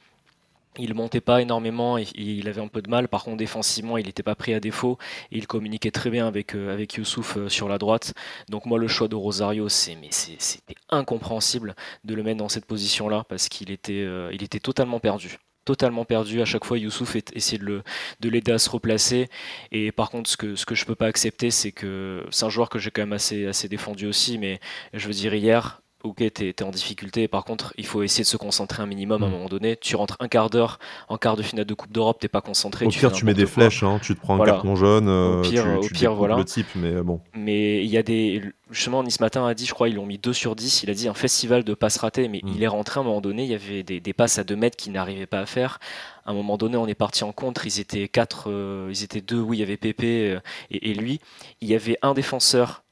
Il 0.78 0.94
montait 0.94 1.20
pas 1.20 1.42
énormément, 1.42 1.98
il 1.98 2.48
avait 2.48 2.60
un 2.60 2.68
peu 2.68 2.80
de 2.80 2.88
mal. 2.88 3.08
Par 3.08 3.24
contre, 3.24 3.38
défensivement, 3.38 3.98
il 3.98 4.06
n'était 4.06 4.22
pas 4.22 4.36
pris 4.36 4.54
à 4.54 4.60
défaut. 4.60 4.96
Et 5.32 5.38
il 5.38 5.48
communiquait 5.48 5.90
très 5.90 6.10
bien 6.10 6.28
avec, 6.28 6.54
euh, 6.54 6.86
Youssouf 6.96 7.36
euh, 7.36 7.48
sur 7.48 7.68
la 7.68 7.78
droite. 7.78 8.14
Donc 8.48 8.66
moi, 8.66 8.78
le 8.78 8.86
choix 8.86 9.08
de 9.08 9.16
Rosario, 9.16 9.68
c'était 9.68 10.76
incompréhensible 10.88 11.74
de 12.04 12.14
le 12.14 12.22
mettre 12.22 12.38
dans 12.38 12.48
cette 12.48 12.66
position-là 12.66 13.24
parce 13.28 13.48
qu'il 13.48 13.72
était, 13.72 14.06
il 14.32 14.42
était 14.44 14.60
totalement 14.60 15.00
perdu 15.00 15.38
totalement 15.70 16.04
perdu. 16.04 16.42
À 16.42 16.44
chaque 16.44 16.64
fois, 16.64 16.78
Youssouf 16.78 17.16
essayait 17.32 17.62
de, 17.62 17.82
de 18.20 18.28
l'aider 18.28 18.52
à 18.52 18.58
se 18.58 18.68
replacer. 18.68 19.28
Et 19.70 19.92
par 19.92 20.10
contre, 20.10 20.28
ce 20.28 20.36
que, 20.36 20.56
ce 20.56 20.66
que 20.66 20.74
je 20.74 20.84
peux 20.84 20.96
pas 20.96 21.06
accepter, 21.06 21.50
c'est 21.52 21.70
que 21.72 22.24
c'est 22.30 22.44
un 22.44 22.50
joueur 22.50 22.68
que 22.68 22.78
j'ai 22.80 22.90
quand 22.90 23.02
même 23.02 23.12
assez, 23.12 23.46
assez 23.46 23.68
défendu 23.68 24.06
aussi. 24.06 24.36
Mais 24.38 24.58
je 24.94 25.06
veux 25.06 25.14
dire, 25.14 25.32
hier, 25.34 25.80
ok, 26.02 26.32
t'es 26.32 26.48
es 26.48 26.62
en 26.62 26.70
difficulté. 26.70 27.28
Par 27.28 27.44
contre, 27.44 27.72
il 27.76 27.86
faut 27.86 28.02
essayer 28.02 28.24
de 28.24 28.28
se 28.28 28.36
concentrer 28.36 28.82
un 28.82 28.86
minimum 28.86 29.22
à 29.22 29.26
un 29.26 29.28
mm. 29.28 29.32
moment 29.32 29.48
donné. 29.48 29.76
Tu 29.76 29.96
rentres 29.96 30.16
un 30.20 30.28
quart 30.28 30.50
d'heure 30.50 30.78
en 31.08 31.16
quart 31.16 31.36
de 31.36 31.42
finale 31.42 31.64
de 31.64 31.74
Coupe 31.74 31.92
d'Europe, 31.92 32.18
t'es 32.20 32.28
pas 32.28 32.40
concentré. 32.40 32.86
Au 32.86 32.88
pire, 32.88 33.12
tu 33.12 33.24
mets 33.24 33.34
des 33.34 33.46
flèches, 33.46 33.82
hein, 33.82 33.98
tu 34.02 34.14
te 34.14 34.20
prends 34.20 34.40
un 34.40 34.44
carton 34.44 34.76
jaune. 34.76 35.08
au 35.08 35.42
pire, 35.42 35.64
tu, 35.64 35.86
au 35.86 35.88
pire 35.90 36.14
voilà. 36.14 36.36
le 36.36 36.44
type, 36.44 36.68
mais 36.74 37.02
bon. 37.02 37.20
Mais 37.34 37.84
il 37.84 37.90
y 37.90 37.98
a 37.98 38.02
des. 38.02 38.42
Justement, 38.70 39.02
Nice 39.02 39.18
Matin 39.18 39.44
a 39.46 39.54
dit, 39.54 39.66
je 39.66 39.74
crois, 39.74 39.88
ils 39.88 39.96
l'ont 39.96 40.06
mis 40.06 40.18
2 40.18 40.32
sur 40.32 40.54
10. 40.54 40.84
Il 40.84 40.90
a 40.90 40.94
dit 40.94 41.08
un 41.08 41.14
festival 41.14 41.64
de 41.64 41.74
passes 41.74 41.98
ratées, 41.98 42.28
mais 42.28 42.40
mm. 42.42 42.52
il 42.54 42.62
est 42.62 42.68
rentré 42.68 43.00
à 43.00 43.02
un 43.02 43.04
moment 43.04 43.20
donné. 43.20 43.42
Il 43.42 43.50
y 43.50 43.54
avait 43.54 43.82
des, 43.82 44.00
des 44.00 44.12
passes 44.12 44.38
à 44.38 44.44
2 44.44 44.54
mètres 44.54 44.76
qu'il 44.76 44.92
n'arrivait 44.92 45.26
pas 45.26 45.40
à 45.40 45.46
faire. 45.46 45.80
À 46.24 46.30
un 46.30 46.34
moment 46.34 46.56
donné, 46.56 46.76
on 46.76 46.86
est 46.86 46.94
parti 46.94 47.24
en 47.24 47.32
contre. 47.32 47.66
Ils 47.66 47.80
étaient 47.80 48.06
4, 48.06 48.44
euh, 48.48 48.88
ils 48.90 49.02
étaient 49.02 49.20
deux. 49.20 49.40
Oui, 49.40 49.56
il 49.56 49.60
y 49.60 49.62
avait 49.64 49.76
Pépé 49.76 50.30
euh, 50.30 50.40
et, 50.70 50.90
et 50.90 50.94
lui. 50.94 51.20
Il 51.60 51.68
y 51.68 51.74
avait 51.74 51.98
un 52.02 52.14
défenseur 52.14 52.82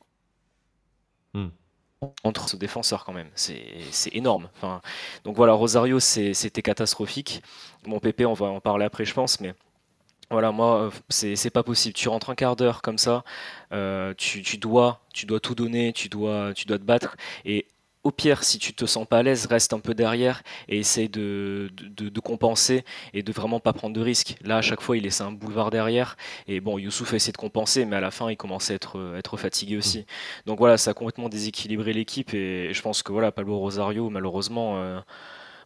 entre 2.25 2.49
ce 2.49 2.57
défenseur 2.57 3.05
quand 3.05 3.13
même. 3.13 3.31
C'est 3.35 4.15
énorme. 4.15 4.49
Enfin, 4.57 4.81
donc 5.25 5.37
voilà, 5.37 5.53
Rosario, 5.53 6.01
c'était 6.01 6.63
catastrophique. 6.63 7.43
Mon 7.87 8.01
PP, 8.01 8.23
on 8.27 8.35
va 8.35 8.47
en 8.47 8.61
parler 8.61 8.85
après, 8.85 9.05
je 9.05 9.15
pense, 9.15 9.41
mais 9.41 9.55
voilà, 10.31 10.53
moi, 10.53 10.91
c'est 11.09 11.51
pas 11.51 11.63
possible. 11.63 11.95
Tu 11.95 12.09
rentres 12.09 12.31
un 12.31 12.35
quart 12.35 12.55
d'heure 12.55 12.83
comme 12.83 12.99
ça, 12.99 13.25
euh, 13.73 14.15
tu, 14.17 14.59
dois 14.59 15.01
tout 15.43 15.55
donner, 15.55 15.93
tu 15.93 16.09
dois, 16.09 16.53
tu 16.55 16.67
dois 16.67 16.79
te 16.79 16.85
battre. 16.85 17.17
Et 17.45 17.67
au 18.09 18.11
pire, 18.11 18.43
si 18.43 18.59
tu 18.59 18.73
te 18.73 18.87
sens 18.87 19.07
pas 19.07 19.19
à 19.19 19.23
l'aise, 19.23 19.47
reste 19.47 19.73
un 19.73 19.81
peu 19.81 19.95
derrière 19.95 20.43
et 20.69 20.79
essaye 20.79 21.09
de, 21.09 21.71
de, 21.77 22.21
compenser 22.21 22.85
et 23.15 23.23
de 23.23 23.33
vraiment 23.33 23.61
pas 23.61 23.73
prendre 23.73 23.95
de 23.95 24.01
risques. 24.01 24.37
Là, 24.43 24.57
à 24.57 24.63
chaque 24.63 24.81
fois, 24.81 24.97
il 24.97 25.05
laissait 25.05 25.23
un 25.23 25.33
boulevard 25.33 25.71
derrière. 25.71 26.17
Et 26.47 26.61
bon, 26.61 26.79
Youssouf 26.79 27.13
a 27.13 27.17
essayé 27.17 27.33
de 27.33 27.37
compenser, 27.37 27.85
mais 27.85 27.97
à 27.97 28.01
la 28.01 28.11
fin, 28.11 28.31
il 28.31 28.37
commençait 28.37 28.73
à 28.73 28.77
être, 28.77 29.15
être 29.17 29.37
fatigué 29.37 29.77
aussi. 29.77 30.07
Donc 30.47 30.59
voilà, 30.59 30.79
ça 30.79 30.91
a 30.93 30.95
complètement 30.95 31.29
déséquilibré 31.29 31.93
l'équipe. 31.93 32.35
Et 32.35 32.73
je 32.73 32.83
pense 32.83 33.03
que 33.03 33.13
voilà, 33.13 33.31
Pablo 33.31 33.59
Rosario, 33.59 34.11
malheureusement, 34.11 34.79
euh, 34.79 35.01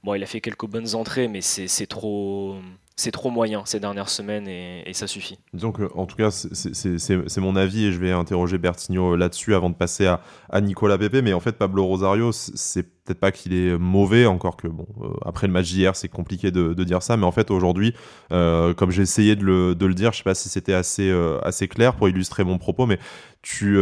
bon, 0.03 0.15
il 0.15 0.23
a 0.23 0.27
fait 0.27 0.41
quelques 0.41 0.67
bonnes 0.67 0.95
entrées, 0.95 1.29
mais 1.29 1.41
c'est 1.41 1.87
trop 1.87 2.57
c'est 2.97 3.11
trop 3.11 3.31
moyen 3.31 3.63
ces 3.65 3.81
dernières 3.81 4.09
semaines 4.09 4.47
et, 4.49 4.93
ça 4.93 5.07
suffit. 5.07 5.39
Donc, 5.55 5.79
en 5.95 6.07
tout 6.07 6.17
cas, 6.17 6.31
c'est 6.31 7.39
mon 7.39 7.57
avis 7.57 7.87
et 7.87 7.93
je 7.93 7.99
vais 7.99 8.13
interroger 8.13 8.59
Bertigno 8.59 9.17
là-dessus 9.17 9.55
avant 9.55 9.71
de 9.71 9.75
passer 9.75 10.07
à, 10.07 10.61
Nicolas 10.61 10.99
Pepe. 10.99 11.23
Mais 11.23 11.33
en 11.33 11.41
fait, 11.41 11.53
Pablo 11.53 11.85
Rosario, 11.87 12.31
c'est 12.33 12.83
peut-être 13.05 13.19
pas 13.19 13.33
qu'il 13.33 13.55
est 13.55 13.77
mauvais, 13.79 14.27
encore 14.27 14.57
que 14.57 14.69
bon, 14.69 14.87
euh, 15.01 15.09
après 15.25 15.47
le 15.47 15.53
match 15.53 15.71
d'hier, 15.71 15.97
c'est 15.97 16.09
compliqué 16.09 16.51
de, 16.51 16.73
dire 16.85 17.03
ça, 17.03 17.17
mais 17.17 17.25
en 17.25 17.33
fait 17.33 17.51
aujourd'hui, 17.51 17.95
euh, 18.33 18.75
comme 18.75 18.91
j'ai 18.91 19.03
essayé 19.03 19.35
de 19.35 19.45
le, 19.45 19.95
dire, 19.95 20.13
je 20.13 20.19
sais 20.19 20.25
pas 20.25 20.35
si 20.35 20.49
c'était 20.49 20.75
assez, 20.75 21.11
euh, 21.11 21.41
clair 21.71 21.95
pour 21.95 22.09
illustrer 22.09 22.45
mon 22.45 22.59
propos, 22.59 22.87
mais 22.87 22.99
tu, 23.41 23.79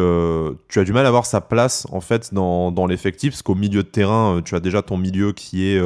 tu 0.68 0.78
as 0.78 0.84
du 0.84 0.92
mal 0.92 1.04
à 1.04 1.08
avoir 1.08 1.26
sa 1.26 1.40
place 1.40 1.86
en 1.90 2.00
fait 2.00 2.32
dans, 2.32 2.72
dans 2.72 2.86
l'effectif, 2.86 3.32
parce 3.32 3.42
qu'au 3.42 3.54
milieu 3.54 3.82
de 3.82 3.88
terrain, 3.88 4.40
tu 4.42 4.54
as 4.54 4.60
déjà 4.60 4.80
ton 4.80 4.96
milieu 4.96 5.32
qui 5.32 5.66
est, 5.66 5.80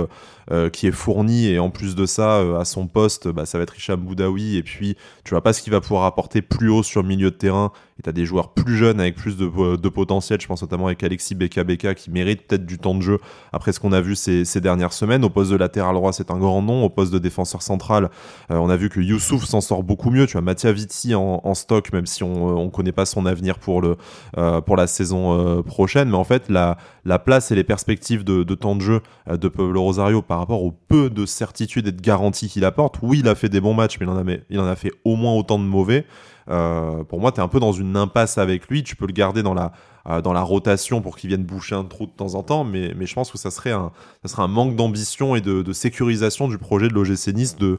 qui 0.73 0.87
est 0.87 0.93
fourni, 0.93 1.47
et 1.49 1.59
en 1.59 1.71
plus 1.71 1.95
de 1.95 2.07
ça, 2.07 2.59
à 2.59 2.65
son 2.65 2.87
poste, 2.87 3.29
bah, 3.29 3.47
ça 3.47 3.59
va 3.59 3.65
être 3.65 3.77
Hicham 3.77 4.01
Boudaoui, 4.01 4.57
et 4.57 4.63
puis 4.63 4.97
tu 5.25 5.31
vois 5.31 5.43
pas 5.43 5.53
ce 5.53 5.63
qu'il 5.63 5.73
va 5.73 5.81
pouvoir 5.81 6.05
apporter 6.05 6.43
plus 6.43 6.69
haut 6.69 6.83
sur 6.83 7.03
le 7.03 7.09
milieu 7.09 7.31
de 7.31 7.37
terrain, 7.37 7.73
tu 8.05 8.11
as 8.11 8.13
des 8.13 8.27
joueurs 8.27 8.53
plus 8.53 8.77
jeunes 8.77 9.01
avec 9.01 9.17
plus 9.17 9.37
de, 9.37 9.77
de, 9.77 9.89
potentiel. 9.89 10.41
Je 10.41 10.47
pense 10.47 10.63
notamment 10.63 10.87
avec 10.87 11.03
Alexis 11.03 11.35
Beka 11.35 11.65
qui 11.95 12.11
mérite 12.11 12.47
peut-être 12.47 12.67
du 12.67 12.79
temps 12.79 12.95
de 12.95 13.01
jeu 13.01 13.19
après 13.53 13.73
ce 13.73 13.81
qu'on 13.81 13.93
a 13.93 14.01
vu 14.01 14.15
ces, 14.15 14.45
dernières 14.61 14.93
semaines. 14.93 15.25
Au 15.25 15.31
poste 15.31 15.51
de 15.51 15.57
latéral 15.57 15.95
droit, 15.95 16.13
c'est 16.13 16.31
un 16.31 16.39
grand 16.39 16.63
nom. 16.63 16.85
Au 16.85 16.91
poste 16.91 17.13
de 17.13 17.19
défenseur 17.19 17.63
central, 17.63 18.11
euh, 18.51 18.57
on 18.57 18.69
a 18.69 18.77
vu 18.77 18.91
que 18.91 19.01
Youssouf 19.01 19.45
s'en 19.45 19.61
sort 19.61 19.83
beaucoup 19.83 20.11
mieux. 20.11 20.27
Tu 20.27 20.37
as 20.37 20.43
Mathia 20.43 20.73
Vitti 20.73 21.15
en, 21.15 21.55
stock, 21.55 21.93
même 21.93 22.07
si 22.07 22.23
on 22.23 22.65
ne 22.65 22.71
connaît 22.71 22.93
pas 22.93 23.07
son 23.07 23.27
avenir 23.27 23.59
pour, 23.59 23.81
le, 23.81 23.97
euh, 24.37 24.61
pour 24.61 24.77
la 24.77 24.87
saison 24.87 25.63
prochaine. 25.63 26.11
Mais 26.11 26.17
en 26.17 26.25
fait, 26.25 26.51
la, 26.51 26.77
la 27.05 27.19
place 27.19 27.51
et 27.51 27.55
les 27.55 27.65
perspectives 27.65 28.23
de, 28.25 28.43
temps 28.55 28.77
de 28.77 28.83
jeu 28.83 29.01
de 29.31 29.49
Pablo 29.49 29.83
Rosario 29.83 30.21
par 30.21 30.39
rapport 30.39 30.63
au 30.63 30.73
peu 30.73 31.09
de 31.09 31.25
certitude 31.25 31.87
et 31.89 31.93
de 31.93 32.01
garantie 32.01 32.49
qu'il 32.49 32.65
apporte, 32.65 32.97
oui, 33.03 33.21
il 33.21 33.29
a 33.29 33.35
fait 33.35 33.49
des 33.49 33.61
bons 33.61 33.75
matchs, 33.75 33.99
mais 34.01 34.07
il 34.51 34.61
en 34.61 34.67
a 34.67 34.77
fait 34.77 34.93
au 35.05 35.17
moins 35.17 35.35
autant 35.35 35.59
de 35.59 35.65
mauvais. 35.65 36.05
Euh, 36.51 37.05
pour 37.05 37.21
moi, 37.21 37.33
tu 37.33 37.41
es 37.41 37.43
un 37.43 37.49
peu 37.49 37.61
dans 37.61 37.73
une 37.73 37.97
impasse 37.97 38.39
avec 38.39 38.69
lui. 38.69 38.83
Tu 38.83 38.97
peux 38.97 39.07
le 39.07 39.13
garder 39.13 39.43
dans 39.43 39.55
la, 39.55 39.73
euh, 40.09 40.21
dans 40.21 40.33
la 40.33 40.43
rotation 40.43 41.01
pour 41.01 41.17
qu'il 41.17 41.29
vienne 41.29 41.45
boucher 41.45 41.75
un 41.75 41.85
trou 41.85 42.07
de 42.07 42.11
temps 42.11 42.35
en 42.35 42.43
temps, 42.43 42.65
mais, 42.65 42.95
je 43.01 43.15
pense 43.15 43.31
que 43.31 43.39
ça 43.39 43.51
serait 43.51 43.73
un, 43.73 43.91
manque 44.49 44.77
d'ambition 44.77 45.37
et 45.37 45.41
de, 45.41 45.73
sécurisation 45.73 46.49
du 46.49 46.59
projet 46.59 46.89
de 46.89 46.95
l'OGC 46.95 47.35
Nice 47.35 47.57
de, 47.57 47.79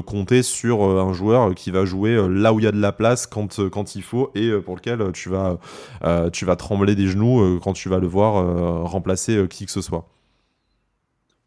compter 0.00 0.42
sur 0.42 0.84
euh, 0.84 1.00
un 1.00 1.12
joueur 1.12 1.54
qui 1.54 1.70
va 1.70 1.84
jouer 1.84 2.16
là 2.28 2.52
où 2.52 2.60
il 2.60 2.64
y 2.64 2.68
a 2.68 2.72
de 2.72 2.80
la 2.80 2.92
place 2.92 3.26
quand, 3.26 3.58
il 3.94 4.02
faut 4.02 4.30
et 4.34 4.50
pour 4.64 4.76
lequel 4.76 5.12
tu 5.12 5.30
vas 5.30 6.56
trembler 6.56 6.94
des 6.94 7.06
genoux 7.06 7.58
quand 7.62 7.72
tu 7.72 7.88
vas 7.88 7.98
le 7.98 8.06
voir 8.06 8.84
remplacer 8.84 9.46
qui 9.48 9.66
que 9.66 9.72
ce 9.72 9.80
soit. 9.80 10.06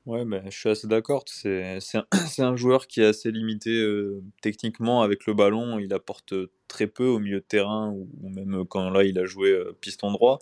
Ouais, 0.10 0.26
mais 0.26 0.42
je 0.46 0.58
suis 0.58 0.70
assez 0.70 0.88
d'accord. 0.88 1.24
C'est 1.28 1.78
un, 1.94 2.06
un 2.40 2.56
joueur 2.56 2.88
qui 2.88 3.02
est 3.02 3.06
assez 3.06 3.32
limité 3.32 3.70
euh, 3.70 4.24
techniquement 4.42 5.04
avec 5.04 5.28
le 5.28 5.36
ballon. 5.36 5.78
Il 5.78 5.94
apporte 5.94 6.34
très 6.68 6.88
peu 6.88 7.06
au 7.06 7.20
milieu 7.20 7.42
de 7.42 7.46
terrain 7.46 7.92
ou, 7.92 8.10
même 8.28 8.66
quand 8.68 8.90
là 8.90 9.04
il 9.04 9.20
a 9.20 9.26
joué 9.26 9.52
euh, 9.52 9.78
piston 9.80 10.12
droit. 10.12 10.40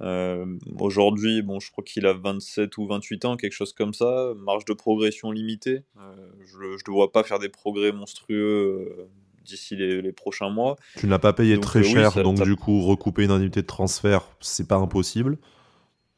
Euh, 0.00 0.46
aujourd'hui, 0.78 1.42
bon, 1.42 1.60
je 1.60 1.70
crois 1.70 1.84
qu'il 1.84 2.06
a 2.06 2.14
27 2.14 2.78
ou 2.78 2.86
28 2.86 3.24
ans, 3.26 3.36
quelque 3.36 3.52
chose 3.52 3.74
comme 3.74 3.92
ça. 3.92 4.32
Marge 4.38 4.64
de 4.64 4.72
progression 4.72 5.30
limitée. 5.30 5.82
je 6.46 6.56
ne 6.56 6.62
le 6.62 6.92
vois 6.92 7.12
pas 7.12 7.22
faire 7.22 7.38
des 7.38 7.50
progrès 7.50 7.92
monstrueux 7.92 9.10
d'ici 9.44 9.76
les, 9.76 10.12
prochains 10.12 10.48
mois. 10.48 10.76
Tu 10.96 11.04
ne 11.04 11.10
l'as 11.10 11.18
pas 11.18 11.34
payé 11.34 11.60
très 11.60 11.82
cher, 11.82 12.14
donc 12.22 12.42
du 12.42 12.56
coup, 12.56 12.82
recouper 12.82 13.24
une 13.24 13.30
indemnité 13.30 13.60
de 13.60 13.66
transfert, 13.66 14.22
c'est 14.40 14.66
pas 14.66 14.76
impossible. 14.76 15.36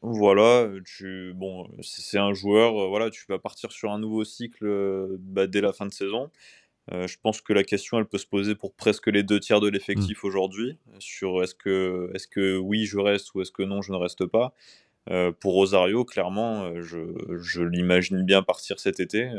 Voilà, 0.01 0.69
tu 0.85 1.33
bon, 1.35 1.69
c'est 1.81 2.17
un 2.17 2.33
joueur, 2.33 2.87
voilà, 2.87 3.09
tu 3.09 3.25
vas 3.27 3.37
partir 3.37 3.71
sur 3.71 3.91
un 3.91 3.99
nouveau 3.99 4.23
cycle, 4.23 4.65
bah, 5.19 5.45
dès 5.45 5.59
la 5.59 5.73
fin 5.73 5.85
de 5.85 5.93
saison. 5.93 6.31
je 6.89 7.15
pense 7.21 7.41
que 7.41 7.51
la 7.51 7.63
question, 7.63 7.99
elle 7.99 8.05
peut 8.05 8.17
se 8.17 8.25
poser 8.25 8.55
pour 8.55 8.73
presque 8.73 9.07
les 9.07 9.23
deux 9.23 9.41
tiers 9.41 9.59
de 9.59 9.69
mmh. 9.69 9.73
l'effectif 9.73 10.23
aujourd'hui, 10.23 10.77
sur 10.99 11.43
est-ce 11.43 11.53
que 11.53 12.11
est-ce 12.15 12.27
que 12.27 12.57
oui, 12.57 12.85
je 12.85 12.97
reste 12.97 13.33
ou 13.35 13.41
est-ce 13.41 13.51
que 13.51 13.63
non, 13.63 13.81
je 13.81 13.91
ne 13.91 13.97
reste 13.97 14.25
pas? 14.25 14.53
pour 15.39 15.53
Rosario, 15.53 16.05
clairement, 16.05 16.81
je 16.81 16.99
je 17.41 17.61
l'imagine 17.63 18.23
bien 18.23 18.41
partir 18.43 18.79
cet 18.79 18.99
été, 19.01 19.29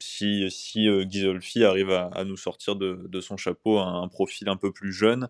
si 0.00 0.50
si, 0.50 0.88
Ghisolfi 1.04 1.62
arrive 1.64 1.90
à 1.90 2.24
nous 2.24 2.36
sortir 2.36 2.74
de 2.74 3.06
de 3.08 3.20
son 3.20 3.36
chapeau 3.36 3.78
un 3.78 4.08
profil 4.08 4.48
un 4.48 4.56
peu 4.56 4.72
plus 4.72 4.92
jeune, 4.92 5.28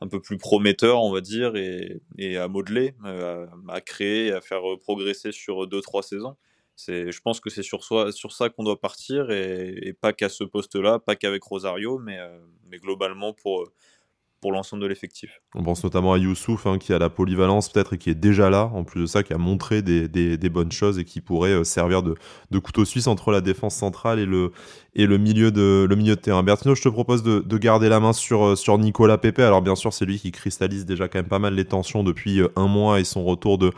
un 0.00 0.08
peu 0.08 0.20
plus 0.20 0.38
prometteur, 0.38 1.02
on 1.02 1.12
va 1.12 1.20
dire, 1.20 1.54
et, 1.56 2.36
à 2.36 2.48
modeler, 2.48 2.94
euh, 3.04 3.46
à, 3.68 3.80
créer, 3.80 4.32
à 4.32 4.40
faire 4.40 4.62
progresser 4.80 5.32
sur 5.32 5.66
2-3 5.66 6.02
saisons. 6.02 6.36
Je 6.88 7.20
pense 7.20 7.40
que 7.40 7.50
c'est 7.50 7.62
sur, 7.62 7.84
sur 7.84 8.32
ça 8.32 8.48
qu'on 8.48 8.64
doit 8.64 8.80
partir, 8.80 9.30
et, 9.30 9.94
pas 10.00 10.12
qu'à 10.12 10.28
ce 10.28 10.44
poste-là, 10.44 10.98
pas 10.98 11.16
qu'avec 11.16 11.42
Rosario, 11.42 11.98
mais, 11.98 12.18
euh, 12.18 12.38
mais 12.68 12.78
globalement 12.78 13.34
pour, 13.34 13.70
pour 14.40 14.52
l'ensemble 14.52 14.82
de 14.82 14.86
l'effectif. 14.88 15.40
On 15.54 15.62
pense 15.62 15.84
notamment 15.84 16.14
à 16.14 16.18
Youssouf, 16.18 16.66
hein, 16.66 16.78
qui 16.78 16.92
a 16.92 16.98
la 16.98 17.10
polyvalence 17.10 17.68
peut-être 17.68 17.92
et 17.92 17.98
qui 17.98 18.10
est 18.10 18.14
déjà 18.14 18.48
là, 18.48 18.70
en 18.72 18.84
plus 18.84 19.02
de 19.02 19.06
ça, 19.06 19.22
qui 19.22 19.34
a 19.34 19.38
montré 19.38 19.82
des, 19.82 20.38
bonnes 20.50 20.72
choses 20.72 20.98
et 20.98 21.04
qui 21.04 21.20
pourrait 21.20 21.50
euh, 21.50 21.64
servir 21.64 22.02
de, 22.02 22.14
couteau 22.58 22.84
suisse 22.84 23.06
entre 23.06 23.30
la 23.32 23.40
défense 23.40 23.74
centrale 23.74 24.18
et 24.18 24.26
le, 24.26 25.18
milieu, 25.18 25.50
de, 25.50 26.14
terrain. 26.14 26.42
Bertino, 26.42 26.74
je 26.74 26.82
te 26.82 26.88
propose 26.88 27.22
de, 27.22 27.40
de 27.40 27.58
garder 27.58 27.88
la 27.88 28.00
main 28.00 28.12
sur, 28.12 28.44
euh, 28.44 28.78
Nicolas 28.78 29.18
Pepe. 29.18 29.40
Alors 29.40 29.60
bien 29.60 29.74
sûr, 29.74 29.92
c'est 29.92 30.06
lui 30.06 30.18
qui 30.18 30.32
cristallise 30.32 30.86
déjà 30.86 31.08
quand 31.08 31.18
même 31.18 31.28
pas 31.28 31.38
mal 31.38 31.54
les 31.54 31.66
tensions 31.66 32.02
depuis 32.02 32.40
euh, 32.40 32.48
un 32.56 32.66
mois 32.66 33.00
et 33.00 33.04
son 33.04 33.24
retour 33.24 33.58
de, 33.58 33.72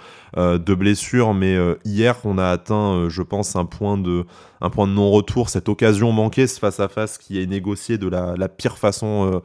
blessure, 0.74 1.34
mais 1.34 1.56
hier, 1.84 2.16
on 2.24 2.38
a 2.38 2.46
atteint, 2.46 3.08
je 3.08 3.22
pense, 3.22 3.56
un 3.56 3.66
point 3.66 3.98
de, 3.98 4.24
non-retour, 4.60 5.48
cette 5.48 5.68
occasion 5.68 6.12
manquée, 6.12 6.46
ce 6.46 6.58
face-à-face 6.58 7.18
qui 7.18 7.42
est 7.42 7.46
négocié 7.46 7.98
de 7.98 8.08
la, 8.08 8.48
pire 8.48 8.78
façon 8.78 9.42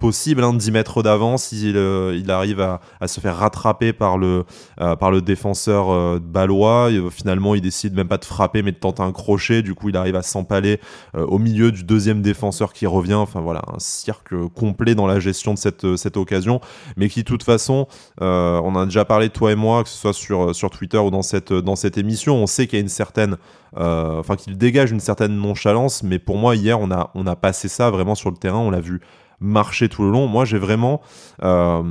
possible, 0.00 0.42
hein, 0.42 0.54
10 0.54 0.72
mètres 0.72 1.02
d'avance, 1.02 1.52
il, 1.52 1.76
euh, 1.76 2.16
il, 2.16 2.30
arrive 2.30 2.60
à, 2.60 2.80
à, 3.00 3.06
se 3.06 3.20
faire 3.20 3.36
rattraper 3.36 3.92
par 3.92 4.18
le, 4.18 4.44
euh, 4.80 4.96
par 4.96 5.10
le 5.10 5.22
défenseur 5.22 6.18
balois. 6.20 6.90
finalement, 7.10 7.54
il 7.54 7.60
décide 7.60 7.94
même 7.94 8.08
pas 8.08 8.18
de 8.18 8.24
frapper, 8.24 8.62
mais 8.62 8.72
de 8.72 8.76
tenter 8.76 9.02
un 9.02 9.12
crochet. 9.12 9.62
Du 9.62 9.74
coup, 9.74 9.88
il 9.88 9.96
arrive 9.96 10.16
à 10.16 10.22
s'empaler 10.22 10.80
au 11.14 11.38
milieu 11.38 11.70
du 11.70 11.84
deuxième 11.84 12.22
défenseur 12.22 12.72
qui 12.72 12.86
revient. 12.86 13.14
Enfin 13.14 13.40
voilà, 13.40 13.62
un 13.72 13.78
cirque 13.78 14.34
complet 14.54 14.94
dans 14.94 15.06
la 15.06 15.20
gestion 15.20 15.54
de 15.54 15.58
cette, 15.58 15.96
cette 15.96 16.16
occasion, 16.16 16.60
mais 16.96 17.08
qui, 17.08 17.20
de 17.20 17.28
toute 17.28 17.42
façon, 17.42 17.86
on 18.20 18.76
a 18.76 18.84
déjà 18.84 19.04
parlé 19.04 19.30
toi 19.30 19.52
et 19.52 19.56
moi, 19.56 19.82
que 19.84 19.88
ce 19.88 19.96
soit 19.96 20.12
sur, 20.12 20.54
sur 20.54 20.70
Twitter 20.70 20.98
ou 20.98 21.10
dans 21.10 21.22
cette, 21.22 21.52
dans 21.52 21.76
cette 21.76 21.98
émission, 21.98 22.36
on 22.36 22.46
sait 22.46 22.66
qu'il 22.66 22.78
y 22.78 22.80
a 22.80 22.82
une 22.82 22.88
certaine, 22.88 23.36
enfin 23.76 24.36
qu'il 24.36 24.56
dégage 24.58 24.90
une 24.90 25.00
certaine 25.00 25.36
nonchalance, 25.36 26.02
mais 26.02 26.18
pour 26.18 26.36
moi 26.36 26.56
hier, 26.56 26.80
on 26.80 26.90
a, 26.90 27.10
on 27.14 27.26
a 27.26 27.36
passé 27.36 27.68
ça 27.68 27.90
vraiment 27.90 28.14
sur 28.14 28.30
le 28.30 28.36
terrain, 28.36 28.58
on 28.58 28.70
l'a 28.70 28.80
vu 28.80 29.00
marché 29.40 29.88
tout 29.88 30.02
le 30.02 30.10
long. 30.10 30.26
Moi, 30.26 30.44
j'ai 30.44 30.58
vraiment. 30.58 31.00
Euh, 31.42 31.82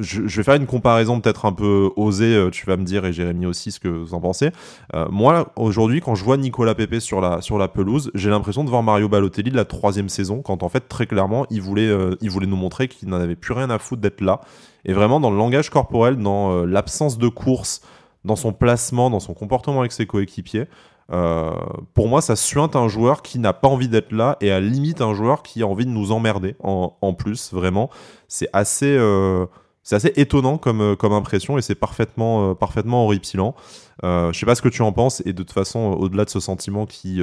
je, 0.00 0.22
vais 0.22 0.42
faire 0.42 0.54
une 0.54 0.66
comparaison 0.66 1.20
peut-être 1.20 1.44
un 1.44 1.52
peu 1.52 1.90
osée, 1.96 2.34
euh, 2.34 2.50
tu 2.50 2.66
vas 2.66 2.76
me 2.76 2.84
dire, 2.84 3.04
et 3.04 3.12
Jérémy 3.12 3.46
aussi, 3.46 3.72
ce 3.72 3.80
que 3.80 3.88
vous 3.88 4.14
en 4.14 4.20
pensez. 4.20 4.50
Euh, 4.94 5.06
moi, 5.10 5.52
aujourd'hui, 5.56 6.00
quand 6.00 6.14
je 6.14 6.24
vois 6.24 6.36
Nicolas 6.36 6.74
Pepe 6.74 7.00
sur 7.00 7.20
la, 7.20 7.40
sur 7.40 7.58
la 7.58 7.68
pelouse, 7.68 8.10
j'ai 8.14 8.30
l'impression 8.30 8.64
de 8.64 8.70
voir 8.70 8.82
Mario 8.82 9.08
Balotelli 9.08 9.50
de 9.50 9.56
la 9.56 9.64
troisième 9.64 10.08
saison, 10.08 10.42
quand 10.42 10.62
en 10.62 10.68
fait, 10.68 10.88
très 10.88 11.06
clairement, 11.06 11.46
il 11.50 11.60
voulait, 11.60 11.90
il 12.20 12.30
voulait 12.30 12.46
nous 12.46 12.56
montrer 12.56 12.88
qu'il 12.88 13.08
n'en 13.08 13.20
avait 13.20 13.36
plus 13.36 13.52
rien 13.52 13.70
à 13.70 13.78
foutre 13.78 14.02
d'être 14.02 14.20
là. 14.20 14.40
Et 14.84 14.92
vraiment, 14.92 15.20
dans 15.20 15.30
le 15.30 15.36
langage 15.36 15.70
corporel, 15.70 16.16
dans 16.16 16.64
l'absence 16.64 17.18
de 17.18 17.28
course, 17.28 17.82
dans 18.24 18.36
son 18.36 18.52
placement, 18.52 19.10
dans 19.10 19.20
son 19.20 19.34
comportement 19.34 19.80
avec 19.80 19.92
ses 19.92 20.06
coéquipiers, 20.06 20.66
euh, 21.10 21.52
pour 21.94 22.08
moi, 22.08 22.20
ça 22.20 22.36
suinte 22.36 22.76
un 22.76 22.88
joueur 22.88 23.22
qui 23.22 23.38
n'a 23.38 23.52
pas 23.52 23.68
envie 23.68 23.88
d'être 23.88 24.12
là 24.12 24.36
et 24.40 24.50
à 24.50 24.60
limite 24.60 25.00
un 25.00 25.14
joueur 25.14 25.42
qui 25.42 25.62
a 25.62 25.66
envie 25.66 25.86
de 25.86 25.90
nous 25.90 26.12
emmerder 26.12 26.56
en, 26.60 27.14
plus, 27.14 27.52
vraiment. 27.52 27.90
C'est 28.28 28.48
assez, 28.52 28.96
euh, 28.96 29.46
assez 29.90 30.12
étonnant 30.16 30.58
comme, 30.58 30.80
euh, 30.80 30.96
comme 30.96 31.12
impression 31.12 31.58
et 31.58 31.62
c'est 31.62 31.74
parfaitement, 31.74 32.54
parfaitement 32.54 33.04
horripilant. 33.04 33.54
je 34.02 34.30
sais 34.32 34.46
pas 34.46 34.54
ce 34.54 34.62
que 34.62 34.68
tu 34.68 34.82
en 34.82 34.92
penses 34.92 35.22
et 35.26 35.32
de 35.32 35.42
toute 35.42 35.52
façon, 35.52 35.96
au-delà 35.98 36.24
de 36.24 36.30
ce 36.30 36.40
sentiment 36.40 36.86
qui, 36.86 37.20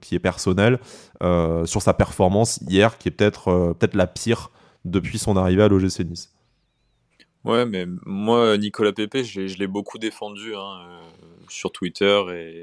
qui 0.00 0.14
est 0.14 0.20
personnel, 0.20 0.78
sur 1.20 1.82
sa 1.82 1.94
performance 1.94 2.60
hier, 2.68 2.98
qui 2.98 3.08
est 3.08 3.12
peut-être 3.12 3.74
peut-être 3.78 3.94
la 3.94 4.06
pire 4.06 4.50
depuis 4.84 5.18
son 5.18 5.36
arrivée 5.36 5.62
à 5.62 5.68
l'OGC 5.68 6.00
Nice. 6.00 6.32
Ouais, 7.44 7.64
mais 7.64 7.86
moi, 8.04 8.58
Nicolas 8.58 8.92
Pepe, 8.92 9.22
je 9.22 9.58
l'ai 9.58 9.66
beaucoup 9.68 9.98
défendu. 9.98 10.54
Hein 10.56 10.98
sur 11.48 11.72
Twitter 11.72 12.22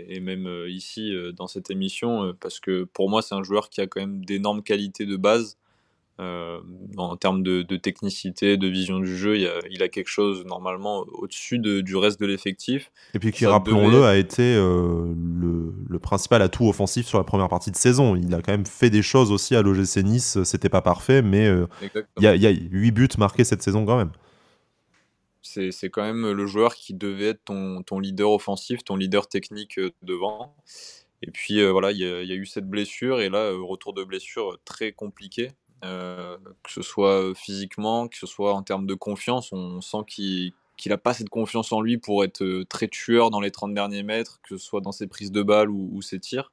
et, 0.09 0.19
même 0.19 0.47
euh, 0.47 0.69
ici 0.69 1.13
euh, 1.13 1.31
dans 1.31 1.47
cette 1.47 1.69
émission, 1.69 2.23
euh, 2.23 2.33
parce 2.39 2.59
que 2.59 2.83
pour 2.83 3.09
moi, 3.09 3.21
c'est 3.21 3.35
un 3.35 3.43
joueur 3.43 3.69
qui 3.69 3.81
a 3.81 3.87
quand 3.87 3.99
même 3.99 4.23
d'énormes 4.25 4.63
qualités 4.63 5.05
de 5.05 5.17
base. 5.17 5.57
en 6.17 7.17
termes 7.17 7.43
de, 7.43 7.63
technicité, 7.75 8.55
de 8.55 8.67
vision 8.67 8.99
du 8.99 9.17
jeu, 9.17 9.37
il 9.69 9.83
a, 9.83 9.89
quelque 9.89 10.07
chose 10.09 10.45
normalement 10.45 11.05
au-dessus 11.11 11.59
du 11.59 11.95
reste 11.95 12.19
de 12.21 12.25
l'effectif. 12.25 12.89
Et 13.13 13.19
puis 13.19 13.31
qui, 13.31 13.45
rappelons-le, 13.45 14.05
a 14.05 14.15
été 14.15 14.55
le, 14.55 15.99
principal 15.99 16.41
atout 16.41 16.69
offensif 16.69 17.05
sur 17.05 17.17
la 17.17 17.23
première 17.23 17.49
partie 17.49 17.71
de 17.71 17.75
saison. 17.75 18.15
Il 18.15 18.33
a 18.33 18.41
quand 18.41 18.51
même 18.51 18.65
fait 18.65 18.89
des 18.89 19.01
choses 19.01 19.31
aussi 19.31 19.55
à 19.55 19.61
l'OGC 19.61 20.03
Nice, 20.03 20.43
c'était 20.43 20.69
pas 20.69 20.81
parfait, 20.81 21.21
mais 21.21 21.51
il 22.17 22.23
y, 22.23 22.27
a, 22.27 22.35
y 22.35 22.47
a 22.47 22.51
8 22.51 22.91
buts 22.91 23.09
marqués 23.17 23.43
cette 23.43 23.61
saison 23.61 23.85
quand 23.85 23.97
même 23.97 24.11
c'est 25.45 25.89
quand 25.89 26.01
même 26.01 26.31
le 26.31 26.45
joueur 26.45 26.75
qui 26.75 26.93
devait 26.93 27.27
être 27.27 27.43
ton, 27.45 27.83
ton, 27.83 27.99
leader 27.99 28.31
offensif, 28.31 28.83
ton 28.83 28.95
leader 28.95 29.27
technique 29.27 29.77
euh, 29.77 29.91
devant. 30.01 30.55
Et 31.21 31.31
puis 31.31 31.59
euh, 31.59 31.71
voilà, 31.71 31.91
il 31.91 31.99
y, 31.99 32.05
a 32.05 32.35
eu 32.35 32.45
cette 32.45 32.69
blessure 32.69 33.21
et 33.21 33.29
là, 33.29 33.37
euh, 33.37 33.61
retour 33.61 33.93
de 33.93 34.03
blessure 34.03 34.59
très 34.65 34.91
compliqué, 34.91 35.51
que 35.81 36.71
ce 36.71 36.81
soit 36.81 37.35
physiquement, 37.35 38.07
que 38.07 38.17
ce 38.17 38.25
soit 38.25 38.53
en 38.53 38.63
termes 38.63 38.87
de 38.87 38.95
confiance. 38.95 39.51
On 39.51 39.81
sent 39.81 39.99
qu'il 40.07 40.53
qu'il 40.77 40.89
n'a 40.89 40.97
pas 40.97 41.13
cette 41.13 41.29
confiance 41.29 41.71
en 41.71 41.79
lui 41.79 41.97
pour 41.97 42.25
être 42.25 42.63
très 42.67 42.87
tueur 42.89 43.29
dans 43.29 43.39
les 43.39 43.51
30 43.51 43.73
derniers 43.73 44.03
mètres, 44.03 44.41
que 44.43 44.57
ce 44.57 44.65
soit 44.65 44.81
dans 44.81 44.91
ses 44.91 45.07
prises 45.07 45.31
de 45.31 45.41
balles 45.41 45.69
ou, 45.69 46.01
ses 46.01 46.19
tirs. 46.19 46.51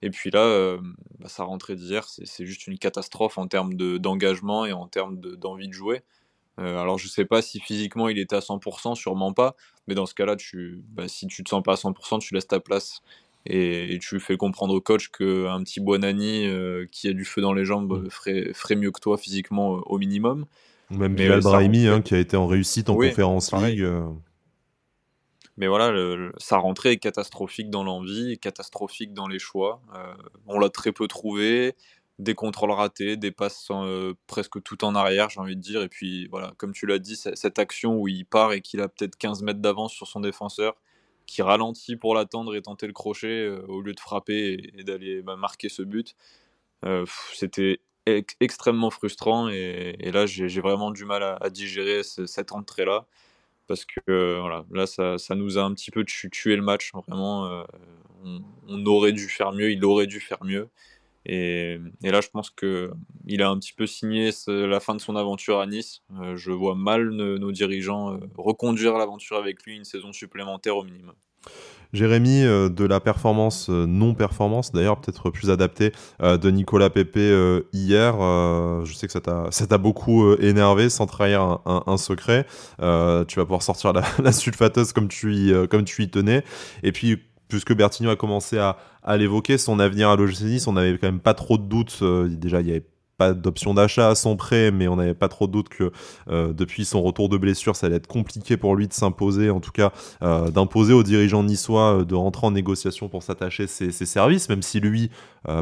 Et 0.00 0.10
puis 0.10 0.30
là, 0.30 0.78
bah, 1.20 1.28
sa 1.28 1.44
rentrée 1.44 1.76
d'hier, 1.76 2.08
c'est 2.08 2.46
juste 2.46 2.66
une 2.66 2.78
catastrophe 2.78 3.38
en 3.38 3.46
termes 3.46 3.74
d'engagement 3.74 4.64
et 4.64 4.72
en 4.72 4.88
termes 4.88 5.20
d'envie 5.20 5.68
de 5.68 5.74
jouer. 5.74 6.02
Euh, 6.60 6.78
alors 6.78 6.98
je 6.98 7.08
sais 7.08 7.24
pas 7.24 7.40
si 7.40 7.60
physiquement 7.60 8.08
il 8.08 8.18
était 8.18 8.36
à 8.36 8.40
100%, 8.40 8.94
sûrement 8.94 9.32
pas, 9.32 9.56
mais 9.88 9.94
dans 9.94 10.06
ce 10.06 10.14
cas-là, 10.14 10.36
tu, 10.36 10.82
bah, 10.88 11.08
si 11.08 11.26
tu 11.26 11.42
te 11.42 11.48
sens 11.48 11.62
pas 11.62 11.72
à 11.72 11.76
100%, 11.76 12.20
tu 12.20 12.34
laisses 12.34 12.46
ta 12.46 12.60
place 12.60 13.02
et, 13.46 13.98
tu 14.00 14.20
fais 14.20 14.36
comprendre 14.36 14.74
au 14.74 14.80
coach 14.80 15.08
qu'un 15.08 15.62
petit 15.62 15.80
Buonani 15.80 16.46
qui 16.92 17.08
a 17.08 17.12
du 17.12 17.24
feu 17.24 17.40
dans 17.40 17.52
les 17.52 17.64
jambes 17.64 18.04
mm. 18.04 18.10
ferait, 18.10 18.52
ferait 18.52 18.76
mieux 18.76 18.90
que 18.90 19.00
toi 19.00 19.16
physiquement 19.18 19.80
au 19.86 19.98
minimum. 19.98 20.46
Même 20.90 21.14
Bilal 21.14 21.40
Brahimi, 21.40 21.88
hein, 21.88 22.02
qui 22.02 22.14
a 22.14 22.18
été 22.18 22.36
en 22.36 22.46
réussite 22.46 22.90
en 22.90 22.96
conférence 22.96 23.52
League. 23.52 23.84
Mais 25.58 25.66
voilà, 25.66 25.92
sa 26.38 26.56
rentrée 26.56 26.92
est 26.92 26.98
catastrophique 26.98 27.68
dans 27.68 27.84
l'envie, 27.84 28.38
catastrophique 28.38 29.12
dans 29.12 29.28
les 29.28 29.38
choix. 29.38 29.80
Euh, 29.94 30.14
on 30.46 30.58
l'a 30.58 30.70
très 30.70 30.92
peu 30.92 31.06
trouvé, 31.06 31.74
des 32.22 32.34
contrôles 32.34 32.70
ratés, 32.70 33.16
des 33.16 33.30
passes 33.30 33.68
euh, 33.70 34.14
presque 34.26 34.62
tout 34.62 34.84
en 34.84 34.94
arrière, 34.94 35.30
j'ai 35.30 35.40
envie 35.40 35.56
de 35.56 35.60
dire. 35.60 35.82
Et 35.82 35.88
puis 35.88 36.28
voilà, 36.28 36.52
comme 36.56 36.72
tu 36.72 36.86
l'as 36.86 36.98
dit, 36.98 37.16
cette 37.16 37.58
action 37.58 37.96
où 37.98 38.08
il 38.08 38.24
part 38.24 38.52
et 38.52 38.60
qu'il 38.60 38.80
a 38.80 38.88
peut-être 38.88 39.16
15 39.16 39.42
mètres 39.42 39.60
d'avance 39.60 39.92
sur 39.92 40.06
son 40.06 40.20
défenseur, 40.20 40.74
qui 41.26 41.42
ralentit 41.42 41.96
pour 41.96 42.14
l'attendre 42.14 42.54
et 42.54 42.62
tenter 42.62 42.86
le 42.86 42.92
crochet 42.92 43.46
euh, 43.46 43.62
au 43.68 43.80
lieu 43.80 43.92
de 43.92 44.00
frapper 44.00 44.72
et, 44.76 44.84
d'aller 44.84 45.22
bah, 45.22 45.36
marquer 45.36 45.68
ce 45.68 45.82
but. 45.82 46.16
C'était 47.34 47.78
extrêmement 48.40 48.90
frustrant 48.90 49.48
et, 49.48 50.10
là 50.12 50.26
j'ai 50.26 50.60
vraiment 50.60 50.90
du 50.90 51.04
mal 51.04 51.22
à, 51.22 51.50
digérer 51.50 52.02
cette 52.02 52.50
entrée-là 52.50 53.06
parce 53.72 53.84
que 53.84 54.00
euh, 54.10 54.38
voilà, 54.40 54.64
là, 54.70 54.86
ça, 54.86 55.34
nous 55.34 55.58
a 55.58 55.62
un 55.62 55.72
petit 55.72 55.90
peu 55.90 56.04
tué 56.04 56.56
le 56.56 56.62
match. 56.62 56.92
Vraiment, 56.92 57.46
euh, 57.46 57.62
on, 58.68 58.86
aurait 58.86 59.12
dû 59.12 59.28
faire 59.28 59.52
mieux, 59.52 59.70
il 59.70 59.84
aurait 59.84 60.06
dû 60.06 60.20
faire 60.20 60.44
mieux. 60.44 60.68
Et, 61.24 61.78
là, 62.02 62.20
je 62.20 62.28
pense 62.28 62.50
qu'il 62.50 63.42
a 63.42 63.48
un 63.48 63.58
petit 63.58 63.72
peu 63.72 63.86
signé 63.86 64.30
la 64.46 64.80
fin 64.80 64.94
de 64.94 65.00
son 65.00 65.16
aventure 65.16 65.60
à 65.60 65.66
Nice. 65.66 66.02
Euh, 66.20 66.36
je 66.36 66.50
vois 66.50 66.74
mal 66.74 67.10
nos 67.10 67.52
dirigeants 67.52 68.18
reconduire 68.36 68.98
l'aventure 68.98 69.36
avec 69.36 69.62
lui 69.64 69.76
une 69.76 69.84
saison 69.84 70.12
supplémentaire 70.12 70.76
au 70.76 70.84
minimum. 70.84 71.14
Jérémy, 71.92 72.42
euh, 72.44 72.70
de 72.70 72.84
la 72.84 73.00
performance 73.00 73.68
euh, 73.68 73.86
non-performance, 73.86 74.72
d'ailleurs 74.72 74.98
peut-être 74.98 75.28
plus 75.30 75.50
adaptée, 75.50 75.92
euh, 76.22 76.38
de 76.38 76.50
Nicolas 76.50 76.88
Pepe 76.88 77.18
hier. 77.72 78.14
je 78.84 78.92
sais 78.94 79.06
que 79.06 79.12
ça 79.12 79.66
t'a 79.66 79.78
beaucoup 79.78 80.34
énervé, 80.36 80.88
sans 80.88 81.06
trahir 81.06 81.58
un, 81.66 81.96
secret. 81.96 82.46
tu 82.78 82.84
vas 82.84 83.44
pouvoir 83.44 83.62
sortir 83.62 83.92
la, 83.92 84.02
la 84.22 84.32
sulfateuse 84.32 84.92
comme 84.92 85.08
tu, 85.08 85.34
y, 85.34 85.68
comme 85.68 85.84
tu 85.84 86.02
y 86.02 86.10
tenais. 86.10 86.44
Et 86.82 86.92
puis, 86.92 87.18
puisque 87.52 87.74
Bertigno 87.74 88.10
a 88.10 88.16
commencé 88.16 88.58
à, 88.58 88.76
l'évoquer, 89.16 89.58
son 89.58 89.78
avenir 89.78 90.10
à 90.10 90.16
l'OGC 90.16 90.66
on 90.66 90.72
n'avait 90.72 90.98
quand 90.98 91.06
même 91.06 91.20
pas 91.20 91.34
trop 91.34 91.58
de 91.58 91.64
doutes. 91.64 92.02
déjà, 92.02 92.60
il 92.60 92.68
y 92.68 92.70
avait 92.70 92.84
d'option 93.32 93.74
d'achat 93.74 94.08
à 94.08 94.14
son 94.14 94.36
prêt, 94.36 94.70
mais 94.70 94.88
on 94.88 94.96
n'avait 94.96 95.14
pas 95.14 95.28
trop 95.28 95.46
de 95.46 95.52
doute 95.52 95.68
que 95.68 95.92
euh, 96.28 96.52
depuis 96.52 96.84
son 96.84 97.02
retour 97.02 97.28
de 97.28 97.36
blessure, 97.36 97.76
ça 97.76 97.86
allait 97.86 97.96
être 97.96 98.06
compliqué 98.06 98.56
pour 98.56 98.74
lui 98.74 98.88
de 98.88 98.92
s'imposer, 98.92 99.50
en 99.50 99.60
tout 99.60 99.70
cas 99.70 99.92
euh, 100.22 100.50
d'imposer 100.50 100.92
aux 100.92 101.02
dirigeants 101.02 101.44
niçois 101.44 102.00
euh, 102.00 102.04
de 102.04 102.14
rentrer 102.14 102.46
en 102.46 102.50
négociation 102.50 103.08
pour 103.08 103.22
s'attacher 103.22 103.66
ses, 103.66 103.92
ses, 103.92 104.06
services, 104.06 104.48
même 104.48 104.62
si 104.62 104.80
lui, 104.80 105.10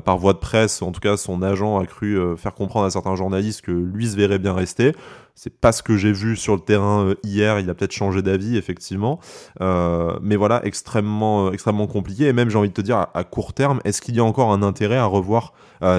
par 0.04 0.18
voie 0.18 0.32
de 0.32 0.38
presse, 0.38 0.82
en 0.82 0.92
tout 0.92 1.00
cas 1.00 1.16
son 1.16 1.42
agent 1.42 1.78
a 1.78 1.86
cru 1.86 2.18
faire 2.36 2.54
comprendre 2.54 2.86
à 2.86 2.90
certains 2.90 3.16
journalistes 3.16 3.62
que 3.62 3.70
lui 3.70 4.08
se 4.08 4.16
verrait 4.16 4.38
bien 4.38 4.52
rester. 4.52 4.92
C'est 5.34 5.58
pas 5.60 5.72
ce 5.72 5.82
que 5.82 5.96
j'ai 5.96 6.12
vu 6.12 6.36
sur 6.36 6.54
le 6.54 6.60
terrain 6.60 7.14
hier. 7.24 7.58
Il 7.58 7.70
a 7.70 7.74
peut-être 7.74 7.92
changé 7.92 8.22
d'avis, 8.22 8.56
effectivement. 8.56 9.20
mais 9.60 10.36
voilà, 10.36 10.64
extrêmement, 10.64 11.52
extrêmement 11.52 11.86
compliqué. 11.86 12.26
Et 12.26 12.32
même, 12.32 12.50
j'ai 12.50 12.58
envie 12.58 12.68
de 12.68 12.74
te 12.74 12.80
dire, 12.80 13.06
à, 13.14 13.24
court 13.24 13.52
terme, 13.52 13.80
est-ce 13.84 14.02
qu'il 14.02 14.16
y 14.16 14.20
a 14.20 14.24
encore 14.24 14.52
un 14.52 14.62
intérêt 14.62 14.96
à 14.96 15.06
revoir 15.06 15.52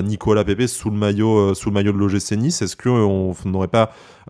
Nicolas 0.04 0.44
Pepe 0.44 0.68
sous 0.68 0.90
le 0.90 0.98
maillot, 0.98 1.38
euh, 1.38 1.54
sous 1.54 1.70
le 1.70 1.74
maillot 1.74 1.92
de 1.92 1.98
l'OGC 1.98 2.34
Nice? 2.38 2.62
Est-ce 2.62 2.76
qu'on 2.76 3.34
n'aurait 3.46 3.68
pas 3.68 3.92
euh, 3.92 4.21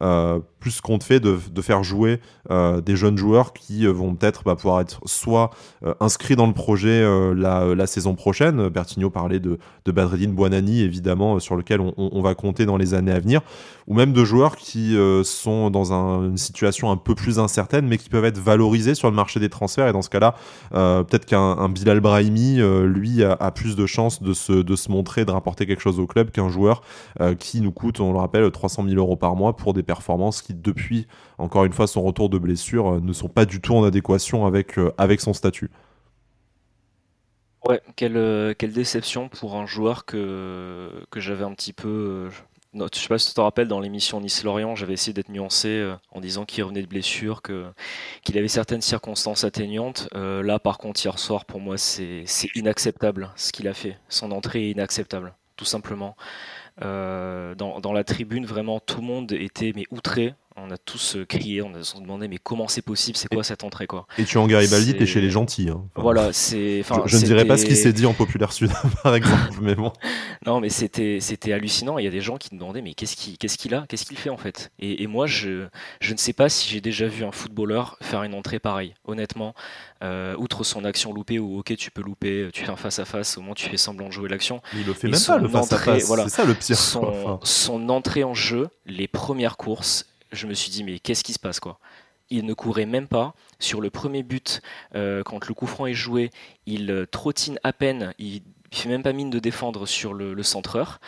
plus 0.59 0.81
compte 0.81 1.03
fait 1.03 1.19
de, 1.19 1.37
faire 1.61 1.83
jouer 1.83 2.19
euh, 2.49 2.81
des 2.81 2.95
jeunes 2.95 3.17
joueurs 3.17 3.53
qui 3.53 3.85
vont 3.85 4.15
peut-être 4.15 4.43
bah, 4.43 4.55
pouvoir 4.55 4.81
être 4.81 4.99
soit 5.05 5.49
inscrits 5.99 6.35
dans 6.35 6.47
le 6.47 6.53
projet 6.53 7.03
la, 7.35 7.87
saison 7.87 8.15
prochaine 8.15 8.69
Bertigno 8.69 9.09
parlait 9.09 9.39
de, 9.39 9.57
de 9.85 9.91
Badreddine 9.91 10.33
Buonani, 10.33 10.81
évidemment, 10.81 11.39
sur 11.39 11.55
lequel 11.55 11.81
on, 11.81 12.21
va 12.21 12.35
compter 12.35 12.65
dans 12.65 12.77
les 12.77 12.93
années 12.93 13.11
à 13.11 13.19
venir, 13.19 13.41
ou 13.87 13.93
même 13.93 14.13
de 14.13 14.23
joueurs 14.23 14.55
qui 14.55 14.95
sont 15.23 15.69
dans 15.69 15.91
une 15.93 16.37
situation 16.37 16.91
un 16.91 16.97
peu 16.97 17.15
plus 17.15 17.39
incertaine, 17.39 17.87
mais 17.87 17.97
qui 17.97 18.09
peuvent 18.09 18.25
être 18.25 18.37
valorisés 18.37 18.95
sur 18.95 19.09
le 19.09 19.15
marché 19.15 19.39
des 19.39 19.49
transferts. 19.49 19.87
Et 19.87 19.93
dans 19.93 20.01
ce 20.01 20.09
cas-là, 20.09 20.35
peut-être 20.71 21.25
qu'un 21.25 21.69
Bilal 21.69 21.99
Brahimi, 21.99 22.59
lui, 22.83 23.23
a, 23.23 23.33
a, 23.33 23.51
plus 23.51 23.75
de 23.75 23.85
chances 23.85 24.21
de 24.21 24.33
se, 24.33 24.53
de 24.53 24.75
se 24.75 24.91
montrer, 24.91 25.25
de 25.25 25.31
apporter 25.35 25.65
quelque 25.65 25.81
chose 25.81 25.99
au 25.99 26.07
club 26.07 26.31
qu'un 26.31 26.49
joueur 26.49 26.81
euh, 27.19 27.35
qui 27.35 27.61
nous 27.61 27.71
coûte, 27.71 27.99
on 27.99 28.11
le 28.11 28.19
rappelle, 28.19 28.49
300 28.49 28.85
000 28.87 28.95
euros 28.95 29.15
par 29.15 29.35
mois 29.35 29.55
pour 29.55 29.73
des 29.73 29.83
performances 29.91 30.41
qui, 30.41 30.53
depuis, 30.53 31.05
encore 31.37 31.65
une 31.65 31.73
fois, 31.73 31.85
son 31.85 32.01
retour 32.01 32.29
de 32.29 32.37
blessure, 32.37 32.93
euh, 32.93 32.99
ne 33.01 33.11
sont 33.11 33.27
pas 33.27 33.43
du 33.43 33.59
tout 33.59 33.75
en 33.75 33.83
adéquation 33.83 34.45
avec, 34.45 34.79
euh, 34.79 34.93
avec 34.97 35.19
son 35.19 35.33
statut. 35.33 35.69
Ouais, 37.67 37.81
quelle, 37.97 38.55
quelle 38.57 38.71
déception 38.71 39.27
pour 39.27 39.55
un 39.55 39.65
joueur 39.65 40.05
que, 40.05 40.89
que 41.11 41.19
j'avais 41.19 41.43
un 41.43 41.53
petit 41.53 41.73
peu. 41.73 42.29
je 42.73 42.99
sais 42.99 43.07
pas 43.07 43.19
si 43.19 43.27
tu 43.27 43.33
te 43.33 43.41
rappelles, 43.41 43.67
dans 43.67 43.81
l'émission 43.81 44.19
Nice-Lorient, 44.21 44.75
j'avais 44.75 44.93
essayé 44.93 45.13
d'être 45.13 45.29
nuancé 45.29 45.93
en 46.11 46.21
disant 46.21 46.45
qu'il 46.45 46.63
revenait 46.63 46.81
de 46.81 46.87
blessure, 46.87 47.43
que, 47.43 47.67
qu'il 48.23 48.37
avait 48.39 48.47
certaines 48.47 48.81
circonstances 48.81 49.43
atteignantes. 49.43 50.09
là, 50.15 50.57
par 50.57 50.79
contre, 50.79 51.05
hier 51.05 51.19
soir, 51.19 51.45
pour 51.45 51.59
moi, 51.59 51.77
c'est, 51.77 52.23
c'est 52.25 52.49
inacceptable 52.55 53.29
ce 53.35 53.51
qu'il 53.51 53.67
a 53.67 53.75
fait. 53.75 53.99
Son 54.09 54.31
entrée 54.31 54.69
est 54.69 54.71
inacceptable 54.71 55.33
tout 55.61 55.65
simplement. 55.65 56.15
Euh, 56.83 57.53
dans, 57.55 57.79
dans, 57.79 57.93
la 57.93 58.03
tribune, 58.03 58.45
vraiment, 58.45 58.79
tout 58.79 59.01
le 59.01 59.07
monde 59.07 59.31
était 59.33 59.71
mais 59.75 59.85
outré 59.91 60.33
on 60.61 60.71
a 60.71 60.77
tous 60.77 61.15
euh, 61.15 61.25
crié, 61.25 61.61
on 61.61 61.73
a 61.73 61.83
se 61.83 61.97
demandé 61.97 62.27
mais 62.27 62.37
comment 62.37 62.67
c'est 62.67 62.81
possible, 62.81 63.17
c'est 63.17 63.27
quoi 63.27 63.43
cette 63.43 63.63
entrée 63.63 63.87
quoi? 63.87 64.07
Et 64.17 64.23
tu 64.23 64.37
en 64.37 64.47
Garibaldi, 64.47 64.95
t'es 64.95 65.05
chez 65.05 65.21
les 65.21 65.29
gentils. 65.29 65.69
Hein. 65.69 65.83
voilà, 65.95 66.33
c'est. 66.33 66.83
Je, 67.05 67.17
ne 67.17 67.23
dirais 67.23 67.45
pas 67.45 67.57
ce 67.57 67.65
qui 67.65 67.75
s'est 67.75 67.93
dit 67.93 68.05
en 68.05 68.13
populaire 68.13 68.53
sud, 68.53 68.71
par 69.03 69.15
exemple, 69.15 69.59
mais 69.61 69.75
bon. 69.75 69.91
Non, 70.45 70.59
mais 70.59 70.69
c'était 70.69 71.19
c'était 71.19 71.53
hallucinant. 71.53 71.99
Il 71.99 72.05
y 72.05 72.07
a 72.07 72.11
des 72.11 72.21
gens 72.21 72.37
qui 72.37 72.49
me 72.53 72.59
demandaient 72.59 72.81
mais 72.81 72.95
qu'est-ce 72.95 73.15
qu'il 73.15 73.37
qu'est-ce 73.37 73.59
qu'il 73.59 73.75
a, 73.75 73.85
qu'est-ce 73.87 74.05
qu'il 74.05 74.17
fait 74.17 74.31
en 74.31 74.37
fait? 74.37 74.71
Et, 74.79 75.05
moi 75.05 75.27
je 75.27 75.67
je 75.99 76.13
ne 76.13 76.17
sais 76.17 76.33
pas 76.33 76.49
si 76.49 76.67
j'ai 76.67 76.81
déjà 76.81 77.05
vu 77.05 77.23
un 77.23 77.31
footballeur 77.31 77.97
faire 78.01 78.23
une 78.23 78.33
entrée 78.33 78.59
pareille. 78.59 78.95
Honnêtement, 79.05 79.53
euh, 80.03 80.35
outre 80.37 80.63
son 80.63 80.83
action 80.83 81.13
loupée 81.13 81.37
où 81.37 81.59
ok 81.59 81.75
tu 81.75 81.91
peux 81.91 82.01
louper, 82.01 82.49
tu 82.53 82.65
fais 82.65 82.71
un 82.71 82.75
face 82.75 82.97
à 82.97 83.05
face, 83.05 83.37
au 83.37 83.41
moins 83.41 83.53
tu 83.53 83.69
fais 83.69 83.77
semblant 83.77 84.07
de 84.07 84.13
jouer 84.13 84.29
l'action. 84.29 84.61
Il 84.73 84.85
le 84.85 84.93
fait 84.93 85.09
même 85.09 85.19
pas 85.19 85.37
le 85.37 85.47
face 85.47 85.73
à 85.73 85.77
face. 85.77 86.07
Voilà, 86.07 86.23
c'est 86.23 86.37
ça 86.37 86.45
le 86.45 86.55
pire. 86.55 86.77
son 86.77 87.89
entrée 87.89 88.23
en 88.23 88.33
jeu, 88.33 88.69
les 88.87 89.07
premières 89.07 89.57
courses 89.57 90.05
je 90.31 90.47
me 90.47 90.53
suis 90.53 90.71
dit, 90.71 90.83
mais 90.83 90.99
qu'est-ce 90.99 91.23
qui 91.23 91.33
se 91.33 91.39
passe 91.39 91.59
quoi? 91.59 91.79
Il 92.29 92.45
ne 92.45 92.53
courait 92.53 92.85
même 92.85 93.07
pas. 93.07 93.33
Sur 93.59 93.81
le 93.81 93.89
premier 93.89 94.23
but, 94.23 94.61
euh, 94.95 95.21
quand 95.23 95.47
le 95.47 95.53
coup 95.53 95.67
franc 95.67 95.85
est 95.85 95.93
joué, 95.93 96.29
il 96.65 96.89
euh, 96.89 97.05
trottine 97.05 97.59
à 97.63 97.73
peine, 97.73 98.13
il, 98.17 98.41
ne 98.71 98.77
fait 98.77 98.89
même 98.89 99.03
pas 99.03 99.11
mine 99.11 99.29
de 99.29 99.39
défendre 99.39 99.85
sur 99.85 100.13
le, 100.13 100.41
centreur. 100.43 101.01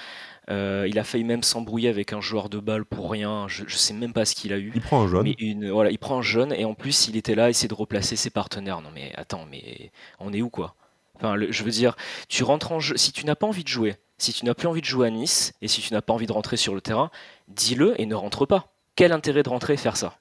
Euh, 0.49 0.85
il 0.89 0.99
a 0.99 1.05
failli 1.05 1.23
même 1.23 1.41
s'embrouiller 1.41 1.87
avec 1.87 2.11
un 2.11 2.19
joueur 2.19 2.49
de 2.49 2.59
balle 2.59 2.83
pour 2.83 3.09
rien. 3.09 3.47
Je, 3.47 3.63
ne 3.63 3.69
sais 3.69 3.93
même 3.93 4.11
pas 4.11 4.25
ce 4.25 4.35
qu'il 4.35 4.51
a 4.51 4.57
eu. 4.57 4.73
Il 4.75 4.81
prend 4.81 5.03
un 5.03 5.07
jaune. 5.07 5.23
Mais 5.23 5.35
une, 5.39 5.71
voilà, 5.71 5.89
il 5.89 5.97
prend 5.97 6.17
un 6.17 6.21
jaune 6.21 6.53
et 6.53 6.65
en 6.65 6.73
plus 6.73 7.07
il 7.07 7.15
était 7.15 7.35
là, 7.35 7.49
essayer 7.49 7.69
de 7.69 7.73
replacer 7.73 8.17
ses 8.17 8.29
partenaires. 8.29 8.81
Non 8.81 8.89
mais 8.93 9.13
attends, 9.15 9.45
mais 9.49 9.91
on 10.19 10.33
est 10.33 10.41
où 10.41 10.49
quoi? 10.49 10.75
Enfin, 11.15 11.35
je 11.49 11.63
veux 11.63 11.71
dire, 11.71 11.95
tu 12.27 12.43
rentres 12.43 12.73
en 12.73 12.81
jeu. 12.81 12.97
Si 12.97 13.13
tu 13.13 13.25
n'as 13.25 13.35
pas 13.35 13.47
envie 13.47 13.63
de 13.63 13.69
jouer, 13.69 13.95
si 14.17 14.33
tu 14.33 14.45
n'as 14.45 14.53
plus 14.53 14.67
envie 14.67 14.81
de 14.81 14.85
jouer 14.85 15.07
à 15.07 15.09
Nice 15.09 15.53
et 15.61 15.67
si 15.67 15.81
tu 15.81 15.93
n'as 15.93 16.01
pas 16.01 16.13
envie 16.13 16.27
de 16.27 16.33
rentrer 16.33 16.57
sur 16.57 16.75
le 16.75 16.81
terrain, 16.81 17.11
dis-le 17.47 17.99
et 18.01 18.05
ne 18.05 18.15
rentre 18.15 18.45
pas 18.45 18.72
quel 18.95 19.11
intérêt 19.11 19.43
de 19.43 19.49
rentrer 19.49 19.77
faire 19.77 19.97
ça? 19.97 20.17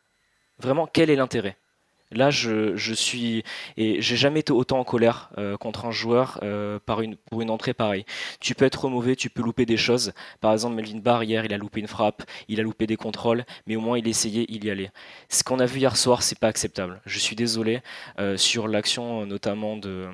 Vraiment, 0.58 0.86
quel 0.86 1.10
est 1.10 1.16
l'intérêt? 1.16 1.56
Là, 2.14 2.30
je, 2.30 2.92
suis 2.94 3.42
et 3.76 4.02
j'ai 4.02 4.16
jamais 4.16 4.40
été 4.40 4.52
autant 4.52 4.78
en 4.78 4.84
colère 4.84 5.30
euh, 5.38 5.56
contre 5.56 5.86
un 5.86 5.90
joueur 5.90 6.38
euh, 6.42 6.78
pour 6.84 7.00
une 7.40 7.50
entrée 7.50 7.72
pareille. 7.72 8.04
Tu 8.38 8.54
peux 8.54 8.66
être 8.66 8.88
mauvais, 8.88 9.16
tu 9.16 9.30
peux 9.30 9.42
louper 9.42 9.64
des 9.64 9.78
choses. 9.78 10.12
Par 10.40 10.52
exemple, 10.52 10.76
Melvin 10.76 10.98
Barr 10.98 11.24
hier, 11.24 11.44
il 11.44 11.54
a 11.54 11.58
loupé 11.58 11.80
une 11.80 11.88
frappe, 11.88 12.22
il 12.48 12.60
a 12.60 12.62
loupé 12.62 12.86
des 12.86 12.96
contrôles, 12.96 13.44
mais 13.66 13.76
au 13.76 13.80
moins 13.80 13.98
il 13.98 14.06
essayait, 14.06 14.44
il 14.48 14.64
y 14.64 14.70
allait. 14.70 14.90
Ce 15.30 15.42
qu'on 15.42 15.58
a 15.58 15.66
vu 15.66 15.80
hier 15.80 15.96
soir, 15.96 16.22
c'est 16.22 16.38
pas 16.38 16.48
acceptable. 16.48 17.00
Je 17.06 17.18
suis 17.18 17.36
désolé 17.36 17.80
euh, 18.18 18.36
sur 18.36 18.68
l'action 18.68 19.24
notamment 19.24 19.76
de 19.76 20.08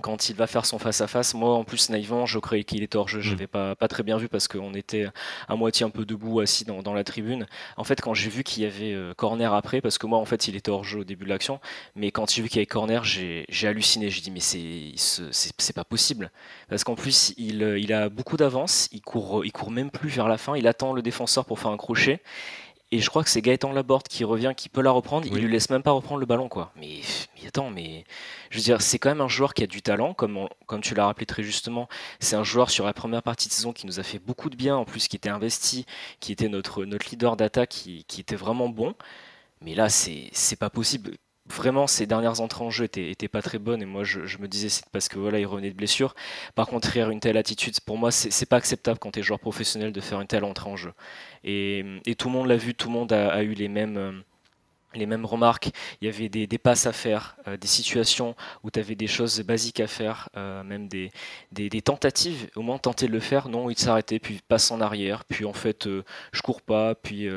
quand 0.00 0.28
il 0.28 0.36
va 0.36 0.46
faire 0.46 0.66
son 0.66 0.78
face-à-face, 0.78 1.34
moi 1.34 1.54
en 1.54 1.64
plus 1.64 1.90
naïvement, 1.90 2.26
je 2.26 2.38
croyais 2.38 2.64
qu'il 2.64 2.82
était 2.82 2.96
hors 2.96 3.08
jeu. 3.08 3.20
Je 3.20 3.30
n'avais 3.30 3.44
mm. 3.44 3.48
pas, 3.48 3.74
pas 3.76 3.88
très 3.88 4.02
bien 4.02 4.16
vu 4.16 4.28
parce 4.28 4.48
qu'on 4.48 4.74
était 4.74 5.06
à 5.48 5.56
moitié 5.56 5.86
un 5.86 5.90
peu 5.90 6.04
debout, 6.04 6.40
assis 6.40 6.64
dans, 6.64 6.82
dans 6.82 6.94
la 6.94 7.04
tribune. 7.04 7.46
En 7.76 7.84
fait, 7.84 8.00
quand 8.00 8.14
j'ai 8.14 8.30
vu 8.30 8.42
qu'il 8.42 8.62
y 8.62 8.66
avait 8.66 8.92
euh, 8.92 9.14
corner 9.14 9.52
après, 9.54 9.80
parce 9.80 9.98
que 9.98 10.06
moi 10.06 10.18
en 10.18 10.24
fait 10.24 10.48
il 10.48 10.56
était 10.56 10.70
hors 10.70 10.84
jeu 10.84 11.00
au 11.00 11.04
début 11.04 11.24
de 11.24 11.30
l'action, 11.30 11.60
mais 11.94 12.10
quand 12.10 12.30
j'ai 12.30 12.42
vu 12.42 12.48
qu'il 12.48 12.56
y 12.56 12.60
avait 12.60 12.66
corner, 12.66 13.04
j'ai 13.04 13.46
halluciné. 13.64 14.10
J'ai 14.10 14.20
dit, 14.20 14.30
mais 14.30 14.40
c'est 14.40 15.72
pas 15.74 15.84
possible. 15.84 16.30
Parce 16.68 16.84
qu'en 16.84 16.94
plus, 16.94 17.34
il, 17.36 17.62
euh, 17.62 17.78
il, 17.78 17.92
a 17.92 18.08
beaucoup 18.08 18.36
d'avance, 18.36 18.88
il 18.92 19.02
court, 19.02 19.44
il 19.44 19.52
court 19.52 19.70
même 19.70 19.90
plus 19.90 20.08
vers 20.08 20.28
la 20.28 20.38
fin, 20.38 20.56
il 20.56 20.66
attend 20.66 20.92
le 20.92 21.02
défenseur 21.02 21.44
pour 21.44 21.58
faire 21.58 21.70
un 21.70 21.76
crochet. 21.76 22.20
Et 22.92 22.98
je 22.98 23.08
crois 23.08 23.22
que 23.22 23.30
c'est 23.30 23.40
Gaëtan 23.40 23.72
Laborde 23.72 24.08
qui 24.08 24.24
revient, 24.24 24.52
qui 24.56 24.68
peut 24.68 24.80
la 24.80 24.90
reprendre. 24.90 25.24
Il 25.26 25.34
lui 25.34 25.50
laisse 25.50 25.70
même 25.70 25.82
pas 25.82 25.92
reprendre 25.92 26.18
le 26.18 26.26
ballon, 26.26 26.48
quoi. 26.48 26.72
Mais, 26.74 27.00
mais 27.36 27.46
attends, 27.46 27.70
mais 27.70 28.04
je 28.50 28.58
veux 28.58 28.64
dire, 28.64 28.82
c'est 28.82 28.98
quand 28.98 29.10
même 29.10 29.20
un 29.20 29.28
joueur 29.28 29.54
qui 29.54 29.62
a 29.62 29.68
du 29.68 29.80
talent, 29.80 30.12
comme, 30.12 30.48
comme 30.66 30.80
tu 30.80 30.94
l'as 30.96 31.06
rappelé 31.06 31.24
très 31.24 31.44
justement. 31.44 31.88
C'est 32.18 32.34
un 32.34 32.42
joueur 32.42 32.68
sur 32.68 32.84
la 32.84 32.92
première 32.92 33.22
partie 33.22 33.48
de 33.48 33.52
saison 33.52 33.72
qui 33.72 33.86
nous 33.86 34.00
a 34.00 34.02
fait 34.02 34.18
beaucoup 34.18 34.50
de 34.50 34.56
bien, 34.56 34.76
en 34.76 34.84
plus 34.84 35.06
qui 35.06 35.14
était 35.14 35.28
investi, 35.28 35.86
qui 36.18 36.32
était 36.32 36.48
notre, 36.48 36.84
notre 36.84 37.08
leader 37.10 37.36
d'attaque, 37.36 37.68
qui, 37.68 38.04
qui 38.04 38.20
était 38.20 38.36
vraiment 38.36 38.68
bon. 38.68 38.94
Mais 39.60 39.74
là, 39.74 39.88
c'est 39.88 40.56
pas 40.58 40.70
possible 40.70 41.12
vraiment 41.50 41.86
ses 41.86 42.06
dernières 42.06 42.40
entrées 42.40 42.64
en 42.64 42.70
jeu 42.70 42.84
étaient, 42.84 43.28
pas 43.28 43.42
très 43.42 43.58
bonnes 43.58 43.82
et 43.82 43.86
moi 43.86 44.04
je, 44.04 44.20
me 44.38 44.48
disais 44.48 44.68
c'est 44.68 44.88
parce 44.90 45.08
que 45.08 45.18
voilà 45.18 45.38
il 45.38 45.46
revenait 45.46 45.70
de 45.70 45.76
blessure. 45.76 46.14
Par 46.54 46.66
contre, 46.66 46.94
hier 46.96 47.10
une 47.10 47.20
telle 47.20 47.36
attitude, 47.36 47.78
pour 47.80 47.98
moi 47.98 48.10
c'est 48.10 48.46
pas 48.46 48.56
acceptable 48.56 48.98
quand 48.98 49.12
tu 49.12 49.20
es 49.20 49.22
joueur 49.22 49.40
professionnel 49.40 49.92
de 49.92 50.00
faire 50.00 50.20
une 50.20 50.26
telle 50.26 50.44
entrée 50.44 50.70
en 50.70 50.76
jeu. 50.76 50.92
Et, 51.44 51.84
tout 52.18 52.28
le 52.28 52.34
monde 52.34 52.48
l'a 52.48 52.56
vu, 52.56 52.74
tout 52.74 52.88
le 52.88 52.94
monde 52.94 53.12
a, 53.12 53.28
a 53.30 53.42
eu 53.42 53.54
les 53.54 53.68
mêmes 53.68 53.96
euh, 53.96 54.12
les 54.94 55.06
mêmes 55.06 55.24
remarques, 55.24 55.70
il 56.00 56.06
y 56.06 56.08
avait 56.08 56.28
des, 56.28 56.58
passes 56.58 56.86
à 56.86 56.92
faire, 56.92 57.36
euh, 57.46 57.56
des 57.56 57.66
situations 57.66 58.34
où 58.64 58.70
tu 58.70 58.80
avais 58.80 58.94
des 58.94 59.06
choses 59.06 59.40
basiques 59.40 59.80
à 59.80 59.86
faire, 59.86 60.28
euh, 60.36 60.62
même 60.64 60.88
des, 60.88 61.10
tentatives, 61.82 62.50
au 62.56 62.62
moins 62.62 62.78
tenter 62.78 63.06
de 63.06 63.12
le 63.12 63.20
faire, 63.20 63.48
non, 63.48 63.70
il 63.70 63.78
s'arrêtait, 63.78 64.18
puis 64.18 64.40
passe 64.46 64.70
en 64.70 64.80
arrière, 64.80 65.24
puis 65.24 65.44
en 65.44 65.52
fait 65.52 65.86
euh, 65.86 66.04
je 66.32 66.42
cours 66.42 66.62
pas, 66.62 66.94
puis 66.94 67.28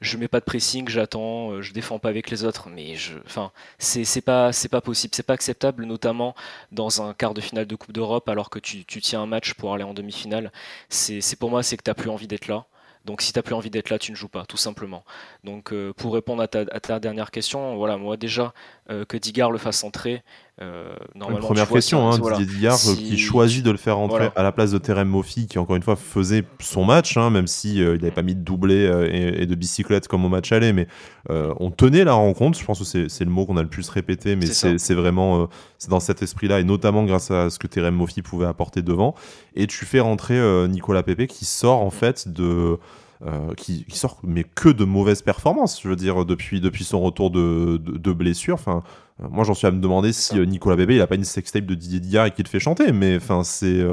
je 0.00 0.16
mets 0.16 0.28
pas 0.28 0.40
de 0.40 0.44
pressing, 0.44 0.88
j'attends, 0.88 1.60
je 1.62 1.72
défends 1.72 1.98
pas 1.98 2.08
avec 2.08 2.30
les 2.30 2.44
autres, 2.44 2.68
mais 2.68 2.94
je, 2.96 3.18
enfin, 3.24 3.52
c'est 3.78 4.20
pas, 4.20 4.52
possible, 4.82 5.14
c'est 5.14 5.22
pas 5.22 5.34
acceptable, 5.34 5.84
notamment 5.84 6.34
dans 6.72 7.02
un 7.02 7.14
quart 7.14 7.34
de 7.34 7.40
finale 7.40 7.66
de 7.66 7.76
Coupe 7.76 7.92
d'Europe, 7.92 8.28
alors 8.28 8.50
que 8.50 8.58
tu, 8.58 8.84
tiens 8.84 9.22
un 9.22 9.26
match 9.26 9.54
pour 9.54 9.74
aller 9.74 9.84
en 9.84 9.94
demi-finale, 9.94 10.52
c'est 10.88 11.38
pour 11.38 11.50
moi 11.50 11.62
c'est 11.62 11.76
que 11.76 11.82
tu 11.82 11.94
plus 11.94 12.10
envie 12.10 12.26
d'être 12.28 12.48
là. 12.48 12.66
Donc 13.04 13.22
si 13.22 13.32
tu 13.32 13.38
n'as 13.38 13.42
plus 13.42 13.54
envie 13.54 13.70
d'être 13.70 13.90
là, 13.90 13.98
tu 13.98 14.10
ne 14.12 14.16
joues 14.16 14.28
pas, 14.28 14.44
tout 14.46 14.56
simplement. 14.56 15.04
Donc 15.44 15.72
euh, 15.72 15.92
pour 15.92 16.14
répondre 16.14 16.42
à 16.42 16.48
ta, 16.48 17.00
dernière 17.00 17.30
question, 17.30 17.76
voilà, 17.76 17.96
moi 17.96 18.16
déjà 18.16 18.52
euh, 18.90 19.04
que 19.04 19.16
Digard 19.16 19.50
le 19.50 19.58
fasse 19.58 19.84
entrer, 19.84 20.22
euh, 20.60 20.94
normalement. 21.14 21.46
première 21.46 21.68
question, 21.68 22.10
hein, 22.10 22.18
Didier 22.18 22.46
Digard 22.46 22.78
qui 22.78 23.16
choisit 23.16 23.64
de 23.64 23.70
le 23.70 23.76
faire 23.76 23.98
entrer 23.98 24.30
à 24.34 24.42
la 24.42 24.50
place 24.50 24.72
de 24.72 24.78
Terem 24.78 25.08
Moffi, 25.08 25.46
qui 25.46 25.58
encore 25.58 25.76
une 25.76 25.82
fois 25.82 25.96
faisait 25.96 26.44
son 26.60 26.84
match, 26.84 27.16
hein, 27.16 27.30
même 27.30 27.46
si 27.46 27.76
il 27.76 27.84
n'avait 27.84 28.10
pas 28.10 28.22
mis 28.22 28.34
de 28.34 28.40
doublé 28.40 28.90
et, 29.10 29.46
de 29.46 29.54
bicyclette 29.54 30.08
comme 30.08 30.24
au 30.24 30.28
match 30.28 30.50
aller, 30.52 30.72
mais 30.72 30.88
on 31.28 31.70
tenait 31.70 32.04
la 32.04 32.14
rencontre. 32.14 32.58
Je 32.58 32.64
pense 32.64 32.78
que 32.78 33.08
c'est 33.08 33.24
le 33.24 33.30
mot 33.30 33.46
qu'on 33.46 33.56
a 33.56 33.62
le 33.62 33.68
plus 33.68 33.88
répété, 33.88 34.36
mais 34.36 34.46
c'est 34.46 34.94
vraiment 34.94 35.48
c'est 35.78 35.90
dans 35.90 36.00
cet 36.00 36.22
esprit-là 36.22 36.60
et 36.60 36.64
notamment 36.64 37.04
grâce 37.04 37.30
à 37.30 37.50
ce 37.50 37.58
que 37.58 37.66
Terem 37.66 37.94
Moffi 37.94 38.22
pouvait 38.22 38.46
apporter 38.46 38.82
devant. 38.82 39.14
Et 39.54 39.66
tu 39.66 39.84
fais 39.84 40.00
rentrer 40.00 40.38
Nicolas 40.68 41.02
Pepe 41.02 41.26
qui 41.28 41.44
sort 41.44 41.82
en 41.82 41.90
fait 41.90 42.28
de 42.28 42.78
euh, 43.26 43.52
qui, 43.56 43.84
sort 43.88 44.20
mais 44.22 44.44
que 44.44 44.68
de 44.68 44.84
mauvaises 44.84 45.22
performances, 45.22 45.82
je 45.82 45.88
veux 45.88 45.96
dire, 45.96 46.24
depuis, 46.24 46.60
depuis 46.60 46.84
son 46.84 47.00
retour 47.00 47.32
de, 47.32 47.76
de, 47.76 48.12
blessure. 48.12 48.54
Enfin, 48.54 48.84
euh, 49.20 49.26
moi, 49.28 49.42
j'en 49.42 49.54
suis 49.54 49.66
à 49.66 49.72
me 49.72 49.80
demander 49.80 50.12
si 50.12 50.38
euh, 50.38 50.44
Nicolas 50.44 50.76
Bébé, 50.76 50.94
il 50.94 51.00
a 51.00 51.08
pas 51.08 51.16
une 51.16 51.24
sextape 51.24 51.66
de 51.66 51.74
Didier 51.74 51.98
Digard 51.98 52.26
et 52.26 52.30
qu'il 52.30 52.44
le 52.44 52.48
fait 52.48 52.60
chanter, 52.60 52.92
mais 52.92 53.16
enfin, 53.16 53.42
c'est 53.42 53.84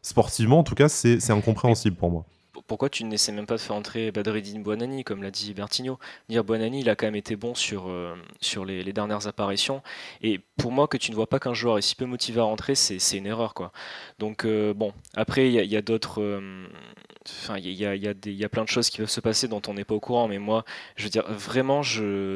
sportivement, 0.00 0.60
en 0.60 0.62
tout 0.62 0.74
cas, 0.74 0.88
c'est 0.88 1.30
incompréhensible 1.30 1.96
pour 1.96 2.10
moi 2.10 2.24
pourquoi 2.66 2.88
tu 2.88 3.04
n'essaies 3.04 3.32
même 3.32 3.46
pas 3.46 3.56
de 3.56 3.60
faire 3.60 3.76
entrer 3.76 4.10
Badreddine 4.12 4.62
Buonani, 4.62 5.04
comme 5.04 5.22
l'a 5.22 5.30
dit 5.30 5.54
Bertigno 5.54 5.98
Dire 6.28 6.44
Buonani, 6.44 6.80
il 6.80 6.90
a 6.90 6.96
quand 6.96 7.06
même 7.06 7.16
été 7.16 7.36
bon 7.36 7.54
sur, 7.54 7.90
sur 8.40 8.64
les, 8.64 8.92
dernières 8.92 9.26
apparitions. 9.26 9.82
Et 10.22 10.40
pour 10.56 10.72
moi, 10.72 10.88
que 10.88 10.96
tu 10.96 11.10
ne 11.10 11.16
vois 11.16 11.28
pas 11.28 11.38
qu'un 11.38 11.54
joueur 11.54 11.78
est 11.78 11.82
si 11.82 11.94
peu 11.94 12.04
motivé 12.04 12.40
à 12.40 12.44
rentrer, 12.44 12.74
c'est 12.74 13.16
une 13.16 13.26
erreur. 13.26 13.54
quoi. 13.54 13.72
Donc, 14.18 14.46
bon, 14.46 14.92
après, 15.14 15.48
il 15.48 15.54
y 15.54 15.76
a, 15.76 15.82
d'autres 15.82 16.20
Enfin, 17.28 17.56
il 17.58 17.70
y 17.72 17.86
a, 17.86 17.94
y, 17.94 18.08
a 18.08 18.14
y 18.24 18.44
a, 18.44 18.48
plein 18.48 18.64
de 18.64 18.68
choses 18.68 18.90
qui 18.90 18.98
peuvent 18.98 19.08
se 19.08 19.20
passer 19.20 19.46
dont 19.46 19.62
on 19.68 19.74
n'est 19.74 19.84
pas 19.84 19.94
au 19.94 20.00
courant, 20.00 20.26
mais 20.26 20.38
moi, 20.38 20.64
je 20.96 21.04
veux 21.04 21.10
dire, 21.10 21.24
vraiment, 21.30 21.82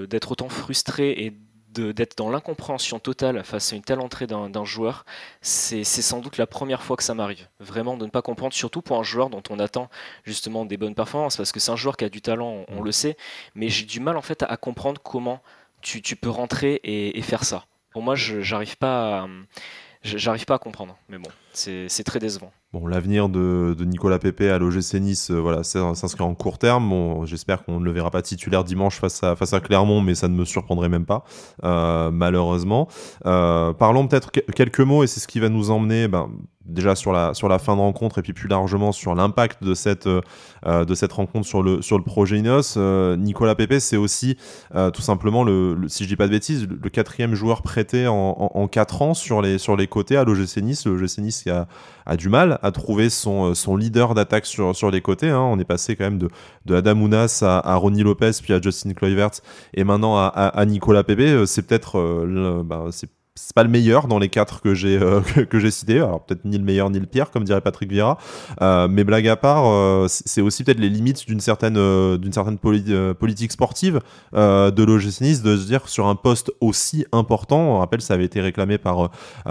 d'être 0.09 0.33
autant 0.33 0.49
frustré 0.49 1.11
et 1.11 1.33
d'être 1.81 2.17
dans 2.17 2.31
l'incompréhension 2.31 2.99
totale 2.99 3.45
face 3.45 3.73
à 3.73 3.77
une 3.77 3.83
telle 3.83 4.01
entrée 4.01 4.27
d'un 4.27 4.65
joueur, 4.65 5.05
c'est 5.41 5.85
sans 5.85 6.21
doute 6.21 6.39
la 6.39 6.47
première 6.47 6.83
fois 6.83 6.97
que 6.97 7.03
ça 7.03 7.15
m'arrive. 7.15 7.49
Vraiment, 7.61 7.97
de 7.97 8.05
ne 8.05 8.11
pas 8.11 8.23
comprendre, 8.23 8.55
surtout 8.55 8.83
pour 8.83 8.99
un 8.99 9.03
joueur 9.03 9.31
dont 9.31 9.43
on 9.51 9.59
attend 9.59 9.89
justement 10.25 10.65
des 10.65 10.77
bonnes 10.77 10.95
performances, 10.95 11.37
parce 11.37 11.53
que 11.53 11.61
c'est 11.61 11.71
un 11.71 11.77
joueur 11.77 11.97
qui 11.97 12.05
a 12.05 12.09
du 12.09 12.23
talent, 12.23 12.65
on, 12.69 12.83
le 12.83 12.93
sait, 12.93 13.17
mais 13.55 13.69
j'ai 13.69 13.85
du 13.85 14.01
mal 14.01 14.17
en 14.17 14.23
fait 14.23 14.43
à, 14.43 14.57
comprendre 14.57 15.01
comment 15.03 15.43
tu, 15.81 16.03
tu 16.03 16.17
peux 16.17 16.31
rentrer 16.31 16.81
et, 16.85 17.19
et, 17.19 17.23
faire 17.23 17.45
ça. 17.45 17.67
Pour 17.91 18.03
moi, 18.03 18.15
je 18.15 18.41
j'arrive 18.41 18.77
pas 18.77 19.23
à 19.23 19.29
J'arrive 20.07 20.45
pas 20.45 20.55
à 20.55 20.59
comprendre, 20.59 20.97
mais 21.09 21.19
bon, 21.19 21.29
c'est 21.53 22.05
très 22.05 22.19
décevant. 22.19 22.53
Bon, 22.73 22.87
l'avenir 22.87 23.29
de, 23.29 23.75
Nicolas 23.81 24.19
Pepe 24.19 24.43
à 24.43 24.59
l'OGC 24.59 24.95
Nice, 25.01 25.31
euh, 25.31 25.41
voilà, 25.41 25.65
s'inscrit 25.65 26.23
en 26.23 26.35
court 26.35 26.59
terme. 26.59 26.89
Bon, 26.89 27.25
j'espère 27.25 27.65
qu'on 27.65 27.81
ne 27.81 27.85
le 27.85 27.91
verra 27.91 28.11
pas 28.11 28.23
titulaire 28.23 28.65
dimanche 28.65 29.01
face 29.01 29.23
à, 29.23 29.61
Clermont, 29.61 30.01
mais 30.01 30.15
ça 30.15 30.29
ne 30.29 30.35
me 30.35 30.45
surprendrait 30.45 30.89
même 30.89 31.07
pas, 31.07 31.25
euh, 31.65 32.11
malheureusement. 32.11 32.89
Euh, 33.25 33.73
parlons 33.73 34.07
peut-être 34.07 34.31
quelques 34.31 34.81
mots, 34.81 35.03
et 35.03 35.07
c'est 35.07 35.21
ce 35.21 35.29
qui 35.29 35.41
va 35.41 35.49
nous 35.49 35.71
emmener 35.71 36.09
ben, 36.09 36.31
déjà 36.67 36.95
sur 36.95 37.13
la, 37.13 37.35
sur 37.35 37.49
la 37.49 37.59
fin 37.59 37.77
de 37.77 37.81
rencontre 37.81 38.19
et 38.19 38.23
puis 38.23 38.33
plus 38.33 38.49
largement 38.49 38.93
sur 38.93 39.15
l'impact 39.15 39.63
de 39.63 39.75
cette, 39.75 40.07
euh, 40.07 40.85
de 40.85 40.95
cette 40.95 41.13
rencontre 41.13 41.47
sur 41.47 41.63
le, 41.63 41.83
sur 41.83 41.99
le 41.99 42.05
projet 42.05 42.39
Inos. 42.39 42.75
Euh, 42.77 43.17
Nicolas 43.17 43.55
Pepe, 43.55 43.79
c'est 43.81 43.97
aussi 43.97 44.37
euh, 44.75 44.91
tout 44.91 45.03
simplement, 45.03 45.45
le, 45.45 45.77
si 45.89 46.05
je 46.05 46.09
dis 46.09 46.17
pas 46.17 46.27
de 46.27 46.33
bêtises, 46.33 46.67
le, 46.69 46.91
quatrième 46.91 47.35
joueur 47.35 47.63
prêté 47.63 48.07
en, 48.07 48.15
en, 48.55 48.69
4 48.69 49.03
ans 49.03 49.15
sur 49.15 49.43
les, 49.43 49.59
sur 49.59 49.77
les 49.77 49.87
côtés 49.87 50.17
à 50.17 50.25
l'OGC 50.25 50.59
Nice. 50.63 50.87
L'OGC 50.87 51.19
Nice 51.19 51.43
qui 51.43 51.51
a, 51.51 51.69
a, 52.07 52.17
du 52.17 52.29
mal 52.29 52.59
à 52.63 52.71
trouver 52.71 53.11
son, 53.11 53.55
son 53.55 53.77
leader 53.77 54.15
d'attaque 54.15 54.47
sur, 54.47 54.75
sur 54.75 54.91
les 54.91 55.01
côtés. 55.01 55.31
Hein. 55.31 55.41
On 55.41 55.59
est 55.59 55.65
passé 55.65 55.97
quand 55.97 56.05
même 56.05 56.19
de, 56.19 56.29
de 56.65 56.75
Adam 56.75 57.01
Ounas 57.01 57.41
à, 57.43 57.59
à 57.59 57.77
Ronnie 57.77 58.03
Lopez, 58.03 58.33
puis 58.43 58.53
à 58.53 58.61
Justin 58.61 58.93
Kluivert 58.93 59.31
et 59.75 59.85
maintenant 59.85 60.17
à, 60.17 60.27
à, 60.27 60.65
Nicolas 60.65 61.05
Pepe. 61.05 61.47
C'est 61.47 61.67
peut-être 61.67 62.25
bah, 62.65 62.87
c'est 63.37 63.55
pas 63.55 63.63
le 63.63 63.69
meilleur 63.69 64.09
dans 64.09 64.19
les 64.19 64.31
quatre 64.31 64.63
que 64.63 64.75
j'ai 64.75 64.99
euh, 65.01 65.21
que, 65.51 65.61
j'ai 65.61 65.71
cités. 65.71 65.99
Alors 65.99 66.25
peut-être 66.25 66.45
ni 66.45 66.57
le 66.59 66.65
meilleur 66.65 66.91
ni 66.91 66.99
le 66.99 67.07
pire, 67.07 67.31
comme 67.31 67.45
dirait 67.45 67.61
Patrick 67.61 67.91
Vieira. 67.91 68.19
Euh, 68.63 68.89
mais 68.89 69.05
blague 69.05 69.29
à 69.29 69.37
part, 69.37 69.67
euh, 69.67 70.07
c'est 70.09 70.41
aussi 70.41 70.65
peut-être 70.65 70.81
les 70.81 70.89
limites 70.89 71.27
d'une 71.27 71.41
certaine 71.41 71.77
d'une 72.17 72.33
certaine 72.33 72.59
politique 72.59 73.53
sportive 73.53 74.01
de 74.33 74.83
l'OGC 74.83 75.43
de 75.43 75.57
se 75.57 75.67
dire 75.67 75.89
sur 75.89 76.07
un 76.07 76.15
poste 76.15 76.51
aussi 76.61 77.05
important. 77.13 77.59
On 77.59 77.79
rappelle, 77.79 78.01
ça 78.01 78.15
avait 78.15 78.25
été 78.25 78.41
réclamé 78.41 78.79
par 78.79 79.11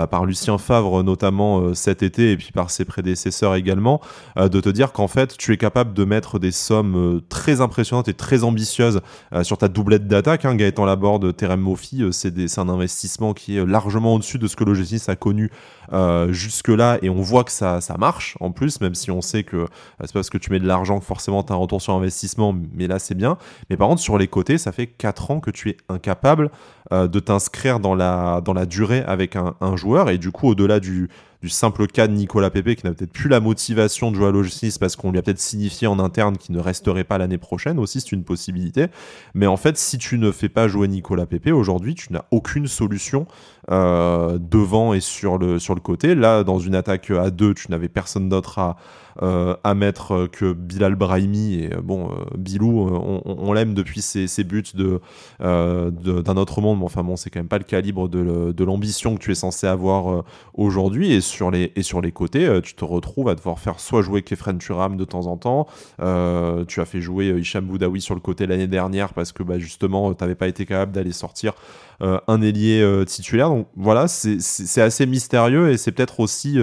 par 0.10 0.26
Lucien 0.26 0.58
Favre 0.58 1.04
notamment 1.04 1.74
cet 1.74 2.02
été 2.02 2.32
et 2.32 2.38
puis 2.38 2.52
par 2.52 2.72
ses 2.72 2.86
prédécesseurs 2.86 3.56
également, 3.56 4.02
de 4.38 4.60
te 4.60 4.70
dire 4.70 4.92
qu'en 4.92 5.08
fait 5.08 5.38
tu 5.38 5.54
es 5.54 5.58
capable 5.58 5.94
de 5.94 6.06
mettre 6.06 6.40
des 6.40 6.52
sommes 6.52 7.22
très 7.30 7.62
impressionnantes 7.62 8.08
et 8.08 8.14
très 8.14 8.44
ambitieuses 8.44 9.02
sur 9.44 9.58
ta 9.58 9.68
doublette 9.68 10.08
d'attaque. 10.08 10.46
Hein, 10.46 10.56
Gaëtan 10.56 10.86
Laborde, 10.86 11.36
Terem 11.36 11.62
Mofi, 11.62 12.04
c'est 12.12 12.58
un 12.58 12.70
investissement 12.70 13.34
qui 13.34 13.58
est 13.58 13.66
largement 13.76 14.16
au-dessus 14.16 14.40
de 14.40 14.48
ce 14.48 14.56
que 14.56 14.64
l'OGC 14.64 15.10
a 15.10 15.18
connu 15.18 15.52
euh, 15.92 16.32
jusque-là 16.32 16.98
et 17.02 17.10
on 17.10 17.22
voit 17.22 17.44
que 17.44 17.52
ça, 17.52 17.82
ça 17.82 17.98
marche 17.98 18.38
en 18.40 18.52
plus, 18.52 18.80
même 18.80 18.96
si 18.96 19.12
on 19.12 19.20
sait 19.20 19.44
que 19.44 19.58
euh, 19.58 19.68
c'est 20.00 20.14
parce 20.14 20.30
que 20.30 20.38
tu 20.38 20.50
mets 20.50 20.60
de 20.60 20.68
l'argent 20.68 20.98
que 21.00 21.06
forcément 21.06 21.44
tu 21.44 21.52
as 21.52 21.56
un 21.58 21.60
retour 21.60 21.82
sur 21.82 21.94
investissement, 21.94 22.56
mais 22.74 22.88
là 22.88 23.00
c'est 23.00 23.16
bien. 23.16 23.38
Mais 23.70 23.76
par 23.76 23.90
contre, 23.90 24.02
sur 24.02 24.18
les 24.18 24.30
côtés, 24.30 24.58
ça 24.58 24.72
fait 24.72 24.88
4 24.88 25.32
ans 25.32 25.40
que 25.42 25.52
tu 25.52 25.70
es 25.72 25.78
incapable 25.90 26.52
euh, 26.94 27.10
de 27.10 27.20
t'inscrire 27.20 27.82
dans 27.82 27.96
la, 27.96 28.42
durée 28.66 29.04
avec 29.06 29.36
un 29.36 29.76
joueur 29.76 30.10
et 30.10 30.18
du 30.18 30.32
coup, 30.32 30.48
au-delà 30.48 30.80
du, 30.80 31.10
du 31.46 31.50
simple 31.50 31.86
cas 31.86 32.08
de 32.08 32.14
Nicolas 32.14 32.50
Pepe 32.50 32.74
qui 32.76 32.88
n'a 32.88 32.94
peut-être 32.94 33.12
plus 33.12 33.30
la 33.30 33.40
motivation 33.40 34.10
de 34.10 34.16
jouer 34.16 34.30
à 34.30 34.80
parce 34.80 34.96
qu'on 34.96 35.12
lui 35.12 35.20
a 35.20 35.22
peut-être 35.22 35.40
signifié 35.40 35.86
en 35.86 36.00
interne 36.00 36.38
qu'il 36.38 36.56
ne 36.56 36.60
resterait 36.60 37.04
pas 37.04 37.20
l'année 37.20 37.38
prochaine 37.38 37.78
aussi, 37.78 38.02
c'est 38.02 38.14
une 38.14 38.24
possibilité. 38.24 38.88
Mais 39.36 39.46
en 39.46 39.56
fait, 39.56 39.78
si 39.78 40.00
tu 40.00 40.18
ne 40.18 40.32
fais 40.32 40.50
pas 40.50 40.68
jouer 40.68 40.88
Nicolas 40.88 41.28
Pepe 41.28 41.50
aujourd'hui, 41.50 41.94
tu 41.94 42.12
n'as 42.14 42.24
aucune 42.32 42.66
solution 42.66 43.28
euh, 43.70 44.40
devant 44.40 44.96
et 44.96 45.02
sur 45.02 45.38
le, 45.38 45.60
sur 45.60 45.76
le 45.76 45.82
côté. 45.82 46.16
Là, 46.16 46.44
dans 46.44 46.58
une 46.58 46.74
attaque 46.74 47.12
à 47.12 47.30
deux, 47.30 47.54
tu 47.54 47.70
n'avais 47.70 47.90
personne 47.90 48.28
d'autre 48.28 48.58
à, 48.58 48.78
à 49.22 49.74
mettre 49.74 50.28
que 50.32 50.54
Bilal 50.54 50.96
Brahimi. 50.96 51.56
Et 51.56 51.74
euh, 51.74 51.82
bon, 51.82 52.10
Bilou, 52.38 52.90
on, 53.26 53.54
l'aime 53.54 53.74
depuis 53.74 54.02
ses, 54.02 54.44
buts 54.44 54.64
de, 54.74 55.02
d'un 55.40 56.38
autre 56.38 56.62
monde, 56.62 56.80
mais 56.80 56.86
enfin 56.86 57.04
bon, 57.04 57.16
c'est 57.16 57.30
quand 57.30 57.40
même 57.40 57.48
pas 57.48 57.58
le 57.58 57.64
calibre 57.64 58.10
de, 58.10 58.52
de 58.52 58.64
l'ambition 58.64 59.16
que 59.16 59.22
tu 59.22 59.32
es 59.32 59.36
censé 59.36 59.68
avoir 59.68 60.24
aujourd'hui. 60.54 61.14
Et 61.14 61.22
sur 61.22 61.52
les, 61.52 61.72
et 61.76 61.84
sur 61.84 62.02
les 62.02 62.12
côtés, 62.12 62.60
tu 62.64 62.76
te 62.76 62.86
retrouves 62.86 63.30
à 63.30 63.36
devoir 63.36 63.60
faire 63.60 63.80
soit 63.80 64.02
jouer 64.02 64.22
Kefren 64.22 64.58
Turam 64.58 64.98
de 64.98 65.06
temps 65.06 65.28
en 65.28 65.38
temps, 65.38 65.68
tu 65.98 66.82
as 66.82 66.86
fait 66.86 67.02
jouer 67.02 67.30
Hicham 67.40 67.66
Boudaoui 67.66 68.02
sur 68.02 68.16
le 68.16 68.22
côté 68.22 68.48
l'année 68.48 68.68
dernière 68.68 69.14
parce 69.14 69.32
que 69.32 69.44
bah, 69.44 69.60
justement, 69.60 70.14
tu 70.14 70.24
n'avais 70.24 70.36
pas 70.36 70.48
été 70.48 70.66
capable 70.66 70.92
d'aller 70.92 71.14
sortir 71.14 71.54
un 72.02 72.42
ailier 72.42 73.04
titulaire. 73.08 73.50
Donc 73.50 73.68
voilà, 73.76 74.08
c'est 74.08 74.82
assez 74.82 75.06
mystérieux 75.06 75.72
et 75.72 75.78
c'est 75.78 75.92
peut-être 75.92 76.20
aussi 76.20 76.60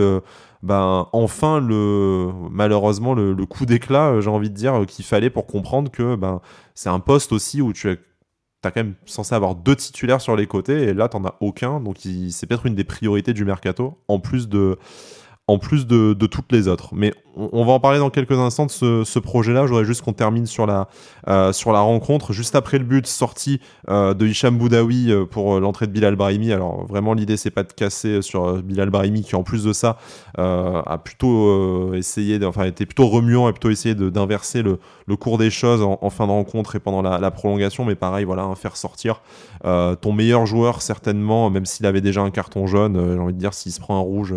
ben, 0.62 1.08
enfin 1.12 1.60
le 1.60 2.30
malheureusement 2.50 3.14
le, 3.14 3.34
coup 3.46 3.66
d'éclat, 3.66 4.10
euh, 4.10 4.20
j'ai 4.20 4.30
envie 4.30 4.50
de 4.50 4.54
dire, 4.54 4.82
euh, 4.82 4.84
qu'il 4.84 5.04
fallait 5.04 5.30
pour 5.30 5.46
comprendre 5.46 5.90
que 5.90 6.14
ben, 6.14 6.40
c'est 6.74 6.88
un 6.88 7.00
poste 7.00 7.32
aussi 7.32 7.60
où 7.60 7.72
tu 7.72 7.90
es 7.90 7.98
quand 8.62 8.76
même 8.76 8.94
censé 9.06 9.34
avoir 9.34 9.56
deux 9.56 9.74
titulaires 9.74 10.20
sur 10.20 10.36
les 10.36 10.46
côtés 10.46 10.82
et 10.82 10.94
là 10.94 11.08
tu 11.08 11.16
n'en 11.16 11.28
as 11.28 11.36
aucun. 11.40 11.80
Donc 11.80 11.98
c'est 12.30 12.46
peut-être 12.46 12.66
une 12.66 12.76
des 12.76 12.84
priorités 12.84 13.32
du 13.32 13.44
mercato 13.44 13.98
en 14.08 14.20
plus 14.20 14.48
de 14.48 14.78
en 15.48 15.58
plus 15.58 15.86
de, 15.86 16.14
toutes 16.26 16.52
les 16.52 16.68
autres. 16.68 16.94
Mais 16.94 17.12
on, 17.34 17.64
va 17.64 17.72
en 17.72 17.80
parler 17.80 17.98
dans 17.98 18.10
quelques 18.10 18.32
instants 18.32 18.66
de 18.66 19.04
ce, 19.04 19.18
projet-là. 19.18 19.62
Je 19.66 19.68
voudrais 19.68 19.84
juste 19.84 20.02
qu'on 20.02 20.12
termine 20.12 20.46
sur 20.46 20.66
la, 20.66 20.88
euh, 21.28 21.52
sur 21.52 21.72
la 21.72 21.80
rencontre. 21.80 22.32
Juste 22.32 22.54
après 22.54 22.78
le 22.78 22.84
but, 22.84 23.06
sorti 23.06 23.60
euh, 23.88 24.14
de 24.14 24.26
Hicham 24.26 24.58
Boudaoui 24.58 25.10
euh, 25.10 25.24
pour 25.24 25.60
l'entrée 25.60 25.86
de 25.86 25.92
Bilal 25.92 26.16
Brahimi. 26.16 26.52
Alors 26.52 26.84
vraiment, 26.86 27.14
l'idée, 27.14 27.36
c'est 27.36 27.50
pas 27.50 27.62
de 27.62 27.72
casser 27.72 28.22
sur 28.22 28.62
Bilal 28.62 28.90
Brahimi 28.90 29.22
qui, 29.22 29.34
en 29.34 29.42
plus 29.42 29.64
de 29.64 29.72
ça, 29.72 29.98
a 30.36 30.98
plutôt 30.98 31.94
essayé, 31.94 32.44
enfin, 32.44 32.64
était 32.64 32.86
plutôt 32.86 33.08
remuant 33.08 33.48
et 33.48 33.52
plutôt 33.52 33.70
essayé 33.70 33.94
d'inverser 33.94 34.62
le, 34.62 34.78
le, 35.06 35.16
cours 35.16 35.38
des 35.38 35.50
choses 35.50 35.82
en, 35.82 36.10
fin 36.10 36.26
de 36.26 36.32
rencontre 36.32 36.76
et 36.76 36.80
pendant 36.80 37.02
la, 37.02 37.30
prolongation. 37.30 37.84
Mais 37.84 37.94
pareil, 37.94 38.24
voilà, 38.24 38.48
faire 38.56 38.76
sortir 38.76 39.22
ton 39.62 40.12
meilleur 40.12 40.46
joueur, 40.46 40.82
certainement, 40.82 41.50
même 41.50 41.66
s'il 41.66 41.86
avait 41.86 42.00
déjà 42.00 42.22
un 42.22 42.30
carton 42.30 42.66
jaune. 42.66 43.00
J'ai 43.14 43.20
envie 43.20 43.34
de 43.34 43.38
dire, 43.38 43.54
s'il 43.54 43.72
se 43.72 43.80
prend 43.80 43.96
un 43.96 44.02
rouge, 44.02 44.34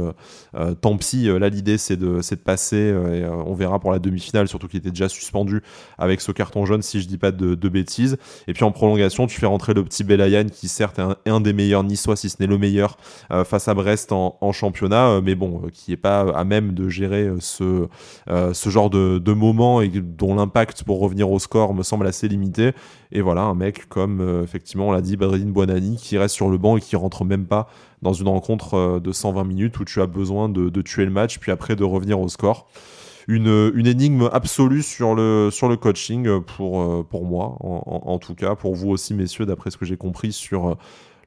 tant 0.81 0.97
pis. 0.97 1.27
Là, 1.27 1.49
l'idée, 1.49 1.77
c'est 1.77 1.97
de, 1.97 2.19
de 2.19 2.35
passer 2.35 2.84
et 2.89 3.23
euh, 3.23 3.35
on 3.45 3.53
verra 3.53 3.79
pour 3.79 3.91
la 3.91 3.99
demi-finale, 3.99 4.47
surtout 4.47 4.67
qu'il 4.67 4.79
était 4.79 4.89
déjà 4.89 5.09
suspendu 5.09 5.61
avec 5.97 6.21
ce 6.21 6.31
carton 6.31 6.65
jaune, 6.65 6.81
si 6.81 7.01
je 7.01 7.07
dis 7.07 7.17
pas 7.17 7.31
de, 7.31 7.55
bêtises. 7.69 8.17
Et 8.47 8.53
puis 8.53 8.63
en 8.63 8.71
prolongation, 8.71 9.27
tu 9.27 9.39
fais 9.39 9.45
rentrer 9.45 9.73
le 9.73 9.83
petit 9.83 10.03
Belayan, 10.03 10.45
qui 10.45 10.67
certes 10.67 10.99
est 10.99 11.29
un, 11.29 11.41
des 11.41 11.53
meilleurs 11.53 11.83
niçois, 11.83 12.15
si 12.15 12.29
ce 12.29 12.37
n'est 12.39 12.47
le 12.47 12.57
meilleur, 12.57 12.97
euh, 13.31 13.43
face 13.43 13.67
à 13.67 13.73
Brest 13.73 14.11
en, 14.11 14.51
championnat, 14.51 15.07
euh, 15.07 15.21
mais 15.23 15.35
bon, 15.35 15.63
qui 15.73 15.91
est 15.91 15.97
pas 15.97 16.21
à 16.35 16.43
même 16.43 16.73
de 16.73 16.89
gérer 16.89 17.29
ce, 17.39 17.87
ce 18.27 18.69
genre 18.69 18.89
de, 18.89 19.33
moment 19.33 19.81
et 19.81 19.89
dont 19.89 20.35
l'impact 20.35 20.83
pour 20.83 20.99
revenir 20.99 21.29
au 21.29 21.39
score 21.39 21.73
me 21.73 21.83
semble 21.83 22.07
assez 22.07 22.27
limité. 22.27 22.71
Et 23.11 23.21
voilà, 23.21 23.41
un 23.41 23.55
mec 23.55 23.87
comme, 23.89 24.41
effectivement, 24.43 24.89
on 24.89 24.91
l'a 24.91 25.01
dit, 25.01 25.17
Badrine 25.17 25.51
Buonani, 25.51 25.97
qui 25.97 26.17
reste 26.17 26.35
sur 26.35 26.49
le 26.49 26.57
banc 26.57 26.77
et 26.77 26.81
qui 26.81 26.95
rentre 26.95 27.25
même 27.25 27.45
pas 27.45 27.67
dans 28.01 28.13
une 28.13 28.27
rencontre 28.27 28.99
de 28.99 29.11
120 29.11 29.43
minutes 29.43 29.79
où 29.79 29.85
tu 29.85 30.01
as 30.01 30.07
besoin 30.07 30.47
de 30.47 30.81
tuer 30.81 31.05
le 31.05 31.11
match, 31.11 31.39
puis 31.39 31.51
après 31.51 31.75
de 31.75 31.83
revenir 31.83 32.19
au 32.19 32.29
score 32.29 32.67
une, 33.27 33.71
une 33.73 33.87
énigme 33.87 34.29
absolue 34.31 34.83
sur 34.83 35.15
le, 35.15 35.49
sur 35.51 35.67
le 35.67 35.77
coaching 35.77 36.41
pour, 36.41 36.81
euh, 36.81 37.03
pour 37.03 37.25
moi, 37.25 37.57
en, 37.59 38.19
tout 38.19 38.35
cas, 38.35 38.55
pour 38.55 38.75
vous 38.75 38.89
aussi, 38.89 39.13
messieurs, 39.13 39.45
d'après 39.45 39.71
ce 39.71 39.77
que 39.77 39.85
j'ai 39.85 39.97
compris 39.97 40.31
sur 40.31 40.69
euh, 40.69 40.75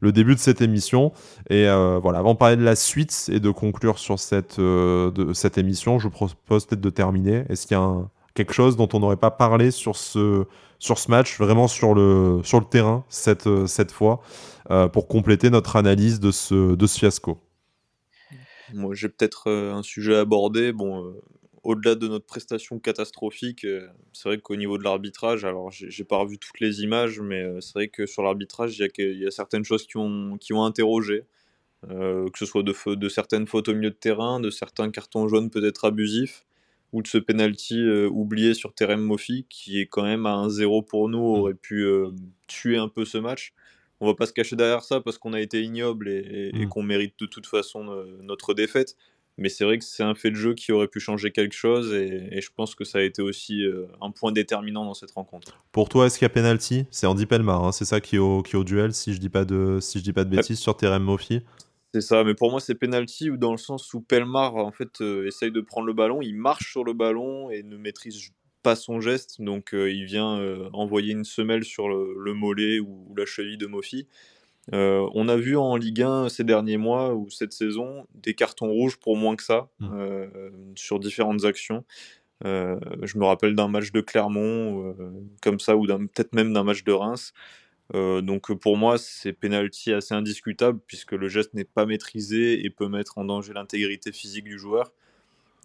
le 0.00 0.12
début 0.12 0.34
de 0.34 0.40
cette 0.40 0.60
émission. 0.60 1.12
Et 1.50 1.66
euh, 1.68 1.98
voilà, 2.00 2.18
avant 2.20 2.34
de 2.34 2.38
parler 2.38 2.56
de 2.56 2.64
la 2.64 2.76
suite 2.76 3.28
et 3.32 3.40
de 3.40 3.50
conclure 3.50 3.98
sur 3.98 4.18
cette, 4.18 4.60
de, 4.60 5.32
cette 5.32 5.58
émission, 5.58 5.98
je 5.98 6.08
propose 6.08 6.64
peut-être 6.64 6.80
de 6.80 6.90
terminer. 6.90 7.44
Est-ce 7.48 7.66
qu'il 7.66 7.76
y 7.76 7.80
a 7.80 8.08
quelque 8.34 8.52
chose 8.52 8.76
dont 8.76 8.88
on 8.92 9.00
n'aurait 9.00 9.16
pas 9.16 9.32
parlé 9.32 9.72
sur 9.72 9.96
ce, 9.96 10.44
sur 10.78 10.98
ce 10.98 11.10
match, 11.10 11.38
vraiment 11.38 11.66
sur 11.66 11.94
le, 11.94 12.40
sur 12.44 12.60
le 12.60 12.66
terrain 12.66 13.04
cette, 13.08 13.66
cette 13.66 13.90
fois, 13.90 14.20
pour 14.92 15.08
compléter 15.08 15.50
notre 15.50 15.74
analyse 15.74 16.20
de 16.20 16.30
ce, 16.30 16.76
de 16.76 16.86
ce 16.86 16.98
fiasco? 16.98 17.38
Moi, 18.74 18.94
j'ai 18.94 19.08
peut-être 19.08 19.50
un 19.50 19.82
sujet 19.82 20.14
à 20.14 20.20
aborder. 20.20 20.72
Bon, 20.72 21.12
au-delà 21.68 21.96
de 21.96 22.08
notre 22.08 22.24
prestation 22.24 22.78
catastrophique, 22.78 23.66
euh, 23.66 23.88
c'est 24.14 24.30
vrai 24.30 24.38
qu'au 24.38 24.56
niveau 24.56 24.78
de 24.78 24.84
l'arbitrage, 24.84 25.44
alors 25.44 25.70
j'ai 25.70 26.04
pas 26.04 26.16
revu 26.16 26.38
toutes 26.38 26.60
les 26.60 26.80
images, 26.80 27.20
mais 27.20 27.42
euh, 27.42 27.60
c'est 27.60 27.74
vrai 27.74 27.88
que 27.88 28.06
sur 28.06 28.22
l'arbitrage, 28.22 28.78
il 28.78 29.18
y, 29.18 29.26
a 29.26 29.30
certaines 29.30 29.64
choses 29.64 29.86
qui 29.86 29.98
ont, 29.98 30.38
qui 30.38 30.54
ont 30.54 30.64
interrogé, 30.64 31.24
euh, 31.90 32.26
que 32.30 32.38
ce 32.38 32.46
soit 32.46 32.62
de, 32.62 32.94
de 32.94 33.08
certaines 33.10 33.46
fautes 33.46 33.68
au 33.68 33.74
milieu 33.74 33.90
de 33.90 33.96
terrain, 33.96 34.40
de 34.40 34.48
certains 34.48 34.90
cartons 34.90 35.28
jaunes 35.28 35.50
peut-être 35.50 35.84
abusifs, 35.84 36.46
ou 36.94 37.02
de 37.02 37.06
ce 37.06 37.18
penalty 37.18 37.86
oublié 38.06 38.54
sur 38.54 38.72
Terem 38.72 39.02
Mofi, 39.02 39.44
qui 39.50 39.78
est 39.78 39.86
quand 39.86 40.04
même 40.04 40.24
à 40.24 40.36
1-0 40.46 40.86
pour 40.86 41.10
nous, 41.10 41.18
mmh. 41.18 41.38
aurait 41.38 41.54
pu 41.54 41.86
tuer 42.46 42.78
un 42.78 42.88
peu 42.88 43.04
ce 43.04 43.18
match. 43.18 43.52
On 44.00 44.06
va 44.06 44.14
pas 44.14 44.24
se 44.24 44.32
cacher 44.32 44.56
derrière 44.56 44.82
ça 44.82 45.02
parce 45.02 45.18
qu'on 45.18 45.34
a 45.34 45.40
été 45.42 45.60
ignoble 45.60 46.08
et, 46.08 46.50
et 46.54 46.64
mmh. 46.64 46.68
qu'on 46.70 46.82
mérite 46.82 47.12
de 47.20 47.26
toute 47.26 47.46
façon 47.46 47.84
notre 48.22 48.54
défaite. 48.54 48.96
Mais 49.38 49.48
c'est 49.48 49.64
vrai 49.64 49.78
que 49.78 49.84
c'est 49.84 50.02
un 50.02 50.16
fait 50.16 50.30
de 50.30 50.36
jeu 50.36 50.54
qui 50.54 50.72
aurait 50.72 50.88
pu 50.88 50.98
changer 50.98 51.30
quelque 51.30 51.54
chose 51.54 51.94
et, 51.94 52.40
je 52.40 52.48
pense 52.54 52.74
que 52.74 52.84
ça 52.84 52.98
a 52.98 53.02
été 53.02 53.22
aussi 53.22 53.62
euh, 53.62 53.86
un 54.00 54.10
point 54.10 54.32
déterminant 54.32 54.84
dans 54.84 54.94
cette 54.94 55.12
rencontre. 55.12 55.62
Pour 55.70 55.88
toi, 55.88 56.06
est-ce 56.06 56.18
qu'il 56.18 56.24
y 56.24 56.26
a 56.26 56.30
penalty? 56.30 56.86
C'est 56.90 57.06
Andy 57.06 57.24
Pelmar, 57.24 57.64
hein, 57.64 57.72
c'est 57.72 57.84
ça 57.84 58.00
qui 58.00 58.16
est, 58.16 58.18
au, 58.18 58.42
qui 58.42 58.56
au 58.56 58.64
duel, 58.64 58.92
si 58.92 59.14
je 59.14 59.20
dis 59.20 59.28
pas 59.28 59.44
de, 59.44 59.78
si 59.80 60.00
je 60.00 60.04
dis 60.04 60.12
pas 60.12 60.24
de 60.24 60.30
bêtises, 60.30 60.58
sur 60.58 60.76
Terem 60.76 61.02
Mofi 61.02 61.42
c'est 61.94 62.02
ça, 62.02 62.22
mais 62.22 62.34
pour 62.34 62.50
moi 62.50 62.60
c'est 62.60 62.74
penalty 62.74 63.30
ou 63.30 63.38
dans 63.38 63.50
le 63.50 63.56
sens 63.56 63.94
où 63.94 64.02
Pelmar 64.02 64.56
en 64.56 64.72
fait 64.72 65.00
euh, 65.00 65.26
essaye 65.26 65.50
de 65.50 65.62
prendre 65.62 65.86
le 65.86 65.94
ballon, 65.94 66.20
il 66.20 66.36
marche 66.36 66.70
sur 66.70 66.84
le 66.84 66.92
ballon 66.92 67.50
et 67.50 67.62
ne 67.62 67.78
maîtrise 67.78 68.30
pas 68.62 68.76
son 68.76 69.00
geste, 69.00 69.40
donc 69.40 69.72
euh, 69.72 69.90
il 69.90 70.04
vient 70.04 70.38
envoyer 70.74 71.12
une 71.12 71.24
semelle 71.24 71.64
sur 71.64 71.88
le, 71.88 72.34
mollet 72.34 72.78
ou, 72.78 73.06
ou, 73.08 73.14
la 73.16 73.24
cheville 73.24 73.56
de 73.56 73.66
Mofi. 73.66 74.06
Euh, 74.74 75.08
on 75.14 75.28
a 75.28 75.36
vu 75.36 75.56
en 75.56 75.76
Ligue 75.76 76.02
1 76.02 76.28
ces 76.28 76.44
derniers 76.44 76.76
mois 76.76 77.14
ou 77.14 77.30
cette 77.30 77.52
saison 77.52 78.06
des 78.14 78.34
cartons 78.34 78.68
rouges 78.68 78.98
pour 78.98 79.16
moins 79.16 79.36
que 79.36 79.42
ça 79.42 79.68
mmh. 79.80 79.88
euh, 79.94 80.50
sur 80.74 80.98
différentes 81.00 81.44
actions. 81.44 81.84
Euh, 82.44 82.78
je 83.02 83.18
me 83.18 83.24
rappelle 83.24 83.54
d'un 83.54 83.68
match 83.68 83.90
de 83.92 84.00
Clermont 84.00 84.94
comme 85.42 85.58
ça 85.58 85.76
ou 85.76 85.86
peut-être 85.86 86.34
même 86.34 86.52
d'un 86.52 86.64
match 86.64 86.84
de 86.84 86.92
Reims. 86.92 87.32
donc 87.94 88.52
pour 88.54 88.76
moi, 88.76 88.98
c'est 88.98 89.32
penalty 89.32 89.92
assez 89.92 90.14
indiscutable 90.14 90.78
puisque 90.86 91.12
le 91.12 91.28
geste 91.28 91.54
n'est 91.54 91.64
pas 91.64 91.86
maîtrisé 91.86 92.64
et 92.64 92.70
peut 92.70 92.88
mettre 92.88 93.18
en 93.18 93.24
danger 93.24 93.52
l'intégrité 93.54 94.12
physique 94.12 94.44
du 94.44 94.58
joueur. 94.58 94.92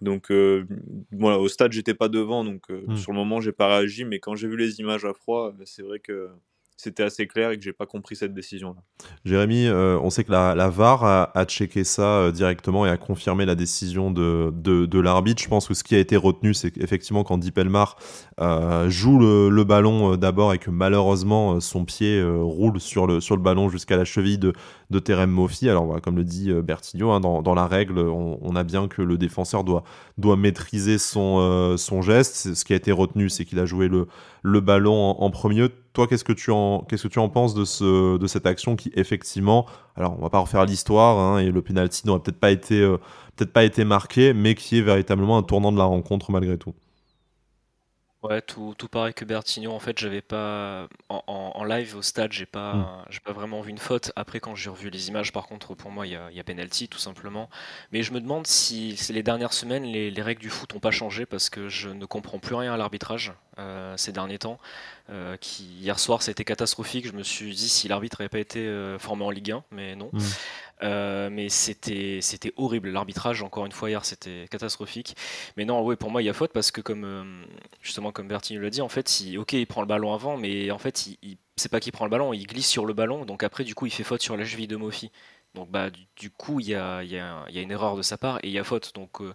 Donc 0.01 0.31
voilà, 1.11 1.39
au 1.39 1.47
stade, 1.47 1.73
j'étais 1.73 1.93
pas 1.93 2.09
devant, 2.09 2.43
donc 2.43 2.69
mmh. 2.69 2.95
sur 2.95 3.11
le 3.11 3.17
moment, 3.17 3.41
j'ai 3.41 3.51
pas 3.51 3.67
réagi, 3.67 4.05
mais 4.05 4.19
quand 4.19 4.35
j'ai 4.35 4.47
vu 4.47 4.57
les 4.57 4.79
images 4.79 5.05
à 5.05 5.13
froid, 5.13 5.53
c'est 5.65 5.83
vrai 5.83 5.99
que 5.99 6.29
c'était 6.77 7.03
assez 7.03 7.27
clair 7.27 7.51
et 7.51 7.57
que 7.57 7.63
j'ai 7.63 7.73
pas 7.73 7.85
compris 7.85 8.15
cette 8.15 8.33
décision-là. 8.33 8.81
Jérémy, 9.25 9.67
euh, 9.67 9.97
on 10.01 10.09
sait 10.09 10.23
que 10.23 10.31
la, 10.31 10.69
VAR 10.69 11.03
a, 11.03 11.45
checké 11.45 11.83
ça 11.83 12.03
euh, 12.03 12.31
directement 12.31 12.85
et 12.85 12.89
a 12.89 12.97
confirmé 12.97 13.45
la 13.45 13.55
décision 13.55 14.11
de, 14.11 14.99
l'arbitre. 14.99 15.41
Je 15.41 15.47
pense 15.47 15.67
que 15.67 15.73
ce 15.73 15.83
qui 15.83 15.95
a 15.95 15.99
été 15.99 16.17
retenu, 16.17 16.53
c'est 16.53 16.71
qu'effectivement, 16.71 17.23
quand 17.23 17.37
Dipelmar 17.37 17.97
euh, 18.39 18.89
joue 18.89 19.19
le, 19.19 19.63
ballon 19.63 20.17
d'abord 20.17 20.53
et 20.53 20.57
que 20.57 20.69
malheureusement 20.69 21.61
son 21.61 21.85
pied 21.85 22.21
roule 22.21 22.81
sur 22.81 23.07
le, 23.07 23.21
sur 23.21 23.37
le 23.37 23.41
ballon 23.41 23.69
jusqu'à 23.69 23.95
la 23.95 24.03
cheville 24.03 24.37
de, 24.37 24.53
de 24.93 24.99
Terem 24.99 25.29
Moffi. 25.29 25.69
Alors, 25.69 25.99
comme 26.01 26.15
le 26.15 26.23
dit 26.23 26.53
Bertigno, 26.53 27.11
hein, 27.11 27.19
dans, 27.19 27.53
la 27.53 27.67
règle, 27.67 27.99
on, 27.99 28.55
a 28.55 28.63
bien 28.63 28.87
que 28.87 29.01
le 29.01 29.17
défenseur 29.17 29.63
doit, 29.63 29.83
maîtriser 30.37 30.97
son, 30.97 31.75
son 31.77 32.01
geste. 32.01 32.53
Ce 32.53 32.63
qui 32.63 32.73
a 32.73 32.75
été 32.75 32.91
retenu, 32.91 33.29
c'est 33.29 33.45
qu'il 33.45 33.59
a 33.59 33.65
joué 33.65 33.89
le, 33.89 34.59
ballon 34.61 34.93
en, 34.93 35.23
en 35.23 35.29
premier 35.29 35.69
toi, 35.93 36.07
qu'est-ce 36.07 36.23
que 36.23 36.33
tu 36.33 36.51
en, 36.51 36.79
qu'est-ce 36.79 37.03
que 37.03 37.07
tu 37.07 37.19
en 37.19 37.29
penses 37.29 37.53
de 37.53 37.65
ce, 37.65 38.17
de 38.17 38.27
cette 38.27 38.47
action 38.47 38.75
qui 38.75 38.91
effectivement, 38.95 39.67
alors 39.95 40.15
on 40.17 40.21
va 40.21 40.29
pas 40.29 40.39
refaire 40.39 40.65
l'histoire 40.65 41.19
hein, 41.19 41.39
et 41.39 41.51
le 41.51 41.61
penalty 41.61 42.07
n'aurait 42.07 42.19
peut-être 42.19 42.39
pas 42.39 42.51
été, 42.51 42.81
euh, 42.81 42.97
peut-être 43.35 43.53
pas 43.53 43.63
été 43.63 43.85
marqué, 43.85 44.33
mais 44.33 44.55
qui 44.55 44.79
est 44.79 44.81
véritablement 44.81 45.37
un 45.37 45.43
tournant 45.43 45.71
de 45.71 45.77
la 45.77 45.83
rencontre 45.83 46.31
malgré 46.31 46.57
tout. 46.57 46.73
Ouais, 48.23 48.41
tout, 48.41 48.73
tout 48.77 48.87
pareil 48.87 49.13
que 49.13 49.25
Bertigno. 49.25 49.73
En 49.73 49.79
fait, 49.79 49.99
j'avais 49.99 50.21
pas 50.21 50.87
en, 51.09 51.63
live 51.65 51.97
au 51.97 52.01
stade, 52.01 52.31
j'ai 52.31 52.45
pas, 52.45 52.73
hmm. 52.73 53.05
j'ai 53.09 53.19
pas 53.19 53.33
vraiment 53.33 53.61
vu 53.61 53.69
une 53.69 53.77
faute. 53.77 54.13
Après, 54.15 54.39
quand 54.39 54.55
j'ai 54.55 54.69
revu 54.69 54.89
les 54.89 55.09
images, 55.09 55.33
par 55.33 55.45
contre, 55.45 55.75
pour 55.75 55.91
moi, 55.91 56.07
il 56.07 56.13
y 56.13 56.15
a, 56.15 56.31
y 56.31 56.39
a 56.39 56.43
penalty 56.43 56.87
tout 56.87 56.99
simplement. 56.99 57.49
Mais 57.91 58.01
je 58.01 58.13
me 58.13 58.21
demande 58.21 58.47
si 58.47 58.95
c'est 58.95 59.11
les 59.11 59.23
dernières 59.23 59.51
semaines, 59.51 59.83
les, 59.83 60.09
les 60.09 60.21
règles 60.21 60.41
du 60.41 60.49
foot 60.49 60.73
n'ont 60.73 60.79
pas 60.79 60.91
changé 60.91 61.25
parce 61.25 61.49
que 61.49 61.67
je 61.67 61.89
ne 61.89 62.05
comprends 62.05 62.39
plus 62.39 62.55
rien 62.55 62.73
à 62.73 62.77
l'arbitrage 62.77 63.33
euh, 63.59 63.95
ces 63.97 64.11
derniers 64.11 64.39
temps. 64.39 64.57
Euh, 65.09 65.35
qui 65.37 65.63
hier 65.63 65.99
soir, 65.99 66.21
c'était 66.21 66.45
catastrophique. 66.45 67.05
Je 67.05 67.11
me 67.11 67.23
suis 67.23 67.53
dit 67.53 67.69
si 67.69 67.87
l'arbitre 67.87 68.17
n'avait 68.19 68.29
pas 68.29 68.39
été 68.39 68.65
euh, 68.65 68.97
formé 68.97 69.25
en 69.25 69.29
Ligue 69.29 69.51
1, 69.51 69.63
mais 69.71 69.95
non. 69.95 70.09
Hmm. 70.13 70.19
Euh, 70.81 71.29
mais 71.29 71.49
c'était 71.49 72.19
c'était 72.21 72.53
horrible. 72.57 72.89
L'arbitrage, 72.89 73.41
encore 73.43 73.65
une 73.65 73.71
fois, 73.71 73.89
hier, 73.89 74.03
c'était 74.05 74.47
catastrophique. 74.49 75.15
Mais 75.57 75.65
non, 75.65 75.81
oui, 75.85 75.95
pour 75.95 76.11
moi, 76.11 76.21
il 76.21 76.25
y 76.25 76.29
a 76.29 76.33
faute 76.33 76.51
parce 76.51 76.71
que, 76.71 76.81
comme 76.81 77.03
euh, 77.05 77.23
justement, 77.81 78.11
comme 78.11 78.27
Bertini 78.27 78.59
l'a 78.59 78.69
dit, 78.69 78.81
en 78.81 78.89
fait, 78.89 79.21
il, 79.21 79.37
ok, 79.37 79.53
il 79.53 79.67
prend 79.67 79.81
le 79.81 79.87
ballon 79.87 80.13
avant, 80.13 80.37
mais 80.37 80.71
en 80.71 80.79
fait, 80.79 81.07
il, 81.21 81.37
c'est 81.55 81.69
pas 81.69 81.79
qu'il 81.79 81.91
prend 81.91 82.05
le 82.05 82.11
ballon, 82.11 82.33
il 82.33 82.45
glisse 82.47 82.67
sur 82.67 82.85
le 82.85 82.93
ballon. 82.93 83.25
Donc 83.25 83.43
après, 83.43 83.63
du 83.63 83.75
coup, 83.75 83.85
il 83.85 83.91
fait 83.91 84.03
faute 84.03 84.21
sur 84.21 84.35
la 84.37 84.45
cheville 84.45 84.67
de 84.67 84.75
Mofi. 84.75 85.11
Donc 85.53 85.69
bah 85.69 85.89
du, 86.15 86.31
coup, 86.31 86.59
il 86.59 86.69
y 86.69 86.75
a, 86.75 87.03
y, 87.03 87.17
a, 87.17 87.45
y 87.49 87.59
a, 87.59 87.61
une 87.61 87.71
erreur 87.71 87.95
de 87.95 88.01
sa 88.01 88.17
part 88.17 88.39
et 88.43 88.47
il 88.47 88.53
y 88.53 88.59
a 88.59 88.63
faute. 88.63 88.93
Donc 88.95 89.21
euh, 89.21 89.33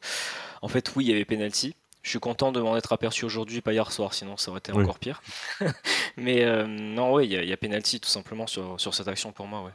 en 0.63 0.69
fait, 0.69 0.95
oui, 0.97 1.05
il 1.07 1.11
y 1.11 1.15
avait 1.15 1.25
penalty. 1.25 1.77
Je 2.03 2.11
suis 2.11 2.21
content 2.21 2.53
de 2.53 2.61
m'en 2.61 2.77
être 2.77 2.93
aperçu 2.93 3.25
aujourd'hui, 3.25 3.61
pas 3.61 3.73
hier 3.73 3.91
soir, 3.93 4.15
sinon 4.15 4.37
ça 4.37 4.51
aurait 4.51 4.59
été 4.59 4.73
encore 4.73 4.99
pire. 4.99 5.21
mais 6.17 6.45
non, 6.67 7.13
oui, 7.13 7.27
il 7.27 7.33
y, 7.33 7.37
a, 7.37 7.45
y 7.45 7.53
a 7.53 7.57
penalty 7.57 8.01
tout 8.01 8.09
simplement 8.09 8.47
sur, 8.47 8.81
sur 8.81 8.95
cette 8.95 9.09
action 9.09 9.33
pour 9.33 9.47
moi, 9.47 9.63
ouais. 9.63 9.73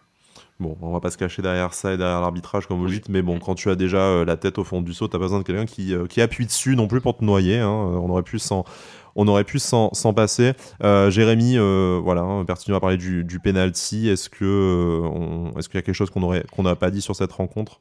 Bon, 0.60 0.78
on 0.82 0.91
va 0.91 0.99
pas 0.99 1.10
se 1.10 1.18
cacher 1.18 1.41
derrière 1.41 1.74
ça 1.74 1.93
et 1.93 1.97
derrière 1.97 2.22
l'arbitrage, 2.22 2.68
comme 2.68 2.78
vous 2.80 2.88
dites, 2.88 3.10
mais 3.10 3.22
bon, 3.22 3.39
quand 3.39 3.56
tu 3.56 3.70
as 3.70 3.76
déjà 3.76 3.97
euh, 3.97 4.26
la 4.26 4.38
tête 4.38 4.60
au 4.60 4.64
fond 4.64 4.82
du 4.82 4.93
saut, 4.93 5.08
t'as 5.08 5.18
pas 5.18 5.26
besoin 5.26 5.39
de 5.39 5.43
quelqu'un 5.43 5.66
qui, 5.66 5.93
euh, 5.93 6.06
qui, 6.06 6.22
appuie 6.22 6.45
dessus 6.45 6.76
non 6.76 6.88
plus 6.88 7.01
pour 7.01 7.18
te 7.18 7.24
noyer. 7.24 7.60
Hein. 7.60 7.70
Euh, 7.70 7.97
on 7.97 8.10
aurait 8.10 8.24
pu 8.24 8.39
s'en. 8.39 8.64
On 9.16 9.28
aurait 9.28 9.43
pu 9.43 9.60
s'en 9.60 9.91
passer. 10.16 10.54
Jérémy, 10.82 11.58
voilà, 12.01 12.22
hein, 12.22 12.43
Bertino 12.45 12.76
a 12.76 12.80
parlé 12.80 12.97
du, 12.97 13.24
du 13.24 13.39
penalty. 13.39 14.10
Est-ce 14.10 14.28
que 14.28 15.04
est-ce 15.56 15.70
qu'il 15.70 15.78
y 15.78 15.80
a 15.80 15.84
quelque 15.84 15.93
chose 15.93 16.10
qu'on 16.10 16.24
aurait 16.24 16.43
qu'on 16.51 16.64
n'a 16.64 16.76
pas 16.76 16.89
dit 16.89 16.99
sur 16.99 17.16
cette 17.16 17.32
rencontre? 17.32 17.80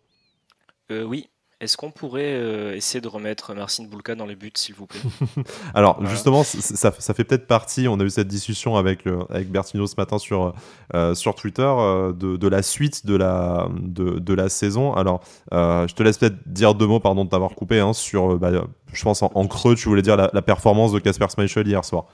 Oui, 0.91 1.31
Est-ce 1.63 1.77
qu'on 1.77 1.93
pourrait 1.93 2.33
euh, 2.33 2.75
essayer 2.75 3.01
de 3.01 3.07
remettre 3.07 3.55
Marcin 3.55 3.85
Bulka 3.85 4.17
dans 4.17 4.27
les 4.27 4.35
buts, 4.35 4.51
s'il 4.53 4.75
vous 4.75 4.89
plaît? 4.89 4.99
Alors, 5.75 6.05
justement, 6.07 6.43
ça, 6.43 6.91
fait 6.91 7.23
peut-être 7.23 7.47
partie, 7.47 7.87
on 7.87 8.01
a 8.01 8.03
eu 8.03 8.11
cette 8.11 8.27
discussion 8.27 8.75
avec, 8.75 9.07
euh, 9.07 9.23
avec 9.31 9.49
Bertino 9.49 9.87
ce 9.87 9.95
matin 9.97 10.19
sur, 10.19 10.55
euh, 10.95 11.15
sur 11.15 11.37
Twitter, 11.37 11.63
de, 11.63 12.49
la 12.49 12.63
suite 12.63 13.07
de 13.07 13.15
la, 13.15 13.69
de, 13.79 14.35
la 14.35 14.49
saison. 14.49 14.93
Alors, 14.95 15.23
je 15.53 15.95
te 15.95 16.03
laisse 16.03 16.19
peut-être 16.19 16.49
dire 16.49 16.75
deux 16.75 16.89
mots, 16.89 16.99
pardon 16.99 17.25
de 17.25 17.31
t'avoir 17.31 17.55
coupé, 17.55 17.79
hein, 17.79 17.93
sur, 17.93 18.41
bah, 18.41 18.51
je 18.93 19.03
pense 19.05 19.23
en, 19.23 19.47
creux, 19.47 19.77
tu 19.77 19.89
voulais 19.89 20.03
dire 20.03 20.17
la, 20.17 20.43
performance 20.43 20.91
de 20.91 20.99
Casper 20.99 21.27
Schmeichel 21.33 21.69
hier 21.69 21.85
soir. 21.85 22.07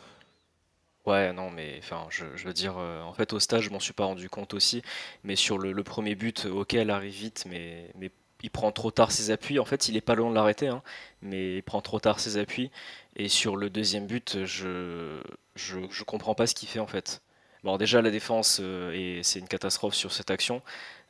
Ouais, 1.07 1.33
non, 1.33 1.49
mais 1.51 1.77
enfin, 1.79 2.03
je, 2.11 2.25
veux 2.47 2.53
dire, 2.53 2.77
en 2.77 3.15
fait, 3.15 3.33
au 3.33 3.41
stage, 3.41 3.65
je 3.65 3.71
m'en 3.71 3.81
suis 3.81 3.95
pas 3.95 4.05
rendu 4.05 4.29
compte 4.29 4.53
aussi, 4.53 4.83
mais 5.25 5.37
sur 5.37 5.57
le, 5.57 5.83
premier 5.85 6.17
but, 6.17 6.45
ok, 6.45 6.75
elle 6.75 6.91
arrive 6.91 7.15
vite, 7.15 7.47
mais, 7.49 7.91
mais 7.99 8.11
il 8.43 8.51
prend 8.51 8.73
trop 8.73 8.91
tard 8.91 9.11
ses 9.13 9.31
appuis. 9.31 9.59
En 9.59 9.65
fait, 9.65 9.89
il 9.89 9.97
est 9.97 10.01
pas 10.01 10.15
loin 10.15 10.31
de 10.31 10.35
l'arrêter, 10.35 10.69
hein, 10.69 10.83
mais 11.23 11.57
il 11.57 11.63
prend 11.63 11.81
trop 11.81 12.01
tard 12.01 12.21
ses 12.21 12.39
appuis. 12.39 12.71
Et 13.17 13.29
sur 13.29 13.57
le 13.57 13.71
deuxième 13.71 14.07
but, 14.07 14.45
je 14.45 15.21
je, 15.57 15.79
je 15.91 16.05
comprends 16.05 16.35
pas 16.35 16.47
ce 16.47 16.55
qu'il 16.55 16.69
fait 16.69 16.79
en 16.79 16.87
fait. 16.87 17.21
Bon, 17.65 17.77
déjà 17.77 18.01
la 18.01 18.11
défense 18.11 18.61
euh, 18.63 18.93
et 18.93 19.23
c'est 19.25 19.41
une 19.41 19.49
catastrophe 19.49 19.95
sur 19.95 20.13
cette 20.13 20.31
action, 20.31 20.63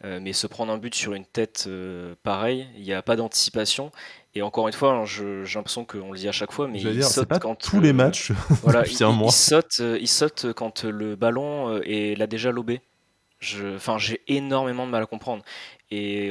euh, 0.04 0.18
mais 0.20 0.32
se 0.32 0.46
prendre 0.46 0.72
un 0.72 0.78
but 0.78 0.94
sur 0.94 1.12
une 1.12 1.26
tête 1.26 1.64
euh, 1.66 2.14
pareil, 2.22 2.66
il 2.76 2.84
n'y 2.84 2.94
a 2.94 3.02
pas 3.02 3.16
d'anticipation. 3.16 3.92
Et 4.34 4.40
encore 4.40 4.66
une 4.66 4.72
fois, 4.72 4.92
hein, 4.92 5.04
j'ai 5.04 5.44
l'impression 5.54 5.84
qu'on 5.84 6.12
le 6.12 6.18
dit 6.18 6.28
à 6.28 6.32
chaque 6.32 6.52
fois, 6.52 6.66
mais 6.66 6.80
il 6.80 7.04
saute 7.04 7.28
quand 7.40 7.54
tous 7.54 7.80
les 7.80 7.92
matchs. 7.92 8.32
voilà, 8.62 8.86
il, 8.86 8.92
il, 8.92 9.32
saute, 9.32 9.80
il 9.80 10.08
saute 10.08 10.52
quand 10.54 10.84
le 10.84 11.16
ballon 11.16 11.80
est 11.82 12.16
l'a 12.16 12.26
déjà 12.26 12.50
lobé. 12.50 12.80
Enfin, 13.76 13.98
j'ai 13.98 14.20
énormément 14.26 14.86
de 14.86 14.90
mal 14.90 15.02
à 15.02 15.06
comprendre. 15.06 15.44
Et 15.90 16.30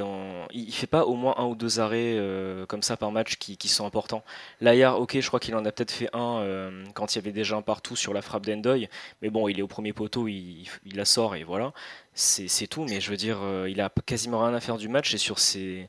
il 0.53 0.71
fait 0.71 0.87
pas 0.87 1.05
au 1.05 1.15
moins 1.15 1.33
un 1.37 1.45
ou 1.45 1.55
deux 1.55 1.79
arrêts 1.79 2.13
euh, 2.15 2.67
comme 2.67 2.83
ça 2.83 2.95
par 2.95 3.11
match 3.11 3.37
qui, 3.37 3.67
sont 3.67 3.87
importants. 3.87 4.23
Là, 4.61 4.97
ok, 4.99 5.19
je 5.19 5.27
crois 5.27 5.39
qu'il 5.39 5.55
en 5.55 5.65
a 5.65 5.71
peut-être 5.71 5.91
fait 5.91 6.09
un 6.13 6.41
euh, 6.41 6.83
quand 6.93 7.15
il 7.15 7.17
y 7.17 7.19
avait 7.19 7.31
déjà 7.31 7.55
un 7.55 7.63
partout 7.63 7.95
sur 7.95 8.13
la 8.13 8.21
frappe 8.21 8.45
d'Endoy. 8.45 8.87
Mais 9.21 9.31
bon, 9.31 9.47
il 9.47 9.57
est 9.57 9.63
au 9.63 9.67
premier 9.67 9.93
poteau, 9.93 10.27
il, 10.27 10.67
la 10.93 11.05
sort 11.05 11.35
et 11.35 11.43
voilà. 11.43 11.73
C'est 12.13 12.67
tout. 12.67 12.85
Mais 12.87 13.01
je 13.01 13.09
veux 13.09 13.17
dire, 13.17 13.39
euh, 13.41 13.67
il 13.69 13.81
a 13.81 13.89
quasiment 14.05 14.43
rien 14.43 14.53
à 14.53 14.59
faire 14.59 14.77
du 14.77 14.89
match. 14.89 15.13
Et 15.15 15.17
sur 15.17 15.39
ces 15.39 15.87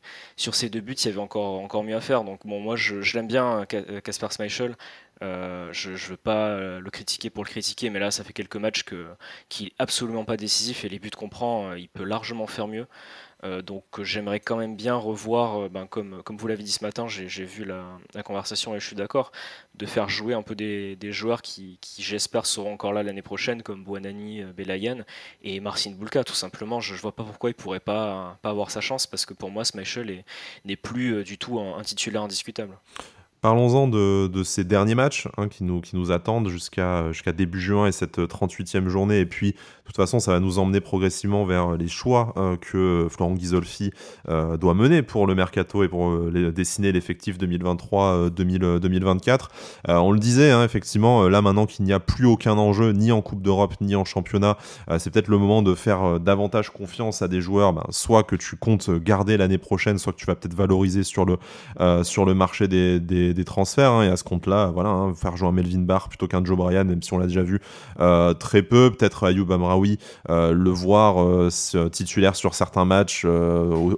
deux 0.71 0.81
buts, 0.81 0.95
il 0.95 1.07
y 1.07 1.09
avait 1.09 1.19
encore, 1.19 1.85
mieux 1.85 1.97
à 1.97 2.01
faire. 2.01 2.25
Donc 2.25 2.47
bon, 2.47 2.61
moi, 2.61 2.77
je, 2.77 3.15
l'aime 3.15 3.29
bien, 3.29 3.67
Casper 4.03 4.29
Schmeichel. 5.21 5.73
je 5.73 5.91
ne 5.91 6.11
veux 6.11 6.17
pas 6.17 6.79
le 6.79 6.91
critiquer 6.91 7.31
pour 7.31 7.45
le 7.45 7.49
critiquer, 7.49 7.91
mais 7.91 7.99
là, 7.99 8.11
ça 8.11 8.25
fait 8.25 8.33
quelques 8.33 8.57
matchs 8.57 8.83
que, 8.83 9.07
qui 9.49 9.67
est 9.67 9.73
absolument 9.79 10.25
pas 10.25 10.37
décisif 10.37 10.85
et 10.85 10.89
les 10.89 10.99
buts 10.99 11.11
qu'on 11.11 11.29
prend, 11.29 11.75
il 11.75 11.89
peut 11.89 12.05
largement 12.05 12.47
faire 12.47 12.69
mieux. 12.69 12.87
Euh, 13.45 13.63
donc 13.63 14.03
j'aimerais 14.03 14.41
quand 14.41 14.57
même 14.57 14.75
bien 14.77 14.97
revoir, 14.97 15.65
euh, 15.65 15.69
ben, 15.69 15.87
comme, 15.87 16.23
vous 16.29 16.49
l'avez 16.49 16.63
dit 16.65 16.73
ce 16.73 16.85
matin, 16.85 17.07
j'ai 17.07 17.45
vu 17.45 17.65
la, 17.65 18.23
conversation 18.25 18.75
et 18.75 18.81
je 18.81 18.87
suis 18.87 18.97
d'accord, 18.97 19.31
de 19.75 19.87
faire 19.87 20.09
jouer 20.09 20.35
un 20.35 20.43
peu 20.43 20.55
des, 20.57 20.97
joueurs 21.13 21.43
qui, 21.43 21.79
j'espère 21.99 22.47
seront 22.47 22.73
encore 22.73 22.93
là 22.93 23.03
l'année 23.03 23.23
prochaine, 23.23 23.63
comme 23.63 23.85
Buonani, 23.85 24.43
euh, 24.43 24.53
Belayan 24.53 25.05
et 25.43 25.61
Marcin 25.61 25.93
Bulka 25.93 26.25
tout 26.25 26.35
simplement. 26.35 26.81
Je 26.81 26.95
ne 26.95 26.99
vois 26.99 27.15
pas 27.15 27.25
pourquoi 27.25 27.51
il 27.51 27.55
pourrait 27.55 27.81
pas, 27.81 28.39
pas 28.43 28.51
avoir 28.51 28.71
sa 28.71 28.81
chance 28.81 29.07
parce 29.07 29.25
que 29.25 29.35
pour 29.35 29.51
moi 29.51 29.65
Smeichel 29.65 30.25
n'est 30.65 30.77
plus 30.77 31.23
du 31.25 31.39
tout 31.39 31.61
un 31.61 31.83
titulaire 31.83 32.23
indiscutable. 32.23 32.77
Parlons-en 33.41 33.87
de, 33.87 34.43
ces 34.43 34.65
derniers 34.65 34.97
matchs 34.97 35.29
hein, 35.37 35.49
qui, 35.49 35.63
nous, 35.65 36.11
attendent 36.11 36.49
jusqu'à 36.49 37.13
jusqu'à 37.13 37.33
début 37.33 37.61
juin 37.61 37.87
et 37.87 37.93
cette 37.93 38.19
38e 38.19 38.89
journée. 38.89 39.21
Et 39.21 39.27
puis, 39.27 39.55
toute 39.89 39.97
façon, 39.97 40.21
ça 40.21 40.33
va 40.33 40.41
nous 40.41 40.59
emmener 40.59 40.81
progressivement 40.81 41.47
vers 41.47 41.77
les 41.77 41.89
choix 41.89 42.35
euh, 42.37 42.57
que 42.57 43.07
Florent 43.11 43.33
Ghisolfi 43.33 43.91
euh, 44.29 44.59
doit 44.59 44.75
mener 44.75 45.03
pour 45.03 45.27
le 45.27 45.35
mercato 45.35 45.83
et 45.83 45.89
pour 45.89 46.11
euh, 46.11 46.53
dessiner 46.55 46.93
l'effectif 46.93 47.39
2023-2024. 47.39 49.39
on 49.89 50.13
le 50.13 50.19
disait, 50.19 50.51
hein, 50.51 50.63
effectivement, 50.63 51.27
là 51.29 51.41
maintenant 51.41 51.65
qu'il 51.65 51.87
n'y 51.87 51.95
a 51.95 52.01
plus 52.01 52.27
aucun 52.27 52.59
enjeu, 52.59 52.93
ni 52.93 53.13
en 53.13 53.23
Coupe 53.23 53.41
d'Europe, 53.43 53.77
ni 53.81 53.97
en 53.97 54.05
championnat, 54.05 54.59
c'est 54.99 55.11
peut-être 55.11 55.29
le 55.29 55.39
moment 55.39 55.63
de 55.63 55.75
faire 55.75 56.21
davantage 56.21 56.69
confiance 56.71 57.23
à 57.23 57.29
des 57.29 57.41
joueurs, 57.41 57.73
ben, 57.73 57.85
soit 57.91 58.25
que 58.25 58.37
tu 58.37 58.57
comptes 58.57 58.91
garder 58.91 59.39
l'année 59.39 59.59
prochaine, 59.59 59.99
soit 59.99 60.13
que 60.13 60.19
tu 60.19 60.27
vas 60.27 60.35
peut-être 60.35 60.55
valoriser 60.55 61.03
sur 61.03 61.25
le, 61.25 61.39
sur 62.05 62.27
le 62.27 62.35
marché 62.35 62.69
des 62.69 63.01
des, 63.01 63.45
transferts. 63.45 63.93
Hein, 63.93 64.05
et 64.05 64.09
à 64.09 64.17
ce 64.17 64.25
compte-là, 64.25 64.71
voilà, 64.73 64.91
hein, 64.91 65.15
faire 65.15 65.37
jouer 65.37 65.49
un 65.49 65.53
Melvin 65.53 65.81
Barr 65.81 66.09
plutôt 66.09 66.27
qu'un 66.27 66.45
Joe 66.45 66.57
Bryan, 66.57 66.87
même 66.87 67.03
si 67.03 67.13
on 67.13 67.19
l'a 67.19 67.27
déjà 67.27 67.43
vu 67.43 67.61
très 68.39 68.63
peu. 68.63 68.91
Peut-être 68.91 69.25
Ayoub 69.25 69.47
euh, 70.29 70.53
le 70.53 70.71
voir 70.71 71.23
euh, 71.23 71.51
titulaire 71.91 72.37
sur 72.37 72.55
certains 72.55 72.85
matchs 72.85 73.25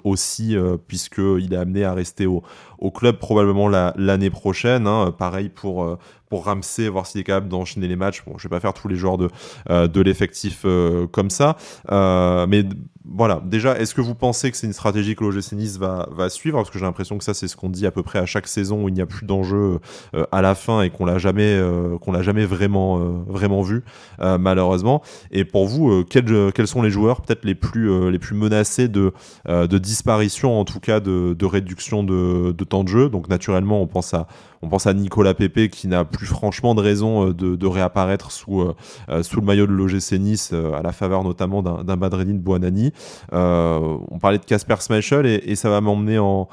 aussi, 0.05 0.57
puisqu'il 0.87 1.53
est 1.53 1.57
amené 1.57 1.85
à 1.85 1.93
rester 1.93 2.27
au, 2.27 2.43
au 2.79 2.91
club 2.91 3.19
probablement 3.19 3.69
l'année 3.69 4.31
prochaine. 4.31 4.87
Hein. 4.87 5.15
Pareil 5.17 5.49
pour, 5.49 5.99
pour 6.31 6.47
Ramsey, 6.47 6.89
voir 6.89 7.07
s'il 7.07 7.21
est 7.21 7.25
capable 7.25 7.49
d'enchaîner 7.49 7.89
les 7.89 7.97
matchs. 7.97 8.23
Bon, 8.27 8.39
je 8.39 8.45
vais 8.45 8.49
pas 8.49 8.61
faire 8.61 8.73
tous 8.73 8.89
les 8.89 8.97
joueurs 8.97 9.19
de, 9.19 9.29
de 9.69 10.01
l'effectif 10.01 10.65
comme 11.13 11.29
ça. 11.29 11.57
mais 11.91 12.65
voilà, 13.13 13.43
déjà, 13.45 13.79
est-ce 13.79 13.95
que 13.95 14.01
vous 14.01 14.15
pensez 14.15 14.51
que 14.51 14.57
c'est 14.57 14.67
une 14.67 14.73
stratégie 14.73 15.17
que 15.17 15.25
l'OGC 15.25 15.53
Nice 15.53 15.79
va, 15.79 16.09
va 16.13 16.29
suivre? 16.29 16.59
Parce 16.59 16.71
que 16.71 16.79
j'ai 16.79 16.85
l'impression 16.85 17.19
que 17.19 17.25
ça, 17.25 17.35
c'est 17.35 17.49
ce 17.49 17.57
qu'on 17.57 17.71
dit 17.71 17.87
à 17.87 17.91
peu 17.91 18.03
près 18.03 18.19
à 18.19 18.27
chaque 18.27 18.47
saison 18.47 18.85
où 18.85 18.89
il 18.89 18.95
n'y 18.95 19.01
a 19.01 19.07
plus 19.07 19.27
d'enjeu 19.27 19.81
euh, 20.15 20.27
à 20.31 20.43
la 20.43 20.55
fin 20.55 20.83
et 20.83 20.91
qu'on 20.91 21.07
l'a 21.07 21.19
jamais, 21.19 21.55
euh, 21.57 21.99
qu'on 21.99 22.13
l'a 22.13 22.23
jamais 22.23 22.45
vraiment, 22.45 23.01
euh, 23.01 23.11
vraiment 23.27 23.63
vu, 23.63 23.83
malheureusement. 24.19 25.03
Et 25.31 25.45
pour 25.45 25.67
vous, 25.67 26.05
quels, 26.05 26.53
quels, 26.53 26.67
sont 26.67 26.83
les 26.83 26.91
joueurs 26.91 27.23
peut-être 27.23 27.45
les 27.45 27.55
plus, 27.55 28.11
les 28.11 28.19
plus 28.19 28.37
menacés 28.37 28.89
de, 28.89 29.13
de 29.49 29.79
disparition, 29.79 30.61
en 30.61 30.65
tout 30.65 30.81
cas 30.81 31.01
de, 31.01 31.35
de 31.37 31.47
réduction 31.47 32.05
de, 32.05 32.53
de, 32.53 32.65
temps 32.65 32.85
de 32.85 32.89
jeu? 32.89 33.09
Donc, 33.09 33.29
naturellement, 33.29 33.83
on 33.83 33.87
pense 33.87 34.15
à, 34.15 34.27
on 34.63 34.69
pense 34.69 34.87
à 34.87 34.93
Nicolas 34.95 35.35
Pepe 35.35 35.69
qui 35.71 35.89
n'a 35.89 36.05
plus 36.05 36.27
franchement 36.27 36.75
de 36.75 36.83
raison 36.83 37.29
de, 37.29 37.57
de 37.57 37.67
réapparaître 37.67 38.31
sous, 38.31 38.65
sous 39.23 39.41
le 39.41 39.47
maillot 39.47 39.67
de 39.67 39.73
l'OGC 39.73 40.13
Nice, 40.19 40.53
à 40.53 40.83
la 40.83 40.93
faveur 40.93 41.25
notamment 41.25 41.63
d'un 41.63 41.97
Badreddine 41.97 42.39
Buonani. 42.39 42.93
Euh, 43.33 43.99
on 44.11 44.19
parlait 44.19 44.39
de 44.39 44.45
Casper 44.45 44.77
Schmeichel 44.81 45.27
et, 45.27 45.55
ça 45.57 45.71
va 45.71 45.81
m'emmener 45.81 46.19
en, 46.19 46.49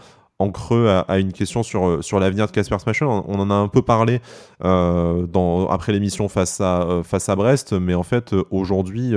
creux 0.53 0.87
à, 0.87 1.17
une 1.17 1.33
question 1.33 1.63
sur, 1.63 2.19
l'avenir 2.19 2.47
de 2.47 2.51
Casper 2.51 2.77
Schmeichel. 2.79 3.07
On, 3.07 3.39
en 3.39 3.49
a 3.49 3.53
un 3.53 3.67
peu 3.67 3.81
parlé 3.81 4.21
euh, 4.63 5.25
après 5.69 5.91
l'émission 5.93 6.27
face 6.27 6.61
à, 6.61 6.81
euh, 6.81 7.35
Brest, 7.35 7.73
mais 7.73 7.95
en 7.95 8.03
fait, 8.03 8.35
aujourd'hui, 8.51 9.13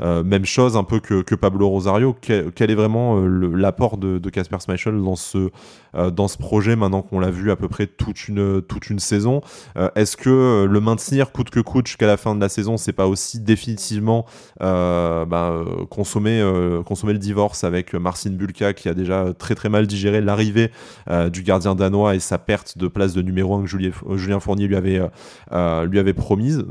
même 0.00 0.44
chose 0.44 0.76
un 0.76 0.84
peu 0.84 1.00
que, 1.00 1.34
Pablo 1.34 1.68
Rosario. 1.68 2.16
Quel, 2.20 2.70
est 2.70 2.74
vraiment 2.74 3.20
l'apport 3.20 3.96
de 3.98 4.30
Casper 4.30 4.58
Schmeichel 4.64 5.02
dans 5.02 5.16
ce, 5.16 5.50
dans 6.12 6.28
ce 6.28 6.38
projet 6.38 6.76
maintenant 6.76 7.02
qu'on 7.02 7.20
l'a 7.20 7.30
vu 7.30 7.50
à 7.50 7.56
peu 7.56 7.68
près 7.68 7.86
toute 7.86 8.28
une, 8.28 8.98
saison 8.98 9.40
Est-ce 9.94 10.16
que 10.16 10.66
le 10.68 10.80
maintenir 10.80 11.32
coûte 11.32 11.50
que 11.50 11.60
coûte 11.60 11.86
jusqu'à 11.86 12.06
la 12.06 12.16
fin 12.16 12.34
de 12.34 12.40
la 12.40 12.48
saison, 12.48 12.76
c'est 12.76 12.92
pas 12.92 13.06
aussi 13.06 13.40
définitivement 13.40 14.26
bah, 14.60 15.64
consommer, 15.90 16.40
le 16.40 17.18
divorce 17.18 17.64
avec 17.64 17.94
Marcin 17.94 18.30
Bulka 18.30 18.72
qui 18.72 18.88
a 18.88 18.94
déjà 18.94 19.32
très 19.38 19.54
mal 19.68 19.86
digéré 19.86 20.20
l'arrivée 20.20 20.70
euh, 21.08 21.30
du 21.30 21.42
gardien 21.42 21.74
danois 21.74 22.14
et 22.14 22.20
sa 22.20 22.38
perte 22.38 22.78
de 22.78 22.88
place 22.88 23.14
de 23.14 23.22
numéro 23.22 23.54
1 23.56 23.64
que 23.64 23.68
Julien, 23.68 24.40
Fournier 24.40 24.68
euh, 25.52 25.86
lui 25.86 25.98
avait 25.98 26.12
promise? 26.12 26.64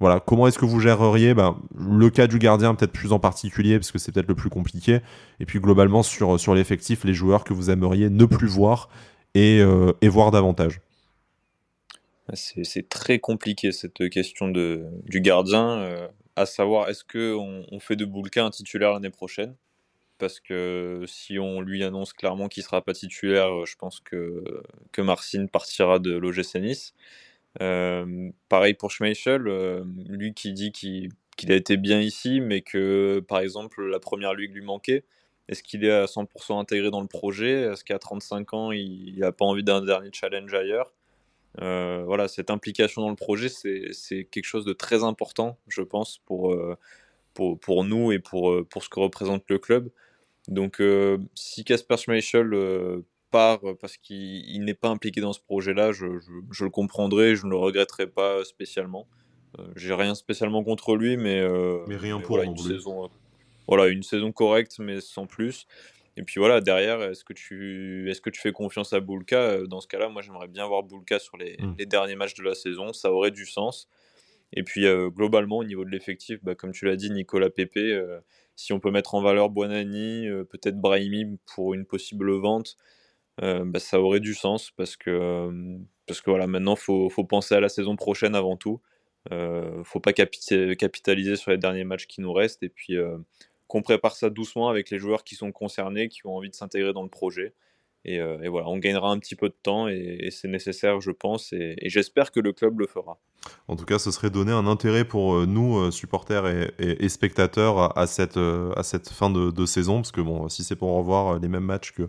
Voilà, 0.00 0.20
comment 0.20 0.46
est-ce 0.46 0.58
que 0.58 0.64
vous 0.64 0.80
géreriez 0.80 1.34
ben, 1.34 1.58
le 1.76 2.08
cas 2.10 2.26
du 2.26 2.38
gardien, 2.38 2.74
peut-être 2.74 2.92
plus 2.92 3.12
en 3.12 3.18
particulier, 3.18 3.78
parce 3.78 3.90
que 3.90 3.98
c'est 3.98 4.12
peut-être 4.12 4.28
le 4.28 4.34
plus 4.34 4.50
compliqué, 4.50 5.00
et 5.40 5.46
puis 5.46 5.58
globalement 5.58 6.02
sur, 6.02 6.38
sur 6.38 6.54
l'effectif, 6.54 7.04
les 7.04 7.14
joueurs 7.14 7.44
que 7.44 7.52
vous 7.52 7.70
aimeriez 7.70 8.08
ne 8.08 8.24
plus 8.24 8.46
voir 8.48 8.88
et, 9.34 9.60
euh, 9.60 9.92
et 10.00 10.08
voir 10.08 10.30
davantage. 10.30 10.80
C'est 12.34 12.88
très 12.88 13.18
compliqué 13.18 13.72
cette 13.72 14.08
question 14.10 14.48
de, 14.48 14.84
du 15.06 15.20
gardien, 15.20 16.10
à 16.36 16.46
savoir 16.46 16.88
est-ce 16.88 17.02
qu'on 17.02 17.64
on 17.70 17.80
fait 17.80 17.96
de 17.96 18.04
Boulka 18.04 18.44
un 18.44 18.50
titulaire 18.50 18.92
l'année 18.92 19.10
prochaine? 19.10 19.56
Parce 20.18 20.40
que 20.40 21.04
si 21.06 21.38
on 21.38 21.60
lui 21.60 21.84
annonce 21.84 22.12
clairement 22.12 22.48
qu'il 22.48 22.62
sera 22.62 22.82
pas 22.82 22.92
titulaire, 22.92 23.64
je 23.64 23.76
pense 23.76 24.00
que, 24.00 24.44
que 24.92 25.00
Marcin 25.00 25.46
partira 25.46 25.98
de 25.98 26.16
l'OGC 26.16 26.56
Nice. 26.56 26.92
Euh, 27.60 28.30
pareil 28.48 28.74
pour 28.74 28.90
Schmeichel, 28.90 29.48
euh, 29.48 29.84
lui 30.08 30.32
qui 30.34 30.52
dit 30.52 30.70
qu'il 30.72 31.52
a 31.52 31.54
été 31.56 31.76
bien 31.76 32.00
ici, 32.00 32.40
mais 32.40 32.62
que 32.62 33.20
par 33.26 33.40
exemple 33.40 33.84
la 33.84 33.98
première 33.98 34.34
ligue 34.34 34.54
lui 34.54 34.62
manquait. 34.64 35.04
Est-ce 35.48 35.62
qu'il 35.62 35.84
est 35.84 35.90
à 35.90 36.06
100% 36.06 36.60
intégré 36.60 36.90
dans 36.90 37.00
le 37.00 37.06
projet? 37.06 37.62
Est-ce 37.62 37.82
qu'à 37.82 37.98
35 37.98 38.52
ans, 38.54 38.70
il 38.70 39.18
n'a 39.18 39.32
pas 39.32 39.46
envie 39.46 39.64
d'un 39.64 39.82
dernier 39.82 40.10
challenge 40.12 40.52
ailleurs? 40.52 40.92
Euh, 41.62 42.04
Voilà, 42.06 42.28
cette 42.28 42.50
implication 42.50 43.02
dans 43.02 43.08
le 43.10 43.16
projet, 43.16 43.48
c'est 43.48 44.24
quelque 44.30 44.44
chose 44.44 44.66
de 44.66 44.74
très 44.74 45.04
important, 45.04 45.58
je 45.68 45.82
pense, 45.82 46.18
pour, 46.26 46.54
pour, 47.34 47.84
nous 47.84 48.12
et 48.12 48.18
pour, 48.18 48.54
pour 48.68 48.84
ce 48.84 48.90
que 48.90 49.00
représente 49.00 49.44
le 49.48 49.58
club. 49.58 49.90
Donc, 50.48 50.82
si 51.34 51.64
Casper 51.64 51.96
Schmeichel 51.96 52.52
part 53.30 53.60
parce 53.80 53.96
qu'il 53.96 54.64
n'est 54.64 54.74
pas 54.74 54.88
impliqué 54.88 55.20
dans 55.20 55.32
ce 55.32 55.40
projet-là, 55.40 55.92
je, 55.92 56.06
le 56.06 56.70
comprendrai, 56.70 57.36
je 57.36 57.46
ne 57.46 57.50
le 57.50 57.56
regretterai 57.56 58.06
pas 58.06 58.44
spécialement. 58.44 59.06
Euh, 59.58 59.66
j'ai 59.76 59.94
rien 59.94 60.14
spécialement 60.14 60.62
contre 60.62 60.96
lui, 60.96 61.16
mais, 61.16 61.46
mais 61.86 61.96
rien 61.96 62.20
pour 62.20 62.36
voilà, 62.36 62.44
une 62.44 62.56
saison, 62.56 63.10
voilà, 63.66 63.88
une 63.88 64.02
saison 64.02 64.32
correcte, 64.32 64.78
mais 64.78 65.00
sans 65.00 65.26
plus. 65.26 65.66
Et 66.16 66.22
puis 66.22 66.40
voilà, 66.40 66.60
derrière, 66.60 67.00
est-ce 67.02 67.24
que 67.24 67.32
tu, 67.32 68.10
est-ce 68.10 68.20
que 68.20 68.30
tu 68.30 68.40
fais 68.40 68.52
confiance 68.52 68.92
à 68.92 69.00
Bulka 69.00 69.62
Dans 69.66 69.80
ce 69.80 69.86
cas-là, 69.86 70.08
moi 70.08 70.20
j'aimerais 70.20 70.48
bien 70.48 70.66
voir 70.66 70.82
Bulka 70.82 71.18
sur 71.18 71.36
les, 71.36 71.56
mm. 71.58 71.76
les, 71.78 71.86
derniers 71.86 72.16
matchs 72.16 72.34
de 72.34 72.42
la 72.42 72.54
saison, 72.54 72.92
ça 72.92 73.12
aurait 73.12 73.30
du 73.30 73.46
sens. 73.46 73.88
Et 74.52 74.62
puis 74.62 74.86
globalement, 75.10 75.58
au 75.58 75.64
niveau 75.64 75.84
de 75.84 75.90
l'effectif, 75.90 76.42
bah, 76.42 76.54
comme 76.54 76.72
tu 76.72 76.86
l'as 76.86 76.96
dit, 76.96 77.10
Nicolas 77.10 77.50
Pepe, 77.50 77.78
si 78.56 78.72
on 78.72 78.80
peut 78.80 78.90
mettre 78.90 79.14
en 79.14 79.20
valeur 79.20 79.50
Buonani, 79.50 80.26
peut-être 80.50 80.80
Brahimi 80.80 81.38
pour 81.54 81.74
une 81.74 81.84
possible 81.84 82.32
vente, 82.32 82.78
bah, 83.40 83.78
ça 83.78 84.00
aurait 84.00 84.20
du 84.20 84.34
sens 84.34 84.70
parce 84.72 84.96
que, 84.96 85.50
parce 86.06 86.20
que 86.20 86.30
voilà, 86.30 86.46
maintenant, 86.46 86.74
il 86.74 86.80
faut, 86.80 87.08
faut, 87.10 87.24
penser 87.24 87.54
à 87.54 87.60
la 87.60 87.68
saison 87.68 87.96
prochaine 87.96 88.34
avant 88.34 88.56
tout. 88.56 88.80
ne 89.30 89.82
faut 89.84 90.00
pas 90.00 90.12
capitaliser 90.12 91.36
sur 91.36 91.50
les 91.50 91.58
derniers 91.58 91.84
matchs 91.84 92.06
qui 92.06 92.20
nous 92.20 92.32
restent. 92.32 92.62
Et 92.62 92.68
puis, 92.68 92.96
qu'on 93.68 93.82
prépare 93.82 94.16
ça 94.16 94.30
doucement 94.30 94.68
avec 94.68 94.90
les 94.90 94.98
joueurs 94.98 95.24
qui 95.24 95.34
sont 95.36 95.52
concernés, 95.52 96.08
qui 96.08 96.26
ont 96.26 96.34
envie 96.36 96.50
de 96.50 96.54
s'intégrer 96.54 96.92
dans 96.92 97.02
le 97.02 97.10
projet. 97.10 97.54
Et, 98.04 98.20
euh, 98.20 98.48
voilà, 98.48 98.68
on 98.68 98.78
gagnera 98.78 99.10
un 99.10 99.18
petit 99.18 99.36
peu 99.36 99.48
de 99.48 99.56
temps 99.62 99.88
et, 99.88 100.28
c'est 100.30 100.48
nécessaire, 100.48 101.00
je 101.00 101.10
pense, 101.10 101.52
et 101.52 101.76
j'espère 101.84 102.32
que 102.32 102.40
le 102.40 102.52
club 102.52 102.80
le 102.80 102.86
fera. 102.86 103.20
En 103.68 103.76
tout 103.76 103.84
cas, 103.84 103.98
ce 103.98 104.10
serait 104.10 104.30
donner 104.30 104.52
un 104.52 104.66
intérêt 104.66 105.04
pour 105.04 105.34
euh, 105.34 105.46
nous, 105.46 105.78
euh, 105.78 105.90
supporters 105.90 106.46
et, 106.78 107.08
spectateurs, 107.10 107.96
à, 107.98 108.06
cette, 108.06 108.38
euh, 108.38 108.72
cette 108.82 109.10
fin 109.10 109.28
de, 109.30 109.66
saison. 109.66 109.96
Parce 109.96 110.12
que 110.12 110.22
bon, 110.22 110.48
si 110.48 110.64
c'est 110.64 110.76
pour 110.76 110.96
revoir 110.96 111.38
les 111.38 111.48
mêmes 111.48 111.64
matchs 111.64 111.92
que, 111.92 112.08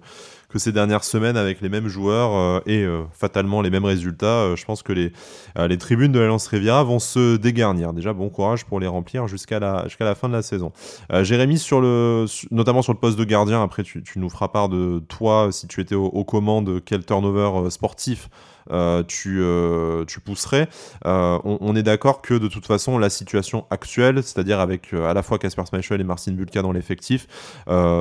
ces 0.58 0.72
dernières 0.72 1.04
semaines 1.04 1.38
avec 1.38 1.62
les 1.62 1.70
mêmes 1.70 1.88
joueurs 1.88 2.64
et 2.66 2.84
fatalement 3.14 3.62
les 3.62 3.70
mêmes 3.70 3.86
résultats, 3.86 4.56
je 4.56 4.66
pense 4.66 4.82
que 4.82 4.94
les, 4.94 5.78
tribunes 5.78 6.12
de 6.12 6.20
l'Alliance 6.20 6.48
Riviera 6.48 6.84
vont 6.84 6.98
se 6.98 7.36
dégarnir. 7.36 7.94
Déjà, 7.94 8.14
bon 8.14 8.30
courage 8.30 8.66
pour 8.66 8.80
les 8.80 8.88
remplir 8.88 9.28
jusqu'à 9.28 9.60
la, 9.60 9.86
la 10.00 10.16
fin 10.16 10.28
de 10.28 10.34
la 10.34 10.42
saison. 10.42 10.72
Jérémy, 11.22 11.60
sur 11.60 11.82
le, 11.82 12.26
notamment 12.50 12.82
sur 12.82 12.94
le 12.94 13.00
poste 13.00 13.20
de 13.20 13.26
gardien, 13.26 13.62
après 13.62 13.84
tu, 13.84 14.02
nous 14.16 14.30
feras 14.30 14.48
part 14.48 14.70
de 14.70 15.04
toi, 15.08 15.50
si 15.52 15.68
tu 15.68 15.82
étais 15.82 15.96
aux 15.96 16.24
commandes, 16.24 16.82
quel 16.84 17.06
turnover 17.06 17.70
sportif 17.70 18.28
tu, 19.08 19.40
euh, 19.42 20.06
tu 20.06 20.20
pousserais. 20.20 20.68
Euh, 21.06 21.40
on, 21.44 21.76
est 21.76 21.84
d'accord 21.84 22.22
que 22.22 22.34
de 22.34 22.48
toute 22.48 22.66
façon, 22.66 22.98
la 22.98 23.10
situation 23.10 23.66
actuelle, 23.70 24.24
c'est-à-dire 24.24 24.60
avec 24.60 24.94
à 24.94 25.14
la 25.14 25.24
fois 25.24 25.40
Casper 25.40 25.64
Schmeichel 25.68 26.02
et 26.02 26.04
Marcin 26.04 26.32
Bulka 26.34 26.62
dans 26.62 26.72
l'effectif, 26.72 27.28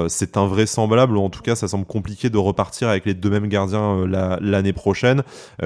c'est 0.08 0.36
invraisemblable, 0.36 1.16
ou 1.16 1.22
en 1.22 1.30
tout 1.30 1.42
cas, 1.42 1.54
ça 1.54 1.68
semble 1.68 1.86
compliqué 1.86 2.30
de 2.30 2.38
repartir 2.38 2.88
avec 2.88 3.06
les 3.06 3.14
deux 3.14 3.30
mêmes 3.30 3.48
gardiens 3.48 4.06
l'année 4.40 4.72
prochaine, 4.72 5.22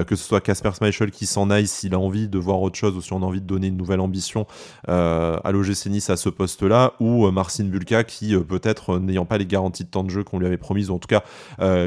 que 0.07 0.15
ce 0.15 0.23
soit 0.23 0.41
Casper 0.41 0.71
Schmeichel 0.77 1.11
qui 1.11 1.25
s'en 1.25 1.49
aille 1.49 1.67
s'il 1.67 1.93
a 1.93 1.99
envie 1.99 2.27
de 2.27 2.37
voir 2.37 2.61
autre 2.61 2.77
chose 2.77 2.95
ou 2.95 3.01
si 3.01 3.13
on 3.13 3.21
a 3.21 3.25
envie 3.25 3.41
de 3.41 3.47
donner 3.47 3.67
une 3.67 3.77
nouvelle 3.77 3.99
ambition 3.99 4.45
à 4.87 5.51
l'OGC 5.51 5.87
Nice 5.87 6.09
à 6.09 6.17
ce 6.17 6.29
poste-là, 6.29 6.93
ou 6.99 7.29
Marcin 7.31 7.65
Bulka 7.65 8.03
qui, 8.03 8.35
peut-être 8.37 8.99
n'ayant 8.99 9.25
pas 9.25 9.37
les 9.37 9.45
garanties 9.45 9.83
de 9.83 9.89
temps 9.89 10.03
de 10.03 10.09
jeu 10.09 10.23
qu'on 10.23 10.39
lui 10.39 10.47
avait 10.47 10.57
promises, 10.57 10.89
ou 10.89 10.95
en 10.95 10.99
tout 10.99 11.07
cas 11.07 11.23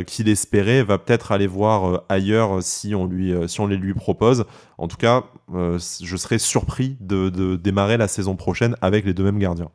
qu'il 0.04 0.28
espérait, 0.28 0.82
va 0.82 0.98
peut-être 0.98 1.32
aller 1.32 1.46
voir 1.46 2.02
ailleurs 2.08 2.62
si 2.62 2.94
on 2.94 3.05
lui, 3.06 3.32
euh, 3.32 3.46
si 3.46 3.60
on 3.60 3.66
les 3.66 3.76
lui 3.76 3.94
propose. 3.94 4.44
En 4.78 4.88
tout 4.88 4.96
cas, 4.96 5.24
euh, 5.54 5.78
je 6.00 6.16
serais 6.16 6.38
surpris 6.38 6.96
de, 7.00 7.56
démarrer 7.56 7.96
la 7.96 8.08
saison 8.08 8.36
prochaine 8.36 8.76
avec 8.80 9.04
les 9.04 9.14
deux 9.14 9.24
mêmes 9.24 9.38
gardiens. 9.38 9.70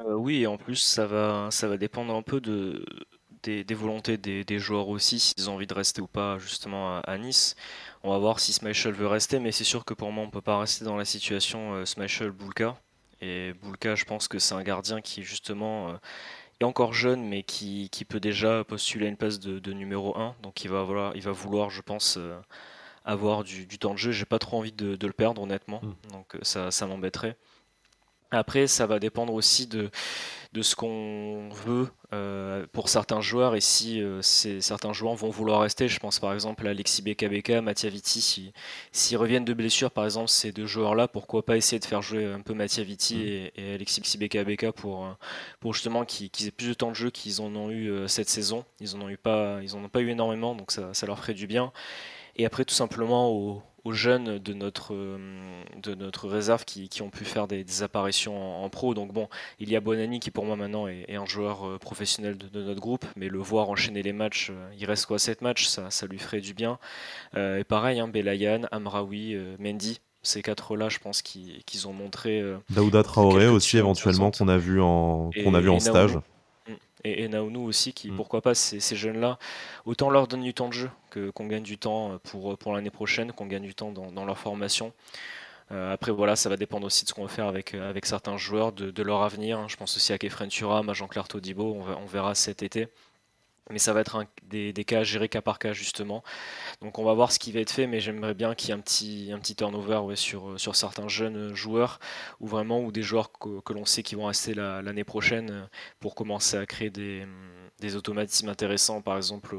Euh, 0.00 0.14
oui, 0.14 0.42
et 0.42 0.46
en 0.46 0.56
plus, 0.56 0.76
ça 0.76 1.06
va, 1.06 1.48
ça 1.50 1.68
va 1.68 1.76
dépendre 1.76 2.14
un 2.14 2.22
peu 2.22 2.40
de, 2.40 2.84
des, 3.42 3.74
volontés 3.74 4.16
des, 4.16 4.58
joueurs 4.58 4.88
aussi, 4.88 5.18
s'ils 5.18 5.50
ont 5.50 5.54
envie 5.54 5.66
de 5.66 5.74
rester 5.74 6.00
ou 6.00 6.06
pas 6.06 6.38
justement 6.38 7.00
à, 7.00 7.18
Nice. 7.18 7.56
On 8.02 8.10
va 8.10 8.18
voir 8.18 8.40
si 8.40 8.52
Smashel 8.52 8.94
veut 8.94 9.06
rester, 9.06 9.38
mais 9.38 9.52
c'est 9.52 9.64
sûr 9.64 9.84
que 9.84 9.94
pour 9.94 10.12
moi, 10.12 10.24
on 10.24 10.30
peut 10.30 10.40
pas 10.40 10.58
rester 10.58 10.84
dans 10.84 10.96
la 10.96 11.04
situation 11.04 11.74
euh, 11.74 11.84
Smashel-Bulka. 11.84 12.76
Et 13.20 13.52
Bulka, 13.62 13.94
je 13.94 14.04
pense 14.04 14.26
que 14.26 14.38
c'est 14.38 14.54
un 14.54 14.62
gardien 14.62 15.00
qui 15.00 15.22
justement 15.22 15.94
encore 16.64 16.92
jeune, 16.92 17.24
mais 17.24 17.42
qui, 17.42 17.88
peut 18.08 18.20
déjà 18.20 18.64
postuler 18.64 19.06
à 19.06 19.08
une 19.08 19.16
place 19.16 19.38
de, 19.38 19.72
numéro 19.72 20.16
1. 20.16 20.36
Donc 20.42 20.64
il 20.64 20.70
va, 20.70 20.82
voilà, 20.82 21.12
il 21.14 21.22
va 21.22 21.32
vouloir, 21.32 21.70
je 21.70 21.80
pense, 21.80 22.16
euh, 22.18 22.36
avoir 23.04 23.44
du, 23.44 23.66
temps 23.78 23.92
de 23.92 23.98
jeu. 23.98 24.12
J'ai 24.12 24.24
pas 24.24 24.38
trop 24.38 24.58
envie 24.58 24.72
de, 24.72 25.06
le 25.06 25.12
perdre, 25.12 25.42
honnêtement. 25.42 25.80
Mm. 25.82 26.12
Donc 26.12 26.34
euh, 26.34 26.38
ça, 26.42 26.70
ça 26.70 26.86
m'embêterait. 26.86 27.36
Après, 28.30 28.66
ça 28.66 28.86
va 28.86 28.98
dépendre 28.98 29.34
aussi 29.34 29.66
de, 29.66 29.90
de 30.52 30.60
ce 30.60 30.76
qu'on 30.76 31.48
veut 31.50 31.88
euh, 32.12 32.66
pour 32.72 32.90
certains 32.90 33.22
joueurs 33.22 33.54
et 33.54 33.62
si 33.62 34.02
euh, 34.02 34.20
certains 34.20 34.92
joueurs 34.92 35.14
vont 35.14 35.30
vouloir 35.30 35.62
rester. 35.62 35.88
Je 35.88 35.98
pense 35.98 36.18
par 36.18 36.34
exemple 36.34 36.66
à 36.66 36.70
Alexis 36.70 37.00
Beka 37.00 37.62
Mattia 37.62 37.88
Vitti. 37.88 38.52
S'ils 38.92 39.16
reviennent 39.16 39.46
de 39.46 39.54
blessure, 39.54 39.90
par 39.90 40.04
exemple, 40.04 40.28
ces 40.28 40.52
deux 40.52 40.66
joueurs-là, 40.66 41.08
pourquoi 41.08 41.44
pas 41.44 41.56
essayer 41.56 41.78
de 41.78 41.84
faire 41.86 42.02
jouer 42.02 42.26
un 42.26 42.40
peu 42.40 42.52
Mattia 42.52 42.84
Vitti 42.84 43.16
mm. 43.16 43.60
et, 43.60 43.74
Alexis 43.74 44.18
Beka 44.18 44.72
pour, 44.72 45.06
euh, 45.06 45.10
pour 45.60 45.72
justement 45.72 46.04
qu'ils 46.04 46.28
aient 46.46 46.50
plus 46.50 46.68
de 46.68 46.74
temps 46.74 46.90
de 46.90 46.96
jeu 46.96 47.10
qu'ils 47.10 47.40
en 47.40 47.54
ont 47.56 47.70
eu 47.70 47.90
cette 48.06 48.28
saison. 48.28 48.64
Ils 48.80 48.94
en 48.94 49.00
ont 49.00 49.08
eu 49.08 49.16
pas, 49.16 49.60
ils 49.62 49.74
en 49.74 49.82
ont 49.82 49.88
pas 49.88 50.00
eu 50.00 50.10
énormément, 50.10 50.54
donc 50.54 50.70
ça, 50.70 50.92
ça 50.92 51.06
leur 51.06 51.18
ferait 51.18 51.34
du 51.34 51.46
bien. 51.46 51.72
Et 52.36 52.46
après, 52.46 52.64
tout 52.64 52.74
simplement, 52.74 53.30
au, 53.30 53.62
aux 53.84 53.92
jeunes 53.92 54.38
de 54.38 54.52
notre, 54.54 54.94
euh, 54.94 55.18
de 55.76 55.94
notre 55.94 56.28
réserve 56.28 56.64
qui, 56.64 56.88
qui 56.88 57.02
ont 57.02 57.10
pu 57.10 57.24
faire 57.24 57.48
des, 57.48 57.82
apparitions 57.82 58.62
en, 58.62 58.68
pro. 58.68 58.94
Donc 58.94 59.12
bon, 59.12 59.28
il 59.58 59.70
y 59.70 59.76
a 59.76 59.80
Bonani 59.80 60.20
qui 60.20 60.30
pour 60.30 60.44
moi 60.44 60.56
maintenant 60.56 60.86
est, 60.86 61.14
un 61.14 61.26
joueur 61.26 61.66
euh, 61.66 61.78
professionnel 61.78 62.36
de, 62.36 62.62
notre 62.62 62.80
groupe, 62.80 63.04
mais 63.16 63.28
le 63.28 63.38
voir 63.38 63.70
enchaîner 63.70 64.02
les 64.02 64.12
matchs, 64.12 64.50
euh, 64.50 64.70
il 64.78 64.84
reste 64.86 65.06
quoi 65.06 65.18
7 65.18 65.42
matchs, 65.42 65.66
ça, 65.66 65.90
ça 65.90 66.06
lui 66.06 66.18
ferait 66.18 66.40
du 66.40 66.54
bien. 66.54 66.78
et 67.36 67.64
pareil, 67.64 68.00
hein, 68.00 68.08
Belayan, 68.08 68.62
Amraoui, 68.70 69.36
Mendy, 69.58 70.00
ces 70.22 70.42
quatre-là, 70.42 70.88
je 70.88 70.98
pense 70.98 71.22
qu'ils 71.22 71.88
ont 71.88 71.92
montré. 71.92 72.42
Daouda 72.70 73.02
Traoré 73.02 73.48
aussi 73.48 73.78
éventuellement 73.78 74.30
qu'on 74.30 74.48
a 74.48 74.58
vu 74.58 74.80
en, 74.80 75.30
qu'on 75.42 75.54
a 75.54 75.60
vu 75.60 75.70
en 75.70 75.80
stage 75.80 76.18
et, 77.04 77.24
et 77.24 77.28
Naounou 77.28 77.64
aussi, 77.64 77.92
qui, 77.92 78.10
mm. 78.10 78.16
pourquoi 78.16 78.40
pas, 78.42 78.54
ces, 78.54 78.80
ces 78.80 78.96
jeunes-là, 78.96 79.38
autant 79.84 80.10
leur 80.10 80.26
donner 80.26 80.44
du 80.44 80.54
temps 80.54 80.68
de 80.68 80.74
jeu, 80.74 80.90
que, 81.10 81.30
qu'on 81.30 81.46
gagne 81.46 81.62
du 81.62 81.78
temps 81.78 82.18
pour, 82.24 82.56
pour 82.58 82.74
l'année 82.74 82.90
prochaine, 82.90 83.32
qu'on 83.32 83.46
gagne 83.46 83.62
du 83.62 83.74
temps 83.74 83.92
dans, 83.92 84.12
dans 84.12 84.24
leur 84.24 84.38
formation. 84.38 84.92
Euh, 85.70 85.92
après, 85.92 86.12
voilà, 86.12 86.36
ça 86.36 86.48
va 86.48 86.56
dépendre 86.56 86.86
aussi 86.86 87.04
de 87.04 87.08
ce 87.08 87.14
qu'on 87.14 87.22
va 87.22 87.28
faire 87.28 87.46
avec, 87.46 87.74
euh, 87.74 87.88
avec 87.88 88.04
certains 88.06 88.36
joueurs, 88.36 88.72
de, 88.72 88.90
de 88.90 89.02
leur 89.02 89.22
avenir. 89.22 89.68
Je 89.68 89.76
pense 89.76 89.96
aussi 89.96 90.12
à 90.12 90.18
Kefren 90.18 90.48
Turam, 90.48 90.88
à 90.88 90.92
Jean-Claire 90.92 91.28
Todibo, 91.28 91.74
on, 91.74 92.02
on 92.02 92.06
verra 92.06 92.34
cet 92.34 92.62
été 92.62 92.88
mais 93.70 93.78
ça 93.78 93.92
va 93.92 94.00
être 94.00 94.24
des, 94.44 94.72
des, 94.72 94.84
cas 94.84 95.04
gérés 95.04 95.28
cas 95.28 95.40
par 95.40 95.58
cas 95.58 95.72
justement. 95.72 96.22
Donc 96.80 96.98
on 96.98 97.04
va 97.04 97.14
voir 97.14 97.32
ce 97.32 97.38
qui 97.38 97.52
va 97.52 97.60
être 97.60 97.70
fait, 97.70 97.86
mais 97.86 98.00
j'aimerais 98.00 98.34
bien 98.34 98.54
qu'il 98.54 98.70
y 98.70 98.72
ait 98.72 98.74
un 98.74 98.80
petit, 98.80 99.30
un 99.32 99.38
petit 99.38 99.54
turnover 99.56 99.98
ouais, 99.98 100.16
sur, 100.16 100.58
sur 100.60 100.76
certains 100.76 101.08
jeunes 101.08 101.54
joueurs, 101.54 101.98
ou 102.40 102.46
vraiment 102.46 102.80
ou 102.80 102.92
des 102.92 103.02
joueurs 103.02 103.30
que, 103.32 103.72
l'on 103.72 103.84
sait 103.84 104.02
qui 104.02 104.14
vont 104.14 104.26
rester 104.26 104.54
l'année 104.54 105.04
prochaine 105.04 105.68
pour 106.00 106.14
commencer 106.14 106.56
à 106.56 106.66
créer 106.66 106.90
des, 106.90 107.26
des 107.80 107.96
automatismes 107.96 108.48
intéressants, 108.48 109.02
par 109.02 109.16
exemple 109.16 109.56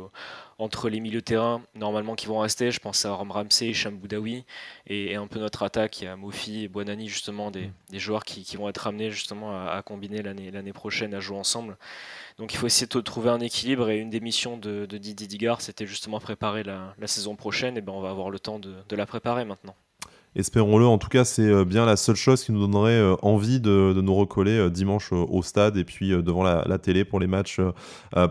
entre 0.60 0.90
les 0.90 1.00
milieux 1.00 1.20
de 1.20 1.26
terrain 1.26 1.62
normalement 1.76 2.16
qui 2.16 2.28
vont 2.28 2.40
rester. 2.40 2.72
Je 2.72 2.80
pense 2.80 3.06
à 3.06 3.14
Ram 3.16 3.32
Ramsey 3.32 3.68
et 3.68 3.74
Chamboudaoui 3.74 4.46
et, 4.88 5.16
un 5.16 5.28
peu 5.28 5.40
notre 5.40 5.64
attaque, 5.64 6.02
il 6.02 6.06
y 6.06 6.08
a 6.08 6.16
Mofi 6.16 6.64
et 6.64 6.68
Buonani 6.68 7.08
justement, 7.08 7.52
des, 7.52 7.72
des 7.90 8.00
joueurs 8.00 8.24
qui, 8.24 8.44
qui, 8.44 8.58
vont 8.58 8.70
être 8.70 8.88
amenés 8.88 9.12
justement 9.12 9.52
à, 9.52 9.72
à 9.72 9.82
combiner 9.82 10.22
l'année 10.22 10.74
prochaine, 10.74 11.14
à 11.14 11.20
jouer 11.20 11.38
ensemble. 11.38 11.78
Donc 12.38 12.54
il 12.54 12.58
faut 12.58 12.68
essayer 12.68 12.88
de 12.88 13.02
trouver 13.02 13.30
un 13.30 13.40
équilibre 13.40 13.90
et 13.90 14.00
une 14.00 14.10
des 14.10 14.20
missions 14.20 14.58
de, 14.58 14.86
Didier 14.86 15.28
Digard, 15.28 15.62
c'était 15.62 15.86
justement 15.86 16.20
préparer 16.20 16.64
la, 16.64 16.96
saison 17.06 17.36
prochaine. 17.36 17.78
Et 17.78 17.82
ben 17.82 17.94
on 17.94 18.02
va 18.02 18.10
avoir 18.10 18.30
le 18.30 18.40
temps 18.40 18.60
de 18.60 18.96
la 18.96 19.06
préparer 19.06 19.46
maintenant. 19.46 19.76
Espérons-le. 20.36 20.88
En 20.88 20.98
tout 20.98 21.10
cas, 21.10 21.26
c'est 21.26 21.44
euh, 21.44 21.64
bien 21.64 21.86
la 21.86 21.96
seule 21.96 22.16
chose 22.16 22.44
qui 22.44 22.52
nous 22.52 22.66
donnerait 22.66 22.94
euh, 22.94 23.16
envie 23.22 23.60
de, 23.60 23.94
nous 24.02 24.16
recoller 24.16 24.58
euh, 24.58 24.70
dimanche 24.72 25.12
au 25.12 25.44
stade 25.44 25.78
et 25.78 25.84
puis 25.84 26.10
devant 26.10 26.42
la, 26.42 26.78
télé 26.80 27.06
pour 27.06 27.20
les 27.20 27.28
matchs, 27.28 27.60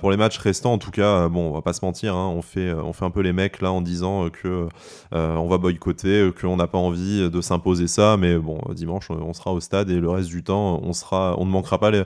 pour 0.00 0.10
les 0.10 0.16
matchs 0.16 0.38
restants. 0.38 0.72
En 0.72 0.78
tout 0.78 0.90
cas, 0.90 1.28
bon, 1.28 1.50
on 1.50 1.52
va 1.52 1.62
pas 1.62 1.72
se 1.72 1.84
mentir, 1.84 2.16
hein, 2.16 2.28
on 2.28 2.42
fait, 2.42 2.72
on 2.72 2.92
fait 2.92 3.04
un 3.04 3.10
peu 3.10 3.20
les 3.20 3.32
mecs 3.32 3.62
là 3.62 3.70
en 3.70 3.80
disant 3.80 4.28
que 4.30 4.68
on 5.12 5.48
va 5.48 5.58
boycotter, 5.58 6.30
qu'on 6.38 6.56
n'a 6.56 6.66
pas 6.66 6.78
envie 6.78 7.30
de 7.30 7.40
s'imposer 7.40 7.86
ça. 7.86 8.16
Mais 8.18 8.36
bon, 8.36 8.58
dimanche, 8.74 9.08
on 9.10 9.32
sera 9.32 9.52
au 9.52 9.60
stade 9.60 9.90
et 9.90 10.00
le 10.00 10.10
reste 10.10 10.28
du 10.28 10.42
temps, 10.42 10.80
on 10.82 10.92
sera, 10.92 11.36
on 11.38 11.46
ne 11.46 11.50
manquera 11.50 11.78
pas 11.78 11.90
les, 11.90 12.04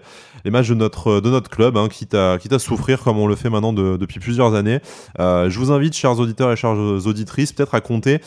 matchs 0.51 0.69
de 0.69 0.75
notre, 0.75 1.21
de 1.21 1.31
notre 1.31 1.51
club, 1.51 1.77
hein, 1.77 1.89
quitte 1.89 2.15
à, 2.15 2.39
quitte 2.39 2.59
souffrir 2.59 3.03
comme 3.03 3.19
on 3.19 3.27
le 3.27 3.37
fait 3.37 3.51
maintenant 3.51 3.73
depuis 3.73 4.21
plusieurs 4.21 4.55
années. 4.55 4.81
je 5.19 5.59
vous 5.59 5.73
invite, 5.73 5.95
chers 5.95 6.19
auditeurs 6.19 6.53
et 6.53 6.57
chères 6.57 6.77
auditrices, 6.77 7.53
peut-être 7.53 7.75
à 7.75 7.81
compter 7.81 8.21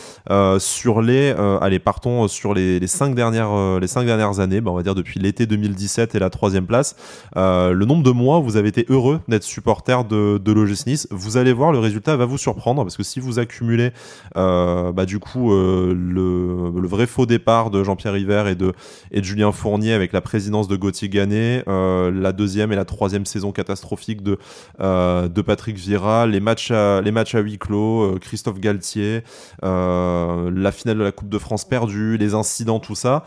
sur 0.58 1.02
les 1.02 1.34
allez, 1.60 1.80
partons 1.80 2.28
sur 2.28 2.54
les, 2.54 2.86
cinq, 2.88 3.16
dernières, 3.16 3.52
euh, 3.52 3.80
les 3.80 3.88
cinq 3.88 4.06
dernières 4.06 4.40
années, 4.40 4.62
bah, 4.62 4.72
on 4.72 4.76
va 4.76 4.84
dire 4.84 4.96
depuis 4.96 5.20
l'été 5.20 5.46
2017 5.46 6.16
et 6.16 6.20
la 6.20 6.30
troisième 6.30 6.66
place. 6.66 6.96
Euh, 7.38 7.72
le 7.72 7.86
nombre 7.86 8.04
de 8.04 8.12
mois 8.12 8.40
où 8.40 8.44
vous 8.44 8.58
avez 8.58 8.70
été 8.70 8.86
heureux 8.90 9.20
d'être 9.28 9.44
supporter 9.44 10.06
de, 10.06 10.38
de 10.38 10.60
Nice, 10.86 11.08
vous 11.10 11.38
allez 11.38 11.54
voir, 11.54 11.72
le 11.72 11.80
résultat 11.80 12.16
va 12.16 12.26
vous 12.26 12.38
surprendre 12.38 12.84
parce 12.84 12.96
que 12.96 13.04
si 13.04 13.20
vous 13.20 13.40
accumulez 13.40 13.92
euh, 14.38 14.92
bah, 14.92 15.06
du 15.06 15.20
coup 15.20 15.52
le, 15.52 16.88
vrai 16.88 17.08
faux 17.08 17.26
départ 17.26 17.70
de 17.70 17.84
Jean-Pierre 17.84 18.14
River 18.14 18.46
et 18.50 18.56
de, 18.56 18.74
et 19.12 19.24
Julien 19.24 19.52
Fournier 19.52 19.94
avec 19.94 20.12
la 20.12 20.22
présidence 20.22 20.68
de 20.68 20.76
Gauthier 20.76 21.10
Gannet, 21.10 21.64
la 21.68 22.32
deuxième 22.32 22.72
et 22.72 22.76
la 22.76 22.86
troisième 22.86 23.26
saison 23.26 23.52
catastrophique 23.52 24.22
de, 24.22 24.38
de 24.80 25.42
Patrick 25.42 25.78
Vira, 25.78 26.28
les 26.28 26.40
matchs 26.40 26.72
les 26.72 27.12
matchs 27.12 27.36
à 27.36 27.40
huis 27.40 27.58
clos, 27.58 28.18
Christophe 28.22 28.60
Galtier, 28.60 29.24
la 29.62 30.72
finale 30.72 30.98
de 30.98 31.04
la 31.04 31.12
Coupe 31.12 31.30
de 31.30 31.38
France 31.38 31.49
France 31.50 31.66
perdue, 31.66 32.16
les 32.18 32.36
incidents, 32.36 32.80
tout 32.80 32.94
ça. 32.94 33.24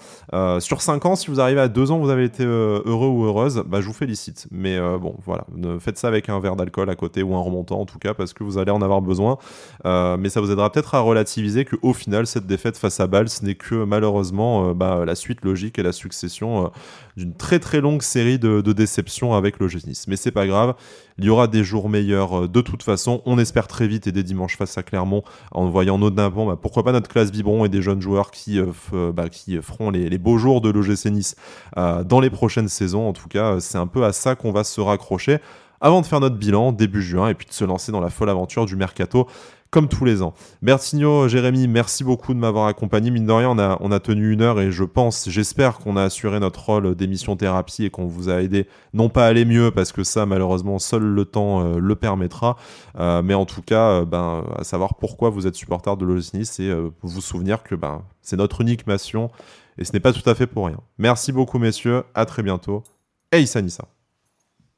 sur 0.61 0.81
5 0.81 1.07
ans, 1.07 1.17
si 1.17 1.27
vous 1.27 1.41
arrivez 1.41 1.61
à 1.61 1.67
2 1.67 1.91
ans, 1.91 1.99
vous 1.99 2.11
avez 2.11 2.23
été 2.23 2.45
heureux 2.45 3.09
ou 3.09 3.25
heureuse, 3.25 3.65
bah, 3.67 3.81
je 3.81 3.87
vous 3.89 3.93
félicite. 3.93 4.47
Mais 4.53 4.79
bon, 4.79 5.17
voilà, 5.25 5.45
faites 5.81 5.99
ça 5.99 6.07
avec 6.07 6.29
un 6.29 6.39
verre 6.39 6.55
d'alcool 6.55 6.89
à 6.89 6.95
côté 6.95 7.25
ou 7.25 7.35
un 7.35 7.41
remontant 7.41 7.81
en 7.81 7.85
tout 7.85 7.99
cas, 7.99 8.15
parce 8.15 8.33
que 8.33 8.45
vous 8.45 8.59
allez 8.59 8.71
en 8.71 8.81
avoir 8.81 9.03
besoin. 9.03 9.39
mais 9.85 10.29
ça 10.29 10.41
vous 10.41 10.53
aidera 10.53 10.71
peut-être 10.71 10.95
à 10.95 11.01
relativiser 11.01 11.65
qu'au 11.65 11.93
final, 11.93 12.29
cette 12.29 12.47
défaite 12.47 12.77
face 12.77 13.01
à 13.01 13.09
Bâle, 13.09 13.29
ce 13.29 13.45
n'est 13.45 13.57
que 13.57 13.85
malheureusement 13.85 14.73
bah, 14.73 15.03
la 15.05 15.17
suite 15.17 15.45
logique 15.45 15.81
et 15.81 15.83
la 15.83 15.93
succession 15.93 16.71
d'une 17.17 17.35
très 17.35 17.59
très 17.59 17.81
longue 17.81 18.03
série 18.03 18.39
de, 18.39 18.61
déceptions 18.73 19.35
avec 19.35 19.59
le 19.59 19.67
Nice. 19.87 20.07
Mais 20.09 20.17
c'est 20.17 20.31
pas 20.31 20.47
grave, 20.47 20.75
il 21.23 21.27
y 21.27 21.31
aura 21.31 21.47
des 21.47 21.65
jours 21.65 21.89
meilleurs 21.89 22.49
de 22.49 22.61
toute 22.61 22.83
façon. 22.83 23.23
On 23.27 23.39
espère 23.39 23.69
très 23.69 23.87
vite 23.87 24.07
et 24.07 24.13
des 24.13 24.23
dimanches 24.23 24.57
face 24.57 24.77
à 24.77 24.83
Clermont 24.83 25.23
en 25.53 25.69
voyant 25.69 25.99
bon, 25.99 26.11
bah, 26.11 26.59
pourquoi 26.61 26.83
pas 26.83 26.93
notre 26.93 27.09
classe 27.09 27.31
Vibron 27.31 27.65
et 27.65 27.69
des 27.69 27.81
jeunes 27.81 28.03
joueurs 28.03 28.31
qui, 28.31 28.61
bah, 28.93 29.29
qui 29.29 29.61
feront 29.63 29.91
les, 29.91 30.19
beaux 30.19 30.39
jours 30.39 30.61
de 30.61 30.71
l'OGC 30.71 31.07
Nice 31.07 31.37
dans 31.77 32.21
les 32.21 32.31
prochaines 32.31 32.69
saisons. 32.69 33.09
En 33.09 33.13
tout 33.13 33.29
cas, 33.29 33.61
c'est 33.61 33.79
un 33.79 33.87
peu 33.87 34.05
à 34.05 34.13
ça 34.13 34.35
qu'on 34.35 34.53
va 34.53 34.65
se 34.65 34.81
raccrocher 34.81 35.39
avant 35.81 36.01
de 36.01 36.07
faire 36.07 36.21
notre 36.21 36.37
bilan 36.37 36.73
début 36.73 37.03
juin 37.03 37.29
et 37.29 37.35
puis 37.35 37.47
de 37.47 37.53
se 37.53 37.65
lancer 37.65 37.93
dans 37.93 38.01
la 38.01 38.11
folle 38.11 38.31
aventure 38.31 38.67
du 38.67 38.77
mercato 38.77 39.27
comme 39.73 39.89
tous 39.89 40.05
les 40.05 40.21
ans. 40.21 40.35
Bertigno, 40.61 41.29
Jérémy, 41.29 41.67
merci 41.67 42.05
beaucoup 42.05 42.35
de 42.35 42.39
m'avoir 42.39 42.67
accompagné. 42.67 43.11
Mine 43.11 43.25
de 43.25 43.33
rien, 43.33 43.49
on 43.49 43.59
a, 43.59 43.79
on 43.81 43.91
a 43.91 44.01
tenu 44.01 44.31
une 44.31 44.43
heure 44.43 44.61
et 44.61 44.71
je 44.71 44.85
pense, 44.85 45.31
j'espère 45.31 45.79
qu'on 45.79 45.97
a 45.97 46.03
assuré 46.05 46.39
notre 46.41 46.63
rôle 46.63 46.95
d'émission 46.95 47.37
thérapie 47.37 47.87
et 47.87 47.91
qu'on 47.91 48.05
vous 48.05 48.29
a 48.29 48.43
aidé, 48.43 48.69
non 48.93 49.09
pas 49.09 49.25
à 49.25 49.29
aller 49.29 49.47
mieux, 49.47 49.71
parce 49.71 49.91
que 49.91 50.05
ça, 50.05 50.27
malheureusement, 50.27 50.79
seul 50.79 51.03
le 51.03 51.25
temps 51.25 51.65
euh, 51.65 51.79
le 51.79 51.97
permettra, 51.97 52.59
euh, 52.99 53.23
mais 53.23 53.33
en 53.33 53.47
tout 53.47 53.63
cas, 53.63 54.01
euh, 54.01 54.05
ben, 54.05 54.45
à 54.59 54.63
savoir 54.63 54.97
pourquoi 54.97 55.31
vous 55.31 55.47
êtes 55.47 55.55
supporter 55.55 55.97
de 55.97 56.05
l'OGC 56.05 56.35
Nice 56.35 56.61
et 56.61 56.71
vous 57.01 57.21
souvenir 57.23 57.63
que 57.63 57.75
ben, 57.75 58.05
c'est 58.21 58.37
notre 58.37 58.61
unique 58.61 58.87
mission 58.87 59.31
et 59.79 59.85
ce 59.87 59.93
n'est 59.95 60.01
pas 60.01 60.13
tout 60.13 60.29
à 60.29 60.35
fait 60.35 60.47
pour 60.47 60.67
rien. 60.67 60.81
Merci 60.99 61.33
beaucoup, 61.33 61.59
messieurs. 61.59 62.05
À 62.15 62.27
très 62.27 62.43
bientôt. 62.43 62.85
Et 63.33 63.41
Issa 63.41 63.63
Nissa. 63.63 63.87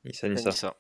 Issa 0.05 0.28
Nissa. 0.28 0.74